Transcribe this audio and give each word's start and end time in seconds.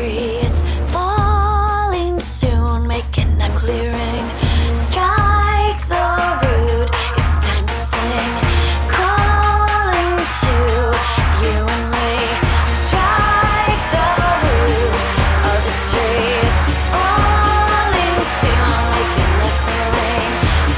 It's 0.00 0.60
falling 0.92 2.20
soon, 2.20 2.86
making 2.86 3.42
a 3.42 3.50
clearing. 3.56 4.30
Strike 4.72 5.82
the 5.88 6.38
root. 6.44 6.88
It's 7.16 7.38
time 7.44 7.66
to 7.66 7.72
sing. 7.72 8.32
Calling 8.88 10.16
to 10.38 10.54
you 11.42 11.66
and 11.66 11.90
me. 11.90 12.14
Strike 12.66 13.84
the 13.90 14.06
root 14.44 15.02
of 15.50 15.66
tree. 15.90 16.30
It's 16.46 16.62
falling 16.94 18.18
soon, 18.38 18.78
making 18.94 19.34
a 19.42 19.52
clearing. 19.64 20.32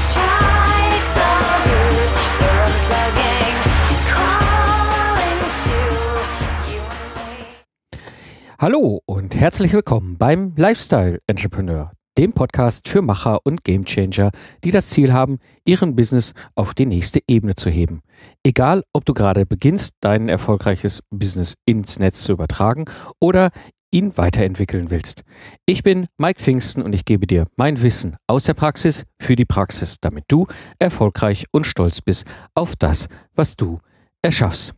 Strike 0.09 1.05
the 1.19 1.33
root. 1.69 2.09
We're 2.41 2.61
unplugging. 2.65 3.57
Calling 4.09 5.41
to 5.61 5.77
you 6.71 6.81
and 6.89 7.09
me. 7.15 7.45
Hallo 8.59 9.00
herzlich 9.41 9.73
willkommen 9.73 10.19
beim 10.19 10.53
Lifestyle 10.55 11.19
Entrepreneur, 11.25 11.91
dem 12.15 12.31
Podcast 12.31 12.87
für 12.87 13.01
Macher 13.01 13.39
und 13.43 13.63
Gamechanger, 13.63 14.29
die 14.63 14.69
das 14.69 14.89
Ziel 14.89 15.13
haben, 15.13 15.39
ihren 15.65 15.95
Business 15.95 16.35
auf 16.53 16.75
die 16.75 16.85
nächste 16.85 17.21
Ebene 17.27 17.55
zu 17.55 17.71
heben. 17.71 18.03
Egal, 18.43 18.83
ob 18.93 19.03
du 19.03 19.15
gerade 19.15 19.47
beginnst, 19.47 19.95
dein 19.99 20.29
erfolgreiches 20.29 20.99
Business 21.09 21.55
ins 21.65 21.97
Netz 21.97 22.21
zu 22.21 22.33
übertragen 22.33 22.85
oder 23.19 23.49
ihn 23.89 24.15
weiterentwickeln 24.15 24.91
willst. 24.91 25.23
Ich 25.65 25.81
bin 25.81 26.05
Mike 26.19 26.39
Pfingsten 26.39 26.83
und 26.83 26.93
ich 26.93 27.03
gebe 27.03 27.25
dir 27.25 27.47
mein 27.55 27.81
Wissen 27.81 28.17
aus 28.27 28.43
der 28.43 28.53
Praxis 28.53 29.05
für 29.19 29.35
die 29.35 29.45
Praxis, 29.45 29.95
damit 29.99 30.25
du 30.27 30.45
erfolgreich 30.77 31.45
und 31.49 31.65
stolz 31.65 31.99
bist 31.99 32.27
auf 32.53 32.75
das, 32.75 33.07
was 33.33 33.55
du 33.55 33.79
erschaffst. 34.21 34.75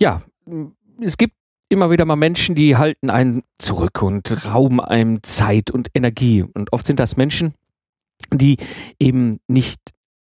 Ja, 0.00 0.20
es 1.00 1.16
gibt 1.16 1.34
immer 1.70 1.90
wieder 1.90 2.04
mal 2.04 2.16
Menschen, 2.16 2.54
die 2.54 2.76
halten 2.76 3.08
einen 3.08 3.42
zurück 3.58 4.02
und 4.02 4.44
rauben 4.44 4.80
einem 4.80 5.22
Zeit 5.22 5.70
und 5.70 5.88
Energie. 5.94 6.42
Und 6.42 6.72
oft 6.72 6.86
sind 6.86 7.00
das 7.00 7.16
Menschen, 7.16 7.54
die 8.32 8.58
eben 8.98 9.38
nicht 9.48 9.80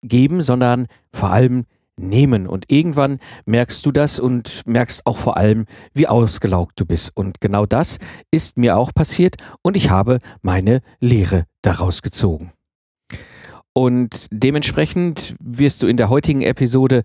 geben, 0.04 0.42
sondern 0.42 0.88
vor 1.12 1.32
allem 1.32 1.66
nehmen. 1.98 2.48
Und 2.48 2.66
irgendwann 2.70 3.20
merkst 3.46 3.86
du 3.86 3.92
das 3.92 4.20
und 4.20 4.66
merkst 4.66 5.06
auch 5.06 5.18
vor 5.18 5.36
allem, 5.36 5.66
wie 5.94 6.08
ausgelaugt 6.08 6.80
du 6.80 6.86
bist. 6.86 7.12
Und 7.16 7.42
genau 7.42 7.66
das 7.66 7.98
ist 8.30 8.58
mir 8.58 8.78
auch 8.78 8.94
passiert 8.94 9.36
und 9.62 9.76
ich 9.76 9.90
habe 9.90 10.20
meine 10.42 10.82
Lehre 11.00 11.46
daraus 11.62 12.02
gezogen. 12.02 12.52
Und 13.74 14.28
dementsprechend 14.32 15.36
wirst 15.40 15.82
du 15.82 15.88
in 15.88 15.98
der 15.98 16.10
heutigen 16.10 16.42
Episode 16.42 17.04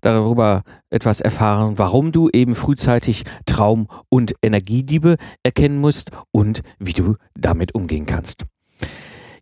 darüber 0.00 0.62
etwas 0.90 1.20
erfahren, 1.20 1.78
warum 1.78 2.12
du 2.12 2.28
eben 2.32 2.54
frühzeitig 2.54 3.24
Traum- 3.46 3.88
und 4.08 4.34
Energiediebe 4.42 5.16
erkennen 5.42 5.78
musst 5.78 6.10
und 6.32 6.62
wie 6.78 6.92
du 6.92 7.16
damit 7.34 7.74
umgehen 7.74 8.06
kannst. 8.06 8.44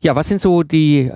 Ja, 0.00 0.14
was 0.14 0.28
sind 0.28 0.40
so 0.40 0.62
die 0.62 1.10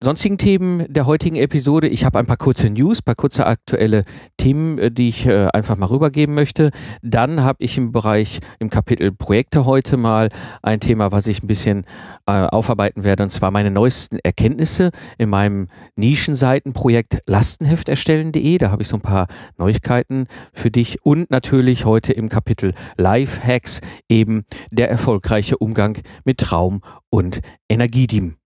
sonstigen 0.00 0.38
Themen 0.38 0.84
der 0.88 1.06
heutigen 1.06 1.36
Episode? 1.36 1.88
Ich 1.88 2.04
habe 2.04 2.18
ein 2.18 2.26
paar 2.26 2.36
kurze 2.36 2.70
News, 2.70 3.02
paar 3.02 3.16
kurze 3.16 3.46
aktuelle 3.46 4.04
Themen, 4.36 4.78
äh, 4.78 4.90
die 4.90 5.08
ich 5.08 5.26
äh, 5.26 5.48
einfach 5.52 5.76
mal 5.76 5.86
rübergeben 5.86 6.34
möchte. 6.34 6.70
Dann 7.02 7.42
habe 7.42 7.64
ich 7.64 7.76
im 7.76 7.92
Bereich, 7.92 8.38
im 8.58 8.70
Kapitel 8.70 9.12
Projekte 9.12 9.64
heute 9.64 9.96
mal 9.96 10.30
ein 10.62 10.80
Thema, 10.80 11.12
was 11.12 11.26
ich 11.26 11.42
ein 11.42 11.48
bisschen 11.48 11.84
äh, 12.26 12.32
aufarbeiten 12.32 13.04
werde, 13.04 13.24
und 13.24 13.30
zwar 13.30 13.50
meine 13.50 13.70
neuesten 13.70 14.18
Erkenntnisse 14.20 14.90
in 15.18 15.30
meinem 15.30 15.66
Nischenseitenprojekt 15.96 17.18
lastenhefterstellen.de. 17.26 18.58
Da 18.58 18.70
habe 18.70 18.82
ich 18.82 18.88
so 18.88 18.96
ein 18.96 19.02
paar 19.02 19.26
Neuigkeiten 19.56 20.26
für 20.52 20.70
dich 20.70 21.04
und 21.04 21.30
natürlich 21.30 21.84
heute 21.84 22.12
im 22.12 22.28
Kapitel 22.28 22.72
Life 22.96 23.44
Hacks 23.44 23.80
eben 24.08 24.44
der 24.70 24.90
erfolgreiche 24.90 25.58
Umgang 25.58 25.98
mit 26.24 26.38
Traum 26.38 26.82
und 27.10 27.40
Energiedieben. 27.68 28.37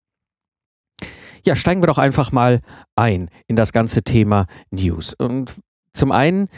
Ja, 1.44 1.56
steigen 1.56 1.82
wir 1.82 1.88
doch 1.88 1.98
einfach 1.98 2.30
mal 2.30 2.60
ein 2.94 3.28
in 3.48 3.56
das 3.56 3.72
ganze 3.72 4.02
Thema 4.02 4.46
News. 4.70 5.14
Und 5.14 5.54
zum 5.92 6.12
einen 6.12 6.48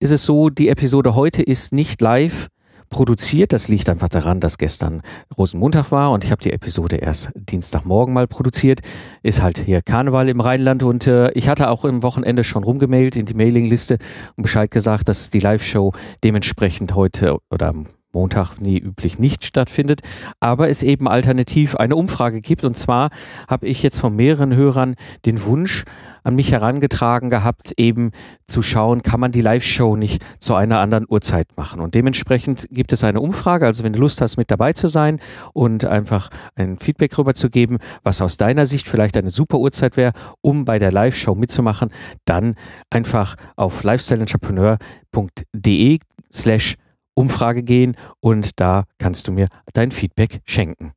ist 0.00 0.10
es 0.10 0.24
so, 0.24 0.50
die 0.50 0.68
Episode 0.68 1.14
heute 1.14 1.42
ist 1.42 1.72
nicht 1.72 2.00
live 2.00 2.48
produziert. 2.90 3.52
Das 3.52 3.68
liegt 3.68 3.88
einfach 3.88 4.08
daran, 4.08 4.40
dass 4.40 4.58
gestern 4.58 5.02
Rosenmontag 5.38 5.90
war 5.90 6.10
und 6.10 6.24
ich 6.24 6.30
habe 6.30 6.42
die 6.42 6.52
Episode 6.52 6.96
erst 6.96 7.30
Dienstagmorgen 7.34 8.12
mal 8.12 8.26
produziert. 8.26 8.80
Ist 9.22 9.42
halt 9.42 9.58
hier 9.58 9.80
Karneval 9.80 10.28
im 10.28 10.40
Rheinland 10.40 10.82
und 10.82 11.06
äh, 11.06 11.30
ich 11.32 11.48
hatte 11.48 11.70
auch 11.70 11.84
im 11.84 12.02
Wochenende 12.02 12.44
schon 12.44 12.64
rumgemailt 12.64 13.16
in 13.16 13.26
die 13.26 13.34
Mailingliste 13.34 13.98
und 14.36 14.42
Bescheid 14.42 14.70
gesagt, 14.70 15.08
dass 15.08 15.30
die 15.30 15.40
Live-Show 15.40 15.92
dementsprechend 16.22 16.94
heute 16.94 17.38
oder 17.50 17.68
am 17.68 17.86
Montag 18.12 18.56
wie 18.60 18.78
üblich 18.78 19.18
nicht 19.18 19.44
stattfindet, 19.44 20.00
aber 20.40 20.68
es 20.68 20.82
eben 20.82 21.08
alternativ 21.08 21.76
eine 21.76 21.96
Umfrage 21.96 22.40
gibt. 22.40 22.64
Und 22.64 22.76
zwar 22.76 23.10
habe 23.48 23.66
ich 23.66 23.82
jetzt 23.82 23.98
von 23.98 24.14
mehreren 24.14 24.54
Hörern 24.54 24.96
den 25.24 25.44
Wunsch 25.44 25.84
an 26.24 26.36
mich 26.36 26.52
herangetragen 26.52 27.30
gehabt, 27.30 27.72
eben 27.76 28.12
zu 28.46 28.62
schauen, 28.62 29.02
kann 29.02 29.20
man 29.20 29.32
die 29.32 29.40
Live-Show 29.40 29.96
nicht 29.96 30.22
zu 30.38 30.54
einer 30.54 30.78
anderen 30.78 31.04
Uhrzeit 31.08 31.48
machen. 31.56 31.80
Und 31.80 31.96
dementsprechend 31.96 32.68
gibt 32.70 32.92
es 32.92 33.02
eine 33.02 33.20
Umfrage. 33.20 33.66
Also 33.66 33.82
wenn 33.82 33.92
du 33.92 33.98
Lust 33.98 34.20
hast, 34.20 34.36
mit 34.36 34.48
dabei 34.50 34.72
zu 34.72 34.86
sein 34.86 35.18
und 35.52 35.84
einfach 35.84 36.30
ein 36.54 36.78
Feedback 36.78 37.18
rüberzugeben, 37.18 37.78
was 38.02 38.22
aus 38.22 38.36
deiner 38.36 38.66
Sicht 38.66 38.88
vielleicht 38.88 39.16
eine 39.16 39.30
super 39.30 39.58
Uhrzeit 39.58 39.96
wäre, 39.96 40.12
um 40.40 40.64
bei 40.64 40.78
der 40.78 40.92
Live-Show 40.92 41.34
mitzumachen, 41.34 41.90
dann 42.24 42.54
einfach 42.90 43.34
auf 43.56 43.82
lifestyleentrepreneur.de 43.82 45.98
slash 46.32 46.76
Umfrage 47.14 47.62
gehen 47.62 47.96
und 48.20 48.60
da 48.60 48.84
kannst 48.98 49.28
du 49.28 49.32
mir 49.32 49.46
dein 49.72 49.92
Feedback 49.92 50.40
schenken. 50.44 50.92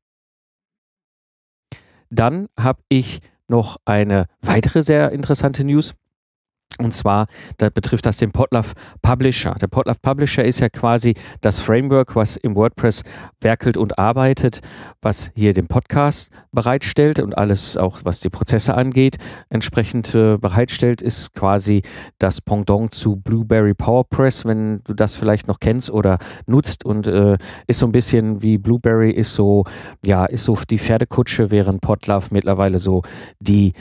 Dann 2.09 2.48
habe 2.59 2.81
ich 2.90 3.20
noch 3.48 3.78
eine 3.86 4.28
weitere 4.42 4.84
sehr 4.84 5.12
interessante 5.12 5.64
News. 5.64 5.94
Und 6.78 6.94
zwar, 6.94 7.28
da 7.58 7.69
betrifft 7.69 8.06
das 8.06 8.18
den 8.18 8.31
Podlove 8.31 8.74
Publisher. 9.02 9.56
Der 9.62 9.68
Podlove 9.68 10.00
Publisher 10.02 10.44
ist 10.44 10.59
ja 10.59 10.68
quasi 10.68 11.13
das 11.40 11.59
Framework, 11.59 12.18
was 12.18 12.36
im 12.36 12.53
WordPress 12.56 13.03
werkelt 13.40 13.78
und 13.78 13.97
arbeitet, 13.97 14.59
was 15.02 15.31
hier 15.36 15.53
den 15.53 15.68
Podcast 15.68 16.31
bereitstellt 16.52 17.19
und 17.19 17.38
alles 17.38 17.78
auch, 17.78 18.00
was 18.03 18.19
die 18.19 18.30
Prozesse 18.30 18.75
angeht, 18.75 19.18
entsprechend 19.50 20.13
äh, 20.16 20.38
bereitstellt, 20.38 21.02
ist 21.02 21.34
quasi 21.34 21.81
das 22.19 22.41
Pendant 22.41 22.94
zu 22.94 23.16
Blueberry 23.16 23.74
PowerPress, 23.74 24.46
wenn 24.46 24.81
du 24.84 24.94
das 24.94 25.16
vielleicht 25.16 25.47
noch 25.47 25.59
kennst 25.62 25.92
oder 25.92 26.18
nutzt 26.46 26.84
und 26.84 27.07
äh, 27.07 27.38
ist 27.68 27.80
so 27.80 27.86
ein 27.86 27.94
bisschen 27.94 28.42
wie 28.42 28.57
Blueberry 28.57 29.12
ist 29.12 29.34
so, 29.34 29.63
ja, 30.03 30.25
ist 30.25 30.44
so 30.44 30.57
die 30.69 30.80
Pferdekutsche, 30.80 31.52
während 31.52 31.80
Podlove 31.80 32.28
mittlerweile 32.31 32.80
so 32.80 33.03
die 33.40 33.74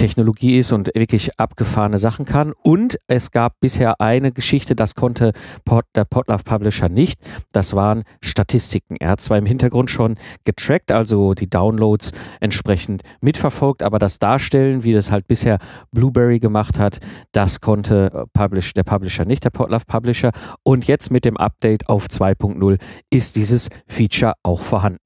Zukunfts-Future-Technologie 0.00 0.58
ist 0.58 0.72
und 0.72 0.90
wirklich 0.94 1.38
abgefahrene 1.38 1.98
Sachen 1.98 2.24
kann. 2.24 2.52
Und 2.62 2.98
es 3.06 3.30
gab 3.30 3.60
bisher 3.60 4.00
eine 4.00 4.32
Geschichte, 4.32 4.74
das 4.74 4.94
konnte 4.94 5.32
Pod, 5.64 5.84
der 5.94 6.04
Podlove 6.04 6.42
Publisher 6.42 6.88
nicht. 6.88 7.20
Das 7.52 7.74
waren 7.74 8.04
Statistiken. 8.22 8.96
Er 8.98 9.10
hat 9.10 9.20
zwar 9.20 9.38
im 9.38 9.46
Hintergrund 9.46 9.90
schon 9.90 10.16
getrackt, 10.44 10.90
also 10.90 11.34
die 11.34 11.48
Downloads 11.48 12.12
entsprechend 12.40 13.02
mitverfolgt, 13.20 13.82
aber 13.82 13.98
das 13.98 14.18
Darstellen, 14.18 14.84
wie 14.84 14.92
das 14.92 15.10
halt 15.10 15.26
bisher 15.26 15.58
Blueberry 15.92 16.38
gemacht 16.38 16.78
hat, 16.78 16.98
das 17.32 17.60
konnte 17.60 18.10
äh, 18.12 18.26
Publish, 18.32 18.72
der 18.72 18.84
Publisher 18.84 19.24
nicht, 19.24 19.44
der 19.44 19.50
Podlove 19.50 19.84
Publisher. 19.86 20.32
Und 20.62 20.86
jetzt 20.86 21.10
mit 21.10 21.24
dem 21.24 21.36
Update 21.36 21.88
auf 21.88 22.06
2.0 22.06 22.78
ist 23.10 23.36
dieses 23.36 23.68
Feature 23.86 24.34
auch 24.42 24.60
vorhanden. 24.60 24.98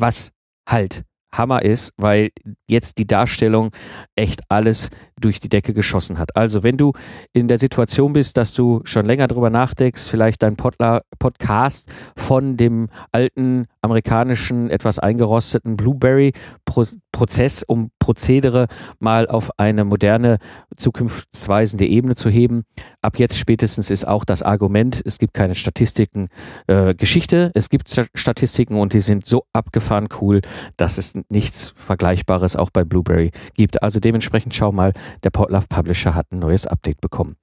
Was 0.00 0.30
halt 0.68 1.04
Hammer 1.32 1.62
ist, 1.62 1.92
weil 1.96 2.30
jetzt 2.68 2.98
die 2.98 3.06
Darstellung 3.06 3.70
echt 4.16 4.42
alles 4.48 4.90
durch 5.20 5.40
die 5.40 5.48
Decke 5.48 5.74
geschossen 5.74 6.18
hat. 6.18 6.36
Also 6.36 6.62
wenn 6.62 6.76
du 6.76 6.92
in 7.32 7.48
der 7.48 7.58
Situation 7.58 8.12
bist, 8.12 8.36
dass 8.36 8.54
du 8.54 8.80
schon 8.84 9.04
länger 9.04 9.26
drüber 9.26 9.50
nachdenkst, 9.50 10.08
vielleicht 10.08 10.42
dein 10.42 10.56
Podla 10.56 11.02
Podcast 11.18 11.90
von 12.16 12.56
dem 12.56 12.88
alten 13.12 13.66
amerikanischen, 13.82 14.70
etwas 14.70 14.98
eingerosteten 14.98 15.76
Blueberry-Prozess, 15.76 17.64
um 17.64 17.90
Prozedere 17.98 18.68
mal 18.98 19.26
auf 19.28 19.50
eine 19.58 19.84
moderne, 19.84 20.38
zukunftsweisende 20.76 21.86
Ebene 21.86 22.14
zu 22.14 22.30
heben. 22.30 22.64
Ab 23.00 23.18
jetzt 23.18 23.38
spätestens 23.38 23.92
ist 23.92 24.08
auch 24.08 24.24
das 24.24 24.42
Argument, 24.42 25.00
es 25.04 25.18
gibt 25.18 25.32
keine 25.32 25.54
Statistiken 25.54 26.28
äh, 26.66 26.94
Geschichte, 26.94 27.52
es 27.54 27.68
gibt 27.68 27.88
Statistiken 28.14 28.76
und 28.76 28.92
die 28.92 29.00
sind 29.00 29.24
so 29.24 29.44
abgefahren 29.52 30.08
cool, 30.20 30.40
dass 30.76 30.98
es 30.98 31.14
nichts 31.28 31.74
Vergleichbares 31.76 32.56
auch 32.56 32.70
bei 32.70 32.82
Blueberry 32.82 33.30
gibt. 33.54 33.82
Also 33.84 34.00
dementsprechend 34.00 34.54
schau 34.54 34.72
mal, 34.72 34.92
der 35.22 35.30
Podlove 35.30 35.66
Publisher 35.68 36.16
hat 36.16 36.32
ein 36.32 36.40
neues 36.40 36.66
Update 36.66 37.00
bekommen. 37.00 37.36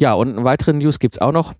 Ja, 0.00 0.14
und 0.14 0.42
weitere 0.42 0.72
News 0.72 0.98
gibt 0.98 1.14
es 1.14 1.20
auch 1.20 1.32
noch. 1.32 1.54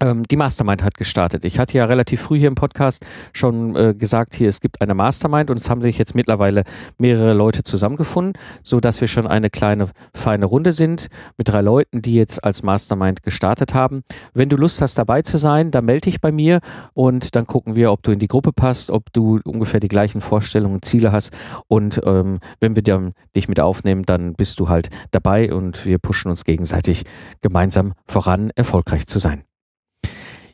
Ähm, 0.00 0.24
die 0.24 0.36
Mastermind 0.36 0.82
hat 0.82 0.96
gestartet. 0.96 1.44
Ich 1.44 1.58
hatte 1.58 1.76
ja 1.76 1.84
relativ 1.84 2.20
früh 2.22 2.38
hier 2.38 2.48
im 2.48 2.54
Podcast 2.54 3.04
schon 3.32 3.76
äh, 3.76 3.94
gesagt, 3.94 4.34
hier 4.34 4.48
es 4.48 4.60
gibt 4.60 4.80
eine 4.80 4.94
Mastermind 4.94 5.50
und 5.50 5.58
es 5.58 5.68
haben 5.70 5.82
sich 5.82 5.98
jetzt 5.98 6.14
mittlerweile 6.14 6.64
mehrere 6.98 7.34
Leute 7.34 7.62
zusammengefunden, 7.62 8.34
so 8.62 8.80
dass 8.80 9.00
wir 9.00 9.08
schon 9.08 9.26
eine 9.26 9.50
kleine 9.50 9.88
feine 10.14 10.46
Runde 10.46 10.72
sind 10.72 11.08
mit 11.36 11.48
drei 11.48 11.60
Leuten, 11.60 12.02
die 12.02 12.14
jetzt 12.14 12.44
als 12.44 12.62
Mastermind 12.62 13.22
gestartet 13.22 13.74
haben. 13.74 14.02
Wenn 14.34 14.48
du 14.48 14.56
Lust 14.56 14.80
hast 14.80 14.98
dabei 14.98 15.22
zu 15.22 15.38
sein, 15.38 15.70
dann 15.70 15.84
melde 15.84 16.02
dich 16.02 16.20
bei 16.20 16.32
mir 16.32 16.60
und 16.94 17.34
dann 17.34 17.46
gucken 17.46 17.76
wir, 17.76 17.92
ob 17.92 18.02
du 18.02 18.12
in 18.12 18.18
die 18.18 18.28
Gruppe 18.28 18.52
passt, 18.52 18.90
ob 18.90 19.12
du 19.12 19.40
ungefähr 19.44 19.80
die 19.80 19.88
gleichen 19.88 20.20
Vorstellungen 20.20 20.82
Ziele 20.82 21.12
hast 21.12 21.32
und 21.66 22.00
ähm, 22.04 22.40
wenn 22.60 22.76
wir 22.76 22.82
dann 22.82 23.12
dich 23.34 23.48
mit 23.48 23.60
aufnehmen, 23.60 24.02
dann 24.04 24.34
bist 24.34 24.60
du 24.60 24.68
halt 24.68 24.90
dabei 25.10 25.52
und 25.52 25.84
wir 25.84 25.98
pushen 25.98 26.30
uns 26.30 26.44
gegenseitig 26.44 27.04
gemeinsam 27.40 27.94
voran, 28.06 28.50
erfolgreich 28.54 29.06
zu 29.06 29.18
sein. 29.18 29.42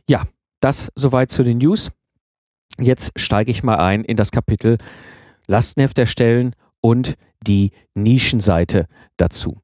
Ja, 0.09 0.27
das 0.61 0.91
soweit 0.95 1.31
zu 1.31 1.43
den 1.43 1.59
News. 1.59 1.91
Jetzt 2.79 3.13
steige 3.17 3.51
ich 3.51 3.63
mal 3.63 3.77
ein 3.77 4.05
in 4.05 4.17
das 4.17 4.31
Kapitel 4.31 4.79
Lastenheft 5.47 5.99
erstellen 5.99 6.55
und 6.81 7.15
die 7.47 7.73
Nischenseite 7.95 8.87
dazu. 9.17 9.61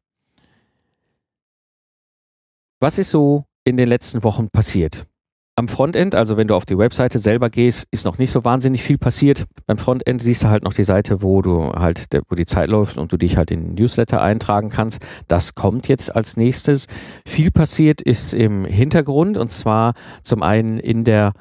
Was 2.81 2.99
ist 2.99 3.11
so 3.11 3.45
in 3.65 3.77
den 3.77 3.89
letzten 3.89 4.23
Wochen 4.23 4.49
passiert? 4.49 5.07
Am 5.61 5.69
Frontend, 5.69 6.15
also 6.15 6.39
wenn 6.39 6.49
du 6.49 6.55
auf 6.55 6.65
die 6.65 6.79
Webseite 6.79 7.19
selber 7.19 7.51
gehst, 7.51 7.87
ist 7.91 8.07
noch 8.07 8.17
nicht 8.17 8.31
so 8.31 8.47
wahnsinnig 8.47 8.83
viel 8.83 8.97
passiert. 8.97 9.45
Beim 9.67 9.77
Frontend 9.77 10.23
siehst 10.23 10.43
du 10.43 10.49
halt 10.49 10.63
noch 10.63 10.73
die 10.73 10.85
Seite, 10.85 11.21
wo 11.21 11.43
du 11.43 11.71
halt, 11.75 12.07
wo 12.31 12.35
die 12.35 12.47
Zeit 12.47 12.71
läuft 12.71 12.97
und 12.97 13.13
du 13.13 13.19
dich 13.19 13.37
halt 13.37 13.51
in 13.51 13.61
den 13.61 13.75
Newsletter 13.75 14.23
eintragen 14.23 14.71
kannst. 14.71 15.05
Das 15.29 15.55
kommt 15.55 15.87
jetzt 15.87 16.17
als 16.17 16.39
nächstes. 16.39 16.87
Viel 17.27 17.51
passiert 17.51 18.01
ist 18.01 18.33
im 18.33 18.65
Hintergrund 18.65 19.37
und 19.37 19.53
zwar 19.53 19.93
zum 20.23 20.43
einen 20.43 20.79
in 20.79 21.05
der 21.05 21.35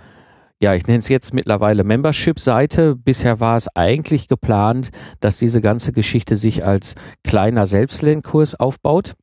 ja, 0.62 0.74
ich 0.74 0.86
nenne 0.86 1.00
es 1.00 1.07
jetzt 1.07 1.33
mittlerweile 1.33 1.86
Membership-Seite. 1.86 2.98
Bisher 2.98 3.39
war 3.39 3.56
es 3.56 3.74
eigentlich 3.74 4.27
geplant, 4.27 4.89
dass 5.22 5.39
diese 5.39 5.62
ganze 5.62 5.94
Geschichte 5.94 6.36
sich 6.36 6.65
als 6.65 6.95
kleiner 7.24 7.65
Selbstlernkurs 7.65 8.56
aufbaut. 8.56 9.15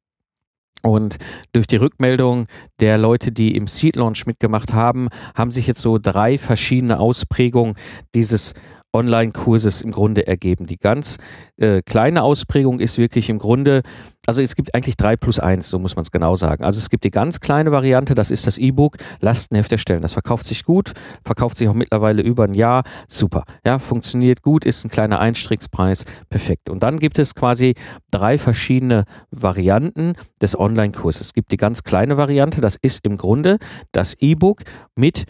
Und 0.82 1.16
durch 1.52 1.66
die 1.66 1.76
Rückmeldung 1.76 2.46
der 2.80 2.98
Leute, 2.98 3.32
die 3.32 3.56
im 3.56 3.66
Seed 3.66 3.96
Launch 3.96 4.26
mitgemacht 4.26 4.72
haben, 4.72 5.08
haben 5.34 5.50
sich 5.50 5.66
jetzt 5.66 5.80
so 5.80 5.98
drei 5.98 6.38
verschiedene 6.38 7.00
Ausprägungen 7.00 7.74
dieses 8.14 8.54
Online-Kurses 8.96 9.82
im 9.82 9.90
Grunde 9.90 10.26
ergeben. 10.26 10.66
Die 10.66 10.78
ganz 10.78 11.18
äh, 11.56 11.82
kleine 11.82 12.22
Ausprägung 12.22 12.80
ist 12.80 12.98
wirklich 12.98 13.28
im 13.28 13.38
Grunde, 13.38 13.82
also 14.26 14.42
es 14.42 14.56
gibt 14.56 14.74
eigentlich 14.74 14.96
drei 14.96 15.16
plus 15.16 15.38
eins, 15.38 15.68
so 15.68 15.78
muss 15.78 15.94
man 15.94 16.02
es 16.02 16.10
genau 16.10 16.34
sagen. 16.34 16.64
Also 16.64 16.78
es 16.78 16.90
gibt 16.90 17.04
die 17.04 17.10
ganz 17.10 17.40
kleine 17.40 17.70
Variante, 17.70 18.14
das 18.14 18.30
ist 18.30 18.46
das 18.46 18.58
E-Book, 18.58 18.96
Lastenheft 19.20 19.70
erstellen. 19.70 20.02
Das 20.02 20.14
verkauft 20.14 20.46
sich 20.46 20.64
gut, 20.64 20.92
verkauft 21.24 21.56
sich 21.56 21.68
auch 21.68 21.74
mittlerweile 21.74 22.22
über 22.22 22.44
ein 22.44 22.54
Jahr, 22.54 22.82
super. 23.06 23.44
Ja, 23.64 23.78
funktioniert 23.78 24.42
gut, 24.42 24.64
ist 24.64 24.84
ein 24.84 24.90
kleiner 24.90 25.20
Einstiegspreis, 25.20 26.04
perfekt. 26.28 26.70
Und 26.70 26.82
dann 26.82 26.98
gibt 26.98 27.18
es 27.18 27.34
quasi 27.34 27.74
drei 28.10 28.38
verschiedene 28.38 29.04
Varianten 29.30 30.14
des 30.40 30.58
Online-Kurses. 30.58 31.26
Es 31.26 31.32
gibt 31.34 31.52
die 31.52 31.56
ganz 31.56 31.84
kleine 31.84 32.16
Variante, 32.16 32.60
das 32.60 32.76
ist 32.76 33.04
im 33.04 33.16
Grunde 33.16 33.58
das 33.92 34.14
E-Book 34.14 34.62
mit 34.94 35.24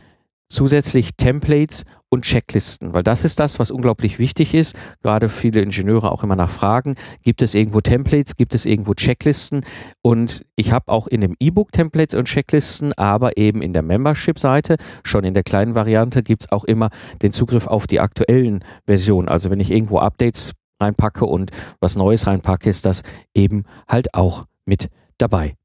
zusätzlich 0.49 1.17
Templates 1.17 1.85
und 2.09 2.23
Checklisten, 2.23 2.95
weil 2.95 3.03
das 3.03 3.25
ist 3.25 3.41
das, 3.41 3.59
was 3.59 3.71
unglaublich 3.71 4.19
wichtig 4.19 4.55
ist. 4.55 4.77
Gerade 5.03 5.29
viele 5.29 5.61
Ingenieure 5.61 6.13
auch 6.13 6.23
immer 6.23 6.37
nachfragen, 6.37 6.97
gibt 7.23 7.43
es 7.43 7.55
irgendwo 7.55 7.81
Templates, 7.81 8.37
gibt 8.37 8.55
es 8.55 8.65
irgendwo 8.65 8.95
Checklisten? 8.95 9.65
Und 10.03 10.45
ich 10.55 10.73
habe 10.73 10.89
auch 10.89 11.09
in 11.09 11.21
dem 11.21 11.35
E-Book 11.41 11.73
Templates 11.73 12.15
und 12.15 12.27
Checklisten, 12.27 12.93
aber 12.93 13.37
eben 13.37 13.61
in 13.61 13.73
der 13.73 13.83
Membership-Seite, 13.83 14.77
schon 15.03 15.25
in 15.25 15.35
der 15.35 15.43
kleinen 15.43 15.75
Variante, 15.75 16.23
gibt 16.23 16.43
es 16.43 16.53
auch 16.53 16.65
immer 16.65 16.91
den 17.23 17.33
Zugriff 17.33 17.67
auf 17.67 17.87
die 17.87 18.01
aktuellen 18.01 18.65
Versionen. 18.87 19.29
Also 19.29 19.51
wenn 19.51 19.61
ich 19.61 19.71
irgendwo 19.71 19.99
Updates 19.99 20.53
reinpacke 20.81 21.25
und 21.25 21.51
was 21.81 21.97
Neues 21.97 22.27
reinpacke, 22.27 22.69
ist 22.71 22.87
das 22.87 23.03
eben 23.35 23.65
halt 23.89 24.15
auch 24.15 24.45
mit 24.65 24.91
dabei. 25.19 25.57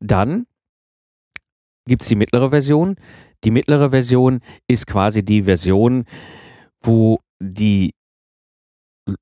Dann 0.00 0.46
gibt 1.86 2.02
es 2.02 2.08
die 2.08 2.16
mittlere 2.16 2.50
Version. 2.50 2.96
Die 3.44 3.50
mittlere 3.50 3.90
Version 3.90 4.40
ist 4.66 4.86
quasi 4.86 5.24
die 5.24 5.42
Version, 5.42 6.04
wo 6.82 7.20
die 7.40 7.92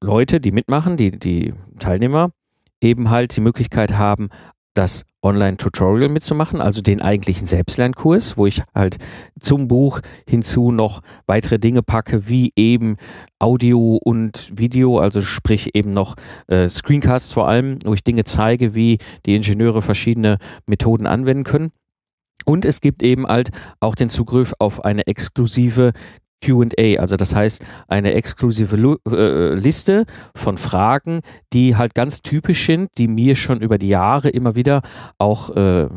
Leute, 0.02 0.40
die 0.40 0.52
mitmachen, 0.52 0.96
die, 0.96 1.10
die 1.10 1.54
Teilnehmer, 1.78 2.30
eben 2.80 3.10
halt 3.10 3.36
die 3.36 3.40
Möglichkeit 3.40 3.96
haben, 3.96 4.30
das 4.74 5.04
Online-Tutorial 5.22 6.08
mitzumachen, 6.08 6.60
also 6.60 6.82
den 6.82 7.00
eigentlichen 7.00 7.46
Selbstlernkurs, 7.46 8.36
wo 8.36 8.46
ich 8.46 8.62
halt 8.74 8.98
zum 9.40 9.68
Buch 9.68 10.00
hinzu 10.28 10.70
noch 10.70 11.00
weitere 11.26 11.58
Dinge 11.58 11.82
packe, 11.82 12.28
wie 12.28 12.52
eben 12.56 12.96
Audio 13.38 13.98
und 14.04 14.52
Video, 14.54 14.98
also 14.98 15.22
sprich 15.22 15.74
eben 15.74 15.92
noch 15.92 16.16
äh, 16.46 16.68
Screencasts 16.68 17.32
vor 17.32 17.48
allem, 17.48 17.78
wo 17.84 17.94
ich 17.94 18.04
Dinge 18.04 18.24
zeige, 18.24 18.74
wie 18.74 18.98
die 19.24 19.34
Ingenieure 19.34 19.82
verschiedene 19.82 20.38
Methoden 20.66 21.06
anwenden 21.06 21.44
können. 21.44 21.72
Und 22.48 22.64
es 22.64 22.80
gibt 22.80 23.02
eben 23.02 23.26
halt 23.26 23.50
auch 23.80 23.96
den 23.96 24.08
Zugriff 24.08 24.54
auf 24.58 24.84
eine 24.84 25.06
exklusive 25.06 25.92
QA, 26.42 26.98
also 26.98 27.16
das 27.16 27.34
heißt 27.34 27.64
eine 27.88 28.14
exklusive 28.14 28.76
Lu 28.76 28.96
äh, 29.08 29.54
Liste 29.54 30.04
von 30.34 30.58
Fragen, 30.58 31.20
die 31.52 31.76
halt 31.76 31.94
ganz 31.94 32.22
typisch 32.22 32.66
sind, 32.66 32.90
die 32.98 33.08
mir 33.08 33.36
schon 33.36 33.60
über 33.60 33.78
die 33.78 33.88
Jahre 33.88 34.28
immer 34.28 34.54
wieder 34.54 34.82
auch 35.18 35.54
äh, 35.56 35.88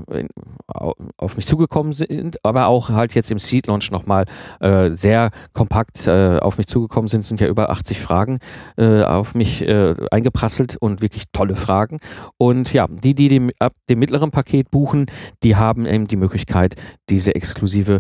auf 1.18 1.36
mich 1.36 1.45
zugekommen 1.45 1.94
sind, 1.94 2.44
aber 2.44 2.68
auch 2.68 2.89
halt 2.89 3.15
jetzt 3.15 3.31
im 3.31 3.39
Seed 3.39 3.68
Launch 3.68 3.91
nochmal 3.91 4.25
äh, 4.59 4.91
sehr 4.91 5.31
kompakt 5.53 6.07
äh, 6.07 6.39
auf 6.39 6.57
mich 6.57 6.68
zugekommen 6.68 7.07
sind, 7.07 7.25
sind 7.25 7.42
ja 7.42 7.47
über 7.47 7.69
80 7.69 8.00
Fragen 8.00 8.39
äh, 8.77 9.03
auf 9.03 9.35
mich 9.35 9.62
äh, 9.62 9.95
eingeprasselt 10.12 10.77
und 10.80 11.01
wirklich 11.01 11.25
tolle 11.33 11.56
Fragen. 11.56 11.97
Und 12.38 12.71
ja, 12.74 12.88
die, 12.88 13.13
die 13.13 13.27
dem, 13.27 13.51
ab 13.59 13.74
dem 13.89 14.00
mittleren 14.00 14.31
Paket 14.31 14.71
buchen, 14.71 15.07
die 15.44 15.56
haben 15.56 15.85
eben 15.85 16.07
die 16.07 16.15
Möglichkeit, 16.15 16.75
diese 17.09 17.35
exklusive 17.35 18.00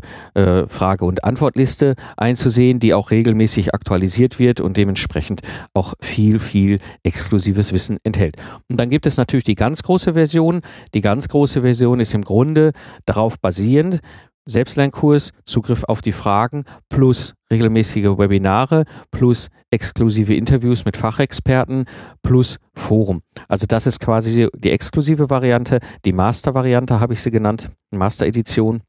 Frage- 0.67 1.05
und 1.05 1.23
Antwortliste 1.23 1.95
einzubauen 2.15 2.28
einzusehen, 2.29 2.79
die 2.79 2.93
auch 2.93 3.11
regelmäßig 3.11 3.73
aktualisiert 3.73 4.39
wird 4.39 4.61
und 4.61 4.77
dementsprechend 4.77 5.41
auch 5.73 5.93
viel, 5.99 6.39
viel 6.39 6.79
exklusives 7.03 7.73
Wissen 7.73 7.97
enthält. 8.03 8.37
Und 8.69 8.79
dann 8.79 8.89
gibt 8.89 9.05
es 9.05 9.17
natürlich 9.17 9.45
die 9.45 9.55
ganz 9.55 9.83
große 9.83 10.13
Version. 10.13 10.61
Die 10.93 11.01
ganz 11.01 11.27
große 11.27 11.61
Version 11.61 11.99
ist 11.99 12.13
im 12.13 12.23
Grunde 12.23 12.71
darauf 13.05 13.39
basierend, 13.39 13.99
Selbstlernkurs, 14.45 15.31
Zugriff 15.45 15.83
auf 15.83 16.01
die 16.01 16.11
Fragen 16.11 16.63
plus 16.89 17.33
regelmäßige 17.51 18.17
Webinare 18.17 18.83
plus 19.11 19.49
exklusive 19.69 20.33
Interviews 20.33 20.85
mit 20.85 20.97
Fachexperten 20.97 21.85
plus 22.23 22.57
Forum. 22.73 23.21
Also 23.47 23.67
das 23.67 23.85
ist 23.85 23.99
quasi 23.99 24.47
die 24.55 24.71
exklusive 24.71 25.29
Variante. 25.29 25.79
Die 26.05 26.13
Master-Variante 26.13 26.99
habe 26.99 27.13
ich 27.13 27.21
sie 27.21 27.31
genannt, 27.31 27.69
Master-Edition 27.91 28.81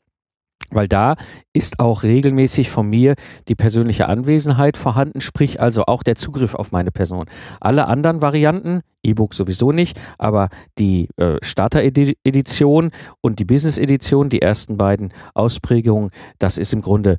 weil 0.72 0.88
da 0.88 1.16
ist 1.52 1.80
auch 1.80 2.02
regelmäßig 2.02 2.70
von 2.70 2.88
mir 2.88 3.14
die 3.48 3.54
persönliche 3.54 4.08
Anwesenheit 4.08 4.76
vorhanden, 4.76 5.20
sprich 5.20 5.60
also 5.60 5.84
auch 5.86 6.02
der 6.02 6.16
Zugriff 6.16 6.54
auf 6.54 6.72
meine 6.72 6.90
Person. 6.90 7.26
Alle 7.60 7.86
anderen 7.86 8.22
Varianten, 8.22 8.80
E-Book 9.02 9.34
sowieso 9.34 9.72
nicht, 9.72 10.00
aber 10.18 10.48
die 10.78 11.08
äh, 11.16 11.36
Starter-Edition 11.42 12.90
und 13.20 13.38
die 13.38 13.44
Business-Edition, 13.44 14.28
die 14.28 14.42
ersten 14.42 14.76
beiden 14.76 15.12
Ausprägungen, 15.34 16.10
das 16.38 16.58
ist 16.58 16.72
im 16.72 16.82
Grunde 16.82 17.18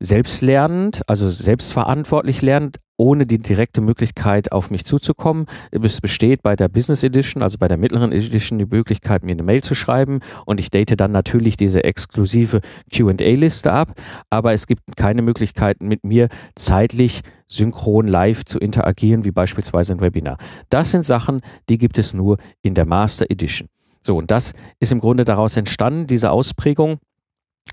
selbstlernend, 0.00 1.02
also 1.08 1.28
selbstverantwortlich 1.28 2.42
lernend, 2.42 2.78
ohne 2.96 3.26
die 3.26 3.38
direkte 3.38 3.80
Möglichkeit 3.80 4.52
auf 4.52 4.70
mich 4.70 4.84
zuzukommen. 4.84 5.46
Es 5.70 6.00
besteht 6.00 6.42
bei 6.42 6.56
der 6.56 6.68
Business 6.68 7.04
Edition, 7.04 7.42
also 7.42 7.56
bei 7.58 7.68
der 7.68 7.76
mittleren 7.76 8.12
Edition, 8.12 8.58
die 8.58 8.66
Möglichkeit, 8.66 9.24
mir 9.24 9.32
eine 9.32 9.44
Mail 9.44 9.62
zu 9.62 9.74
schreiben 9.74 10.20
und 10.46 10.60
ich 10.60 10.70
date 10.70 11.00
dann 11.00 11.12
natürlich 11.12 11.56
diese 11.56 11.84
exklusive 11.84 12.60
QA-Liste 12.92 13.72
ab, 13.72 13.94
aber 14.30 14.52
es 14.52 14.66
gibt 14.66 14.96
keine 14.96 15.22
Möglichkeit, 15.22 15.80
mit 15.82 16.04
mir 16.04 16.28
zeitlich 16.56 17.22
synchron 17.46 18.08
live 18.08 18.44
zu 18.44 18.58
interagieren, 18.58 19.24
wie 19.24 19.30
beispielsweise 19.30 19.94
ein 19.94 20.00
Webinar. 20.00 20.36
Das 20.68 20.90
sind 20.90 21.04
Sachen, 21.04 21.40
die 21.68 21.78
gibt 21.78 21.98
es 21.98 22.14
nur 22.14 22.38
in 22.62 22.74
der 22.74 22.84
Master 22.84 23.30
Edition. 23.30 23.68
So, 24.02 24.16
und 24.16 24.30
das 24.30 24.54
ist 24.80 24.92
im 24.92 25.00
Grunde 25.00 25.24
daraus 25.24 25.56
entstanden, 25.56 26.06
diese 26.06 26.30
Ausprägung 26.30 26.98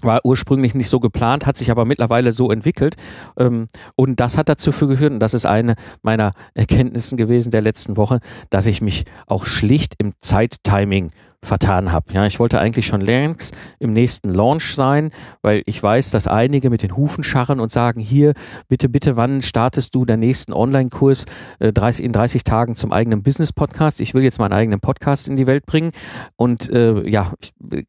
war 0.04 0.22
ursprünglich 0.24 0.76
nicht 0.76 0.90
so 0.90 1.00
geplant, 1.00 1.46
hat 1.46 1.58
sich 1.58 1.72
aber 1.72 1.86
mittlerweile 1.86 2.32
so 2.32 2.52
entwickelt. 2.52 2.96
Ähm, 3.38 3.68
und 3.96 4.20
das 4.20 4.38
hat 4.38 4.50
dazu 4.50 4.72
geführt, 4.72 5.14
und 5.14 5.20
das 5.20 5.34
ist 5.34 5.46
eine 5.46 5.76
meiner 6.02 6.32
Erkenntnissen 6.54 7.18
gewesen 7.18 7.52
der 7.52 7.62
letzten 7.62 7.98
Woche, 7.98 8.20
dass 8.50 8.68
ich 8.68 8.82
mich 8.82 9.06
auch 9.28 9.46
schlicht 9.46 9.96
im 9.98 10.14
Zeittiming 10.22 11.12
vertan 11.46 11.92
habe. 11.92 12.14
Ja, 12.14 12.26
ich 12.26 12.40
wollte 12.40 12.60
eigentlich 12.60 12.86
schon 12.86 13.02
längst 13.02 13.56
im 13.80 13.94
nächsten 13.94 14.30
Launch 14.30 14.76
sein, 14.76 15.12
weil 15.42 15.64
ich 15.66 15.82
weiß, 15.82 16.12
dass 16.12 16.28
einige 16.28 16.70
mit 16.70 16.84
den 16.84 16.96
Hufen 16.96 17.24
scharren 17.24 17.60
und 17.60 17.72
sagen, 17.72 18.00
hier, 18.00 18.34
bitte, 18.68 18.90
bitte, 18.90 19.16
wann 19.16 19.42
startest 19.42 19.96
du 19.96 20.06
den 20.06 20.20
nächsten 20.20 20.54
Online-Kurs 20.54 21.26
äh, 21.60 21.72
30, 21.72 22.06
in 22.06 22.12
30 22.12 22.44
Tagen 22.44 22.76
zum 22.76 22.92
eigenen 22.92 23.24
Business-Podcast? 23.24 24.02
Ich 24.02 24.14
will 24.14 24.24
jetzt 24.24 24.40
meinen 24.40 24.54
eigenen 24.54 24.80
Podcast 24.80 25.28
in 25.28 25.36
die 25.36 25.48
Welt 25.48 25.66
bringen 25.66 25.92
und 26.36 26.70
äh, 26.70 27.08
ja, 27.08 27.34
ich 27.40 27.54
äh, 27.72 27.84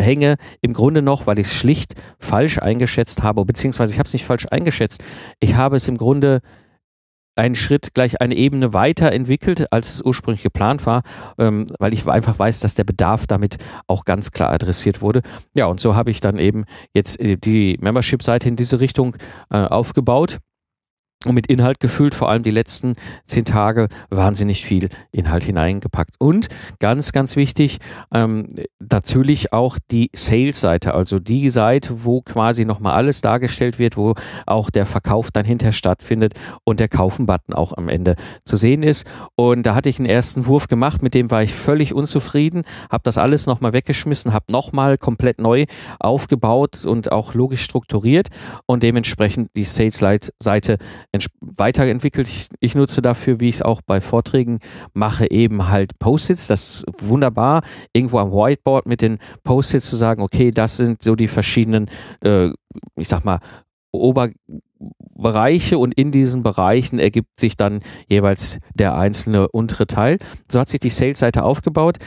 hänge 0.00 0.36
im 0.60 0.72
Grunde 0.72 1.02
noch, 1.02 1.26
weil 1.26 1.38
ich 1.38 1.48
es 1.48 1.54
schlicht 1.54 1.94
falsch 2.18 2.58
eingeschätzt 2.58 3.22
habe, 3.22 3.44
beziehungsweise 3.44 3.92
ich 3.92 3.98
habe 3.98 4.06
es 4.06 4.12
nicht 4.12 4.24
falsch 4.24 4.46
eingeschätzt. 4.50 5.02
Ich 5.40 5.56
habe 5.56 5.76
es 5.76 5.88
im 5.88 5.96
Grunde 5.96 6.40
einen 7.40 7.54
Schritt 7.54 7.94
gleich 7.94 8.20
eine 8.20 8.36
Ebene 8.36 8.74
weiterentwickelt, 8.74 9.72
als 9.72 9.94
es 9.94 10.02
ursprünglich 10.02 10.42
geplant 10.42 10.84
war, 10.84 11.02
ähm, 11.38 11.66
weil 11.78 11.94
ich 11.94 12.06
einfach 12.06 12.38
weiß, 12.38 12.60
dass 12.60 12.74
der 12.74 12.84
Bedarf 12.84 13.26
damit 13.26 13.56
auch 13.86 14.04
ganz 14.04 14.30
klar 14.30 14.50
adressiert 14.50 15.00
wurde. 15.00 15.22
Ja, 15.54 15.64
und 15.66 15.80
so 15.80 15.96
habe 15.96 16.10
ich 16.10 16.20
dann 16.20 16.38
eben 16.38 16.64
jetzt 16.94 17.18
die 17.18 17.78
Membership-Seite 17.80 18.48
in 18.48 18.56
diese 18.56 18.80
Richtung 18.80 19.16
äh, 19.50 19.56
aufgebaut 19.56 20.38
und 21.26 21.34
mit 21.34 21.48
Inhalt 21.48 21.80
gefüllt, 21.80 22.14
vor 22.14 22.30
allem 22.30 22.42
die 22.42 22.50
letzten 22.50 22.94
zehn 23.26 23.44
Tage 23.44 23.88
wahnsinnig 24.08 24.64
viel 24.64 24.88
Inhalt 25.12 25.44
hineingepackt. 25.44 26.14
Und 26.18 26.48
ganz, 26.78 27.12
ganz 27.12 27.36
wichtig, 27.36 27.78
ähm, 28.10 28.54
natürlich 28.78 29.52
auch 29.52 29.76
die 29.90 30.10
Sales-Seite, 30.14 30.94
also 30.94 31.18
die 31.18 31.50
Seite, 31.50 32.04
wo 32.04 32.22
quasi 32.22 32.64
nochmal 32.64 32.94
alles 32.94 33.20
dargestellt 33.20 33.78
wird, 33.78 33.98
wo 33.98 34.14
auch 34.46 34.70
der 34.70 34.86
Verkauf 34.86 35.30
dann 35.30 35.44
hinterher 35.44 35.72
stattfindet 35.72 36.32
und 36.64 36.80
der 36.80 36.88
Kaufen-Button 36.88 37.54
auch 37.54 37.76
am 37.76 37.90
Ende 37.90 38.16
zu 38.44 38.56
sehen 38.56 38.82
ist. 38.82 39.06
Und 39.36 39.64
da 39.64 39.74
hatte 39.74 39.90
ich 39.90 39.98
einen 39.98 40.08
ersten 40.08 40.46
Wurf 40.46 40.68
gemacht, 40.68 41.02
mit 41.02 41.12
dem 41.12 41.30
war 41.30 41.42
ich 41.42 41.52
völlig 41.52 41.92
unzufrieden, 41.92 42.62
habe 42.90 43.02
das 43.04 43.18
alles 43.18 43.44
nochmal 43.44 43.74
weggeschmissen, 43.74 44.32
habe 44.32 44.50
nochmal 44.50 44.96
komplett 44.96 45.38
neu 45.38 45.66
aufgebaut 45.98 46.86
und 46.86 47.12
auch 47.12 47.34
logisch 47.34 47.62
strukturiert 47.62 48.28
und 48.64 48.82
dementsprechend 48.82 49.50
die 49.54 49.64
Sales-Seite 49.64 50.78
weiterentwickelt. 51.40 52.28
Ich, 52.28 52.48
ich, 52.60 52.74
nutze 52.74 53.02
dafür, 53.02 53.40
wie 53.40 53.48
ich 53.48 53.56
es 53.56 53.62
auch 53.62 53.82
bei 53.82 54.00
Vorträgen 54.00 54.60
mache, 54.92 55.30
eben 55.30 55.68
halt 55.68 55.98
Post-its. 55.98 56.46
Das 56.46 56.76
ist 56.76 56.84
wunderbar, 56.98 57.62
irgendwo 57.92 58.18
am 58.18 58.32
Whiteboard 58.32 58.86
mit 58.86 59.02
den 59.02 59.18
Post-its 59.42 59.90
zu 59.90 59.96
sagen, 59.96 60.22
okay, 60.22 60.50
das 60.50 60.76
sind 60.76 61.02
so 61.02 61.16
die 61.16 61.28
verschiedenen, 61.28 61.90
äh, 62.22 62.50
ich 62.96 63.08
sag 63.08 63.24
mal, 63.24 63.40
Oberbereiche 63.92 65.78
und 65.78 65.94
in 65.94 66.12
diesen 66.12 66.44
Bereichen 66.44 67.00
ergibt 67.00 67.40
sich 67.40 67.56
dann 67.56 67.80
jeweils 68.06 68.58
der 68.74 68.94
einzelne 68.96 69.48
untere 69.48 69.88
Teil. 69.88 70.18
So 70.48 70.60
hat 70.60 70.68
sich 70.68 70.80
die 70.80 70.90
Sales-Seite 70.90 71.42
aufgebaut. 71.42 71.98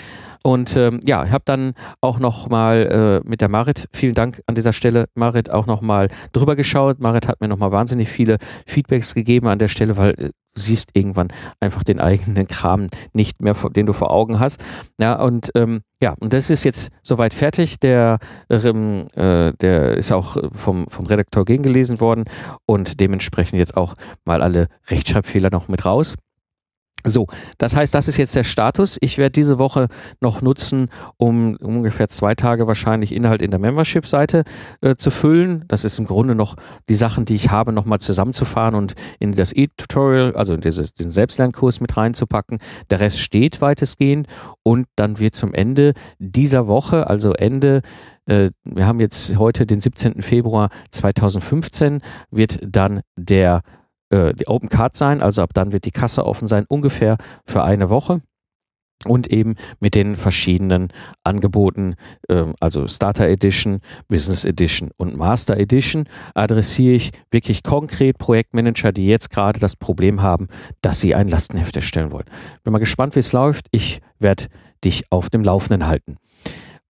Und 0.44 0.76
ähm, 0.76 1.00
ja, 1.06 1.24
ich 1.24 1.32
habe 1.32 1.44
dann 1.46 1.74
auch 2.02 2.20
noch 2.20 2.50
mal 2.50 3.22
äh, 3.24 3.28
mit 3.28 3.40
der 3.40 3.48
Marit, 3.48 3.88
vielen 3.94 4.14
Dank 4.14 4.42
an 4.46 4.56
dieser 4.56 4.74
Stelle, 4.74 5.06
Marit, 5.16 5.50
auch 5.50 5.66
noch 5.68 5.80
mal 5.80 6.10
drüber 6.34 6.58
geschaut. 6.58 7.00
Marit 7.00 7.30
hat 7.30 7.40
mir 7.40 7.48
noch 7.48 7.58
mal 7.58 7.72
wahnsinnig 7.72 8.10
viele 8.10 8.38
Feedbacks 8.68 9.16
gegeben 9.16 9.48
an 9.48 9.58
der 9.58 9.70
Stelle, 9.70 9.96
weil 9.96 10.12
äh, 10.12 10.32
du 10.54 10.62
siehst 10.62 10.90
irgendwann 10.94 11.30
einfach 11.62 11.84
den 11.84 12.02
eigenen 12.02 12.48
Kram 12.48 12.90
nicht 13.14 13.42
mehr, 13.42 13.54
den 13.54 13.86
du 13.86 13.94
vor 13.94 14.12
Augen 14.12 14.40
hast. 14.40 14.62
Ja, 15.00 15.16
und 15.16 15.50
ähm, 15.56 15.82
ja, 16.02 16.14
und 16.20 16.34
das 16.34 16.50
ist 16.50 16.66
jetzt 16.66 16.92
soweit 17.02 17.34
fertig. 17.34 17.80
Der, 17.80 18.20
ähm, 18.50 19.08
äh, 19.16 19.54
der 19.54 19.98
ist 19.98 20.12
auch 20.12 20.36
vom, 20.54 20.88
vom 20.88 21.06
Redakteur 21.06 21.46
gegengelesen 21.46 22.02
worden 22.02 22.26
und 22.66 23.00
dementsprechend 23.00 23.60
jetzt 23.60 23.78
auch 23.78 23.94
mal 24.26 24.42
alle 24.42 24.68
Rechtschreibfehler 24.90 25.50
noch 25.52 25.70
mit 25.70 25.86
raus. 25.86 26.16
So, 27.06 27.28
das 27.58 27.76
heißt, 27.76 27.94
das 27.94 28.08
ist 28.08 28.18
jetzt 28.18 28.36
der 28.36 28.44
Status. 28.44 28.98
Ich 29.02 29.18
werde 29.18 29.32
diese 29.32 29.60
Woche 29.60 29.88
noch 30.22 30.42
nutzen, 30.42 30.90
um 31.18 31.56
ungefähr 31.58 32.08
zwei 32.08 32.34
Tage 32.36 32.66
wahrscheinlich 32.68 33.12
Inhalt 33.12 33.42
in 33.42 33.52
der 33.52 33.60
Membership-Seite 33.60 34.44
äh, 34.82 34.96
zu 34.96 35.12
füllen. 35.12 35.66
Das 35.68 35.84
ist 35.84 36.00
im 36.00 36.06
Grunde 36.06 36.36
noch 36.36 36.56
die 36.88 36.96
Sachen, 36.96 37.26
die 37.26 37.36
ich 37.36 37.52
habe, 37.52 37.74
nochmal 37.74 38.00
zusammenzufahren 38.00 38.76
und 38.76 38.94
in 39.20 39.34
das 39.34 39.54
E-Tutorial, 39.54 40.36
also 40.36 40.54
in 40.54 40.62
dieses, 40.62 40.94
den 40.94 41.12
Selbstlernkurs 41.12 41.82
mit 41.82 41.96
reinzupacken. 41.98 42.60
Der 42.90 43.00
Rest 43.00 43.20
steht 43.20 43.62
weitestgehend 43.62 44.28
und 44.64 44.88
dann 44.96 45.20
wird 45.20 45.36
zum 45.36 45.54
Ende 45.54 45.94
dieser 46.20 46.68
Woche, 46.68 47.08
also 47.08 47.34
Ende 47.34 47.82
äh, 48.26 48.52
wir 48.64 48.88
haben 48.88 49.00
jetzt 49.00 49.38
heute 49.38 49.66
den 49.66 49.82
17. 49.82 50.22
Februar 50.22 50.70
2015, 50.92 52.02
wird 52.32 52.60
dann 52.64 53.02
der 53.18 53.64
äh, 54.14 54.34
die 54.34 54.48
Open 54.48 54.70
Card 54.70 54.96
sein, 54.96 55.22
also 55.22 55.42
ab 55.42 55.50
dann 55.54 55.72
wird 55.72 55.86
die 55.86 55.92
Kasse 55.92 56.26
offen 56.26 56.48
sein, 56.48 56.66
ungefähr 56.68 57.18
für 57.46 57.64
eine 57.64 57.90
Woche. 57.90 58.22
Und 59.06 59.28
eben 59.28 59.56
mit 59.82 59.96
den 59.96 60.16
verschiedenen 60.16 60.94
Angeboten, 61.24 61.96
äh, 62.30 62.46
also 62.62 62.88
Starter 62.88 63.28
Edition, 63.28 63.80
Business 64.08 64.46
Edition 64.46 64.92
und 64.96 65.18
Master 65.18 65.60
Edition, 65.60 66.06
adressiere 66.36 66.96
ich 66.96 67.12
wirklich 67.32 67.64
konkret 67.64 68.18
Projektmanager, 68.18 68.94
die 68.94 69.08
jetzt 69.08 69.30
gerade 69.30 69.60
das 69.60 69.76
Problem 69.76 70.22
haben, 70.22 70.46
dass 70.82 71.02
sie 71.02 71.16
ein 71.16 71.28
Lastenheft 71.28 71.76
erstellen 71.76 72.12
wollen. 72.12 72.28
Bin 72.64 72.72
mal 72.72 72.80
gespannt, 72.80 73.16
wie 73.16 73.20
es 73.20 73.34
läuft. 73.34 73.68
Ich 73.72 74.00
werde 74.20 74.46
dich 74.86 75.12
auf 75.12 75.30
dem 75.30 75.44
Laufenden 75.44 75.88
halten. 75.88 76.18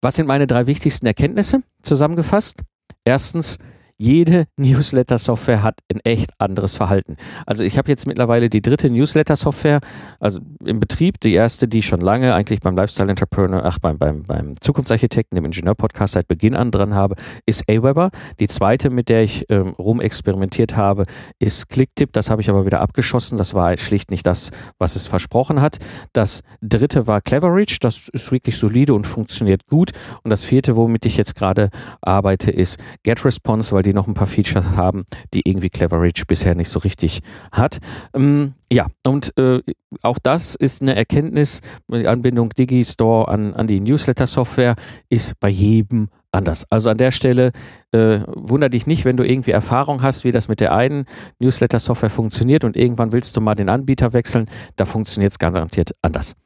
Was 0.00 0.16
sind 0.16 0.26
meine 0.26 0.48
drei 0.48 0.66
wichtigsten 0.66 1.06
Erkenntnisse 1.06 1.62
zusammengefasst? 1.82 2.60
Erstens, 3.04 3.58
jede 4.00 4.46
Newsletter-Software 4.56 5.62
hat 5.62 5.80
ein 5.92 6.00
echt 6.04 6.30
anderes 6.38 6.76
Verhalten. 6.76 7.16
Also 7.44 7.64
ich 7.64 7.76
habe 7.76 7.90
jetzt 7.90 8.06
mittlerweile 8.06 8.48
die 8.48 8.62
dritte 8.62 8.88
Newsletter-Software, 8.88 9.80
also 10.18 10.40
im 10.64 10.80
Betrieb, 10.80 11.20
die 11.20 11.34
erste, 11.34 11.68
die 11.68 11.82
schon 11.82 12.00
lange 12.00 12.34
eigentlich 12.34 12.60
beim 12.60 12.74
Lifestyle 12.74 13.10
Entrepreneur, 13.10 13.62
ach, 13.62 13.78
beim, 13.78 13.98
beim, 13.98 14.22
beim 14.22 14.58
Zukunftsarchitekten, 14.58 15.36
dem 15.36 15.44
Ingenieur-Podcast 15.44 16.14
seit 16.14 16.28
Beginn 16.28 16.54
an 16.54 16.70
dran 16.70 16.94
habe, 16.94 17.16
ist 17.44 17.68
Aweber. 17.68 18.10
Die 18.40 18.48
zweite, 18.48 18.88
mit 18.88 19.10
der 19.10 19.22
ich 19.22 19.44
ähm, 19.50 19.74
rumexperimentiert 19.78 20.76
habe, 20.76 21.02
ist 21.38 21.68
Clicktip. 21.68 22.14
Das 22.14 22.30
habe 22.30 22.40
ich 22.40 22.48
aber 22.48 22.64
wieder 22.64 22.80
abgeschossen. 22.80 23.36
Das 23.36 23.52
war 23.52 23.76
schlicht 23.76 24.10
nicht 24.10 24.26
das, 24.26 24.50
was 24.78 24.96
es 24.96 25.06
versprochen 25.06 25.60
hat. 25.60 25.76
Das 26.14 26.40
dritte 26.62 27.06
war 27.06 27.20
Cleverreach. 27.20 27.78
Das 27.80 28.08
ist 28.08 28.32
wirklich 28.32 28.56
solide 28.56 28.94
und 28.94 29.06
funktioniert 29.06 29.66
gut. 29.66 29.90
Und 30.22 30.30
das 30.30 30.42
vierte, 30.42 30.74
womit 30.74 31.04
ich 31.04 31.18
jetzt 31.18 31.34
gerade 31.34 31.68
arbeite, 32.00 32.50
ist 32.50 32.80
GetResponse, 33.02 33.74
weil 33.74 33.82
die 33.82 33.89
die 33.90 33.94
noch 33.94 34.06
ein 34.06 34.14
paar 34.14 34.26
Features 34.26 34.64
haben, 34.76 35.04
die 35.34 35.42
irgendwie 35.44 35.68
Cleverage 35.68 36.24
bisher 36.26 36.54
nicht 36.54 36.70
so 36.70 36.78
richtig 36.78 37.20
hat. 37.50 37.78
Ähm, 38.14 38.54
ja, 38.72 38.86
und 39.06 39.36
äh, 39.36 39.60
auch 40.02 40.18
das 40.22 40.54
ist 40.54 40.80
eine 40.80 40.94
Erkenntnis, 40.94 41.60
die 41.88 42.06
Anbindung 42.06 42.50
Digistore 42.50 43.28
an, 43.28 43.54
an 43.54 43.66
die 43.66 43.80
Newsletter-Software 43.80 44.76
ist 45.08 45.38
bei 45.40 45.48
jedem 45.48 46.08
anders. 46.32 46.64
Also 46.70 46.90
an 46.90 46.98
der 46.98 47.10
Stelle 47.10 47.50
äh, 47.90 48.20
wunder 48.28 48.68
dich 48.68 48.86
nicht, 48.86 49.04
wenn 49.04 49.16
du 49.16 49.24
irgendwie 49.24 49.50
Erfahrung 49.50 50.02
hast, 50.02 50.22
wie 50.22 50.30
das 50.30 50.46
mit 50.46 50.60
der 50.60 50.72
einen 50.72 51.06
Newsletter-Software 51.40 52.10
funktioniert 52.10 52.62
und 52.62 52.76
irgendwann 52.76 53.10
willst 53.10 53.36
du 53.36 53.40
mal 53.40 53.56
den 53.56 53.68
Anbieter 53.68 54.12
wechseln, 54.12 54.48
da 54.76 54.84
funktioniert 54.84 55.32
es 55.32 55.38
garantiert 55.40 55.90
anders. 56.02 56.36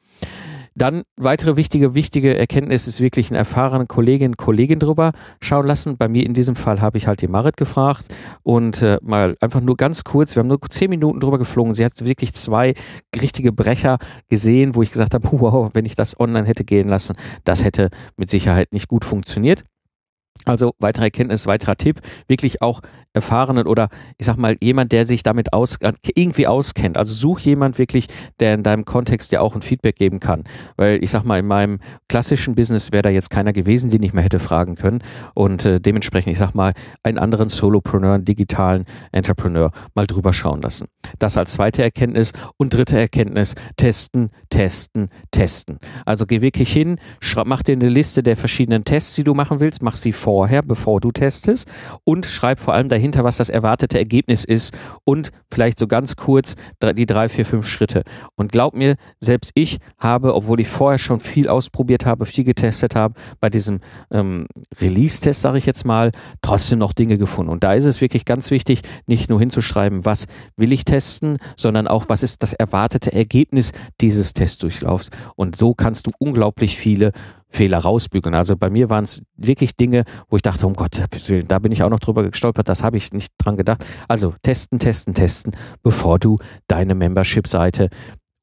Dann 0.77 1.03
weitere 1.15 1.55
wichtige, 1.55 1.95
wichtige 1.95 2.37
Erkenntnis 2.37 2.85
ist 2.85 2.99
wirklich 2.99 3.31
einen 3.31 3.37
erfahrenen 3.37 3.87
Kolleginnen 3.87 4.35
Kollegen 4.35 4.77
drüber 4.77 5.13
schauen 5.39 5.65
lassen. 5.65 5.95
Bei 5.95 6.09
mir 6.09 6.25
in 6.25 6.33
diesem 6.33 6.57
Fall 6.57 6.81
habe 6.81 6.97
ich 6.97 7.07
halt 7.07 7.21
die 7.21 7.29
Marit 7.29 7.55
gefragt 7.55 8.13
und 8.43 8.81
äh, 8.81 8.97
mal 9.01 9.35
einfach 9.39 9.61
nur 9.61 9.77
ganz 9.77 10.03
kurz, 10.03 10.35
wir 10.35 10.41
haben 10.41 10.47
nur 10.47 10.59
zehn 10.67 10.89
Minuten 10.89 11.21
drüber 11.21 11.37
geflogen. 11.37 11.73
Sie 11.73 11.85
hat 11.85 12.03
wirklich 12.03 12.33
zwei 12.33 12.73
richtige 13.21 13.53
Brecher 13.53 13.99
gesehen, 14.27 14.75
wo 14.75 14.81
ich 14.81 14.91
gesagt 14.91 15.13
habe, 15.13 15.25
wow, 15.31 15.69
wenn 15.73 15.85
ich 15.85 15.95
das 15.95 16.19
online 16.19 16.45
hätte 16.45 16.65
gehen 16.65 16.89
lassen, 16.89 17.15
das 17.45 17.63
hätte 17.63 17.89
mit 18.17 18.29
Sicherheit 18.29 18.73
nicht 18.73 18.89
gut 18.89 19.05
funktioniert. 19.05 19.63
Also 20.45 20.73
weitere 20.79 21.05
Erkenntnis, 21.05 21.47
weiterer 21.47 21.75
Tipp, 21.75 22.01
wirklich 22.27 22.61
auch 22.61 22.81
erfahrenen 23.15 23.65
oder 23.65 23.89
ich 24.17 24.25
sag 24.25 24.37
mal 24.37 24.57
jemand, 24.61 24.91
der 24.91 25.05
sich 25.05 25.23
damit 25.23 25.53
aus, 25.53 25.77
irgendwie 26.15 26.47
auskennt. 26.47 26.97
Also 26.97 27.15
such 27.15 27.39
jemand 27.39 27.79
wirklich, 27.79 28.07
der 28.39 28.53
in 28.53 28.63
deinem 28.63 28.85
Kontext 28.85 29.31
dir 29.31 29.41
auch 29.41 29.55
ein 29.55 29.61
Feedback 29.61 29.95
geben 29.95 30.19
kann. 30.19 30.43
Weil 30.75 31.03
ich 31.03 31.11
sag 31.11 31.23
mal, 31.23 31.39
in 31.39 31.47
meinem 31.47 31.79
klassischen 32.09 32.55
Business 32.55 32.91
wäre 32.91 33.03
da 33.03 33.09
jetzt 33.09 33.29
keiner 33.29 33.53
gewesen, 33.53 33.89
den 33.89 34.03
ich 34.03 34.13
mehr 34.13 34.23
hätte 34.23 34.39
fragen 34.39 34.75
können. 34.75 35.01
Und 35.33 35.65
äh, 35.65 35.79
dementsprechend, 35.79 36.33
ich 36.33 36.37
sag 36.37 36.53
mal, 36.53 36.73
einen 37.03 37.17
anderen 37.17 37.49
Solopreneur, 37.49 38.15
einen 38.15 38.25
digitalen 38.25 38.85
Entrepreneur 39.11 39.71
mal 39.93 40.05
drüber 40.05 40.33
schauen 40.33 40.61
lassen. 40.61 40.87
Das 41.17 41.37
als 41.37 41.53
zweite 41.53 41.83
Erkenntnis. 41.83 42.33
Und 42.57 42.73
dritte 42.73 42.99
Erkenntnis, 42.99 43.55
testen, 43.77 44.29
testen, 44.49 45.09
testen. 45.31 45.79
Also 46.05 46.25
geh 46.25 46.41
wirklich 46.41 46.71
hin, 46.71 46.99
mach 47.45 47.63
dir 47.63 47.73
eine 47.73 47.89
Liste 47.89 48.23
der 48.23 48.35
verschiedenen 48.35 48.83
Tests, 48.83 49.15
die 49.15 49.23
du 49.23 49.33
machen 49.33 49.59
willst, 49.59 49.81
mach 49.81 49.95
sie 49.95 50.11
vorher, 50.35 50.63
bevor 50.63 50.99
du 50.99 51.11
testest 51.11 51.71
und 52.03 52.25
schreib 52.25 52.59
vor 52.59 52.73
allem 52.73 52.89
dahinter, 52.89 53.23
was 53.23 53.37
das 53.37 53.49
erwartete 53.49 53.97
Ergebnis 53.97 54.43
ist 54.43 54.77
und 55.05 55.31
vielleicht 55.49 55.79
so 55.79 55.87
ganz 55.87 56.17
kurz 56.17 56.55
die 56.83 57.05
drei, 57.05 57.29
vier, 57.29 57.45
fünf 57.45 57.65
Schritte. 57.65 58.03
Und 58.35 58.51
glaub 58.51 58.73
mir, 58.73 58.97
selbst 59.21 59.51
ich 59.53 59.77
habe, 59.97 60.35
obwohl 60.35 60.59
ich 60.59 60.67
vorher 60.67 60.97
schon 60.97 61.21
viel 61.21 61.47
ausprobiert 61.47 62.05
habe, 62.05 62.25
viel 62.25 62.43
getestet 62.43 62.95
habe, 62.95 63.13
bei 63.39 63.49
diesem 63.49 63.79
ähm, 64.11 64.47
Release-Test, 64.81 65.41
sage 65.41 65.57
ich 65.57 65.65
jetzt 65.65 65.85
mal, 65.85 66.11
trotzdem 66.41 66.79
noch 66.79 66.91
Dinge 66.91 67.17
gefunden. 67.17 67.49
Und 67.49 67.63
da 67.63 67.71
ist 67.71 67.85
es 67.85 68.01
wirklich 68.01 68.25
ganz 68.25 68.51
wichtig, 68.51 68.81
nicht 69.07 69.29
nur 69.29 69.39
hinzuschreiben, 69.39 70.03
was 70.03 70.25
will 70.57 70.73
ich 70.73 70.83
testen, 70.83 71.37
sondern 71.55 71.87
auch, 71.87 72.09
was 72.09 72.23
ist 72.23 72.43
das 72.43 72.51
erwartete 72.51 73.13
Ergebnis 73.13 73.71
dieses 74.01 74.33
Testdurchlaufs. 74.33 75.11
Und 75.37 75.55
so 75.55 75.73
kannst 75.73 76.07
du 76.07 76.11
unglaublich 76.19 76.75
viele 76.75 77.13
Fehler 77.55 77.79
rausbügeln. 77.79 78.35
Also 78.35 78.57
bei 78.57 78.69
mir 78.69 78.89
waren 78.89 79.05
es 79.05 79.21
wirklich 79.35 79.75
Dinge, 79.75 80.03
wo 80.29 80.35
ich 80.35 80.41
dachte, 80.41 80.67
um 80.67 80.73
Gott, 80.73 81.03
da 81.47 81.59
bin 81.59 81.71
ich 81.71 81.83
auch 81.83 81.89
noch 81.89 81.99
drüber 81.99 82.23
gestolpert, 82.23 82.69
das 82.69 82.83
habe 82.83 82.97
ich 82.97 83.13
nicht 83.13 83.33
dran 83.37 83.55
gedacht. 83.57 83.85
Also 84.07 84.35
testen, 84.41 84.77
testen, 84.77 85.13
testen, 85.13 85.55
bevor 85.81 86.19
du 86.19 86.37
deine 86.67 86.95
Membership-Seite 86.95 87.89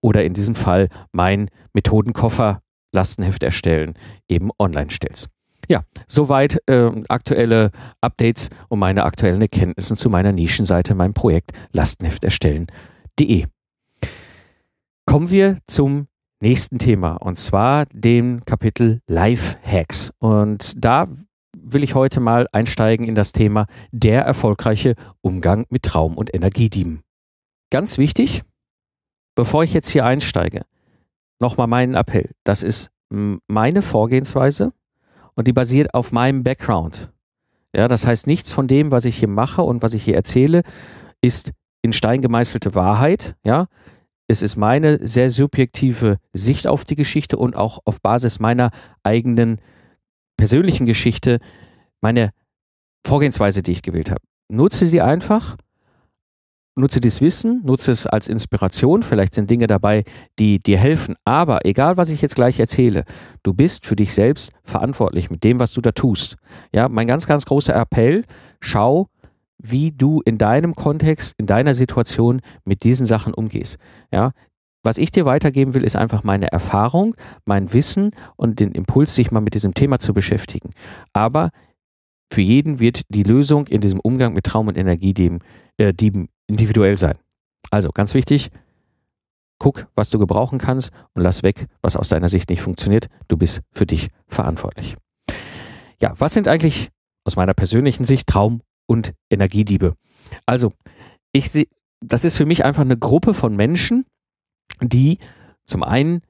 oder 0.00 0.24
in 0.24 0.34
diesem 0.34 0.54
Fall 0.54 0.88
mein 1.12 1.48
Methodenkoffer 1.74 2.62
Lastenheft 2.94 3.42
erstellen 3.42 3.94
eben 4.28 4.50
online 4.58 4.90
stellst. 4.90 5.28
Ja, 5.68 5.84
soweit 6.06 6.58
äh, 6.66 6.90
aktuelle 7.08 7.70
Updates 8.00 8.50
und 8.68 8.78
meine 8.78 9.04
aktuellen 9.04 9.40
Erkenntnisse 9.40 9.94
zu 9.94 10.10
meiner 10.10 10.32
Nischenseite, 10.32 10.94
meinem 10.94 11.14
Projekt 11.14 11.52
Lastenheft 11.72 12.24
erstellen.de. 12.24 13.46
Kommen 15.06 15.30
wir 15.30 15.58
zum 15.66 16.08
nächsten 16.42 16.78
Thema 16.78 17.14
und 17.14 17.38
zwar 17.38 17.86
dem 17.86 18.44
Kapitel 18.44 19.00
Life 19.06 19.56
Hacks. 19.64 20.12
Und 20.18 20.84
da 20.84 21.06
will 21.56 21.84
ich 21.84 21.94
heute 21.94 22.18
mal 22.18 22.48
einsteigen 22.50 23.06
in 23.06 23.14
das 23.14 23.30
Thema 23.30 23.66
der 23.92 24.22
erfolgreiche 24.22 24.96
Umgang 25.20 25.66
mit 25.70 25.84
Traum- 25.84 26.18
und 26.18 26.34
Energiedieben. 26.34 27.02
Ganz 27.70 27.96
wichtig, 27.96 28.42
bevor 29.36 29.62
ich 29.62 29.72
jetzt 29.72 29.88
hier 29.90 30.04
einsteige, 30.04 30.62
nochmal 31.38 31.68
meinen 31.68 31.94
Appell. 31.94 32.32
Das 32.42 32.64
ist 32.64 32.90
meine 33.08 33.80
Vorgehensweise 33.80 34.72
und 35.34 35.46
die 35.46 35.52
basiert 35.52 35.94
auf 35.94 36.10
meinem 36.10 36.42
Background. 36.42 37.12
Ja, 37.74 37.86
das 37.86 38.04
heißt, 38.04 38.26
nichts 38.26 38.52
von 38.52 38.66
dem, 38.66 38.90
was 38.90 39.04
ich 39.04 39.16
hier 39.16 39.28
mache 39.28 39.62
und 39.62 39.82
was 39.82 39.94
ich 39.94 40.02
hier 40.02 40.16
erzähle, 40.16 40.62
ist 41.20 41.52
in 41.82 41.92
Stein 41.92 42.20
gemeißelte 42.20 42.74
Wahrheit. 42.74 43.36
Ja, 43.44 43.68
es 44.28 44.42
ist 44.42 44.56
meine 44.56 45.06
sehr 45.06 45.30
subjektive 45.30 46.18
Sicht 46.32 46.66
auf 46.66 46.84
die 46.84 46.96
Geschichte 46.96 47.36
und 47.36 47.56
auch 47.56 47.80
auf 47.84 48.00
Basis 48.00 48.40
meiner 48.40 48.70
eigenen 49.02 49.60
persönlichen 50.36 50.86
Geschichte 50.86 51.38
meine 52.00 52.30
Vorgehensweise, 53.06 53.62
die 53.62 53.72
ich 53.72 53.82
gewählt 53.82 54.10
habe. 54.10 54.20
Nutze 54.48 54.86
die 54.86 55.00
einfach, 55.00 55.56
nutze 56.74 57.00
dieses 57.00 57.20
Wissen, 57.20 57.62
nutze 57.64 57.92
es 57.92 58.06
als 58.06 58.28
Inspiration. 58.28 59.02
Vielleicht 59.02 59.34
sind 59.34 59.50
Dinge 59.50 59.66
dabei, 59.66 60.04
die 60.38 60.60
dir 60.60 60.78
helfen. 60.78 61.16
Aber 61.24 61.64
egal, 61.64 61.96
was 61.96 62.10
ich 62.10 62.22
jetzt 62.22 62.34
gleich 62.34 62.58
erzähle, 62.58 63.04
du 63.42 63.54
bist 63.54 63.86
für 63.86 63.96
dich 63.96 64.14
selbst 64.14 64.52
verantwortlich 64.64 65.30
mit 65.30 65.44
dem, 65.44 65.58
was 65.58 65.72
du 65.72 65.80
da 65.80 65.92
tust. 65.92 66.36
Ja, 66.72 66.88
mein 66.88 67.06
ganz, 67.06 67.26
ganz 67.26 67.44
großer 67.44 67.74
Appell, 67.74 68.24
schau, 68.60 69.08
wie 69.62 69.92
du 69.92 70.20
in 70.24 70.38
deinem 70.38 70.74
Kontext, 70.74 71.34
in 71.38 71.46
deiner 71.46 71.74
Situation 71.74 72.40
mit 72.64 72.82
diesen 72.82 73.06
Sachen 73.06 73.32
umgehst. 73.32 73.78
Ja, 74.12 74.32
was 74.84 74.98
ich 74.98 75.12
dir 75.12 75.24
weitergeben 75.24 75.74
will, 75.74 75.84
ist 75.84 75.96
einfach 75.96 76.24
meine 76.24 76.50
Erfahrung, 76.50 77.14
mein 77.44 77.72
Wissen 77.72 78.10
und 78.36 78.58
den 78.58 78.72
Impuls, 78.72 79.14
sich 79.14 79.30
mal 79.30 79.40
mit 79.40 79.54
diesem 79.54 79.74
Thema 79.74 79.98
zu 80.00 80.12
beschäftigen. 80.12 80.70
Aber 81.12 81.50
für 82.32 82.40
jeden 82.40 82.80
wird 82.80 83.02
die 83.08 83.22
Lösung 83.22 83.66
in 83.68 83.80
diesem 83.80 84.00
Umgang 84.00 84.32
mit 84.32 84.44
Traum 84.44 84.66
und 84.66 84.76
Energiedieben 84.76 85.40
äh, 85.78 85.92
individuell 86.48 86.96
sein. 86.96 87.16
Also 87.70 87.90
ganz 87.90 88.14
wichtig, 88.14 88.50
guck, 89.58 89.86
was 89.94 90.10
du 90.10 90.18
gebrauchen 90.18 90.58
kannst 90.58 90.90
und 91.14 91.22
lass 91.22 91.44
weg, 91.44 91.66
was 91.82 91.96
aus 91.96 92.08
deiner 92.08 92.28
Sicht 92.28 92.50
nicht 92.50 92.62
funktioniert. 92.62 93.06
Du 93.28 93.36
bist 93.36 93.60
für 93.72 93.86
dich 93.86 94.08
verantwortlich. 94.26 94.96
Ja, 96.00 96.14
was 96.18 96.34
sind 96.34 96.48
eigentlich 96.48 96.88
aus 97.24 97.36
meiner 97.36 97.54
persönlichen 97.54 98.04
Sicht 98.04 98.26
Traum- 98.26 98.62
und 98.86 99.14
Energiediebe. 99.30 99.94
Also, 100.46 100.72
ich 101.32 101.50
sehe, 101.50 101.66
das 102.00 102.24
ist 102.24 102.36
für 102.36 102.46
mich 102.46 102.64
einfach 102.64 102.82
eine 102.82 102.98
Gruppe 102.98 103.34
von 103.34 103.56
Menschen, 103.56 104.04
die 104.80 105.18
zum 105.64 105.82
einen 105.82 106.22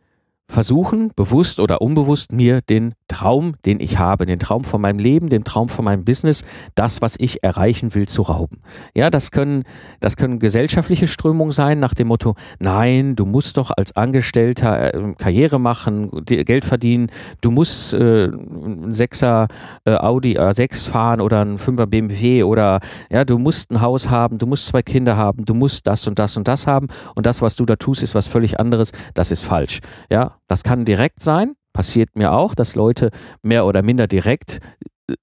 versuchen, 0.48 1.12
bewusst 1.16 1.60
oder 1.60 1.80
unbewusst 1.80 2.32
mir 2.32 2.60
den 2.60 2.94
Traum, 3.12 3.54
den 3.66 3.78
ich 3.78 3.98
habe, 3.98 4.26
den 4.26 4.38
Traum 4.38 4.64
von 4.64 4.80
meinem 4.80 4.98
Leben, 4.98 5.28
den 5.28 5.44
Traum 5.44 5.68
von 5.68 5.84
meinem 5.84 6.04
Business, 6.04 6.44
das, 6.74 7.02
was 7.02 7.16
ich 7.18 7.44
erreichen 7.44 7.94
will, 7.94 8.08
zu 8.08 8.22
rauben. 8.22 8.62
Ja, 8.94 9.10
das 9.10 9.30
können, 9.30 9.64
das 10.00 10.16
können 10.16 10.38
gesellschaftliche 10.38 11.08
Strömungen 11.08 11.52
sein 11.52 11.78
nach 11.78 11.94
dem 11.94 12.08
Motto, 12.08 12.34
nein, 12.58 13.14
du 13.14 13.26
musst 13.26 13.58
doch 13.58 13.70
als 13.76 13.94
Angestellter 13.94 14.94
äh, 14.94 15.14
Karriere 15.18 15.60
machen, 15.60 16.10
Geld 16.24 16.64
verdienen, 16.64 17.10
du 17.42 17.50
musst 17.50 17.94
äh, 17.94 18.28
ein 18.28 18.92
Sechser 18.92 19.48
äh, 19.84 19.94
Audi 19.94 20.38
A6 20.38 20.88
fahren 20.88 21.20
oder 21.20 21.44
ein 21.44 21.58
Fünfer 21.58 21.86
BMW 21.86 22.42
oder 22.42 22.80
ja, 23.10 23.24
du 23.24 23.38
musst 23.38 23.70
ein 23.70 23.80
Haus 23.80 24.08
haben, 24.08 24.38
du 24.38 24.46
musst 24.46 24.66
zwei 24.66 24.82
Kinder 24.82 25.16
haben, 25.16 25.44
du 25.44 25.54
musst 25.54 25.86
das 25.86 26.06
und 26.06 26.18
das 26.18 26.36
und 26.36 26.48
das 26.48 26.66
haben 26.66 26.88
und 27.14 27.26
das, 27.26 27.42
was 27.42 27.56
du 27.56 27.66
da 27.66 27.76
tust, 27.76 28.02
ist 28.02 28.14
was 28.14 28.26
völlig 28.26 28.58
anderes, 28.58 28.92
das 29.14 29.30
ist 29.30 29.44
falsch. 29.44 29.80
Ja, 30.10 30.36
das 30.48 30.62
kann 30.62 30.84
direkt 30.84 31.22
sein, 31.22 31.54
passiert 31.72 32.16
mir 32.16 32.32
auch, 32.32 32.54
dass 32.54 32.74
Leute 32.74 33.10
mehr 33.42 33.66
oder 33.66 33.82
minder 33.82 34.06
direkt 34.06 34.60
äh, 35.08 35.14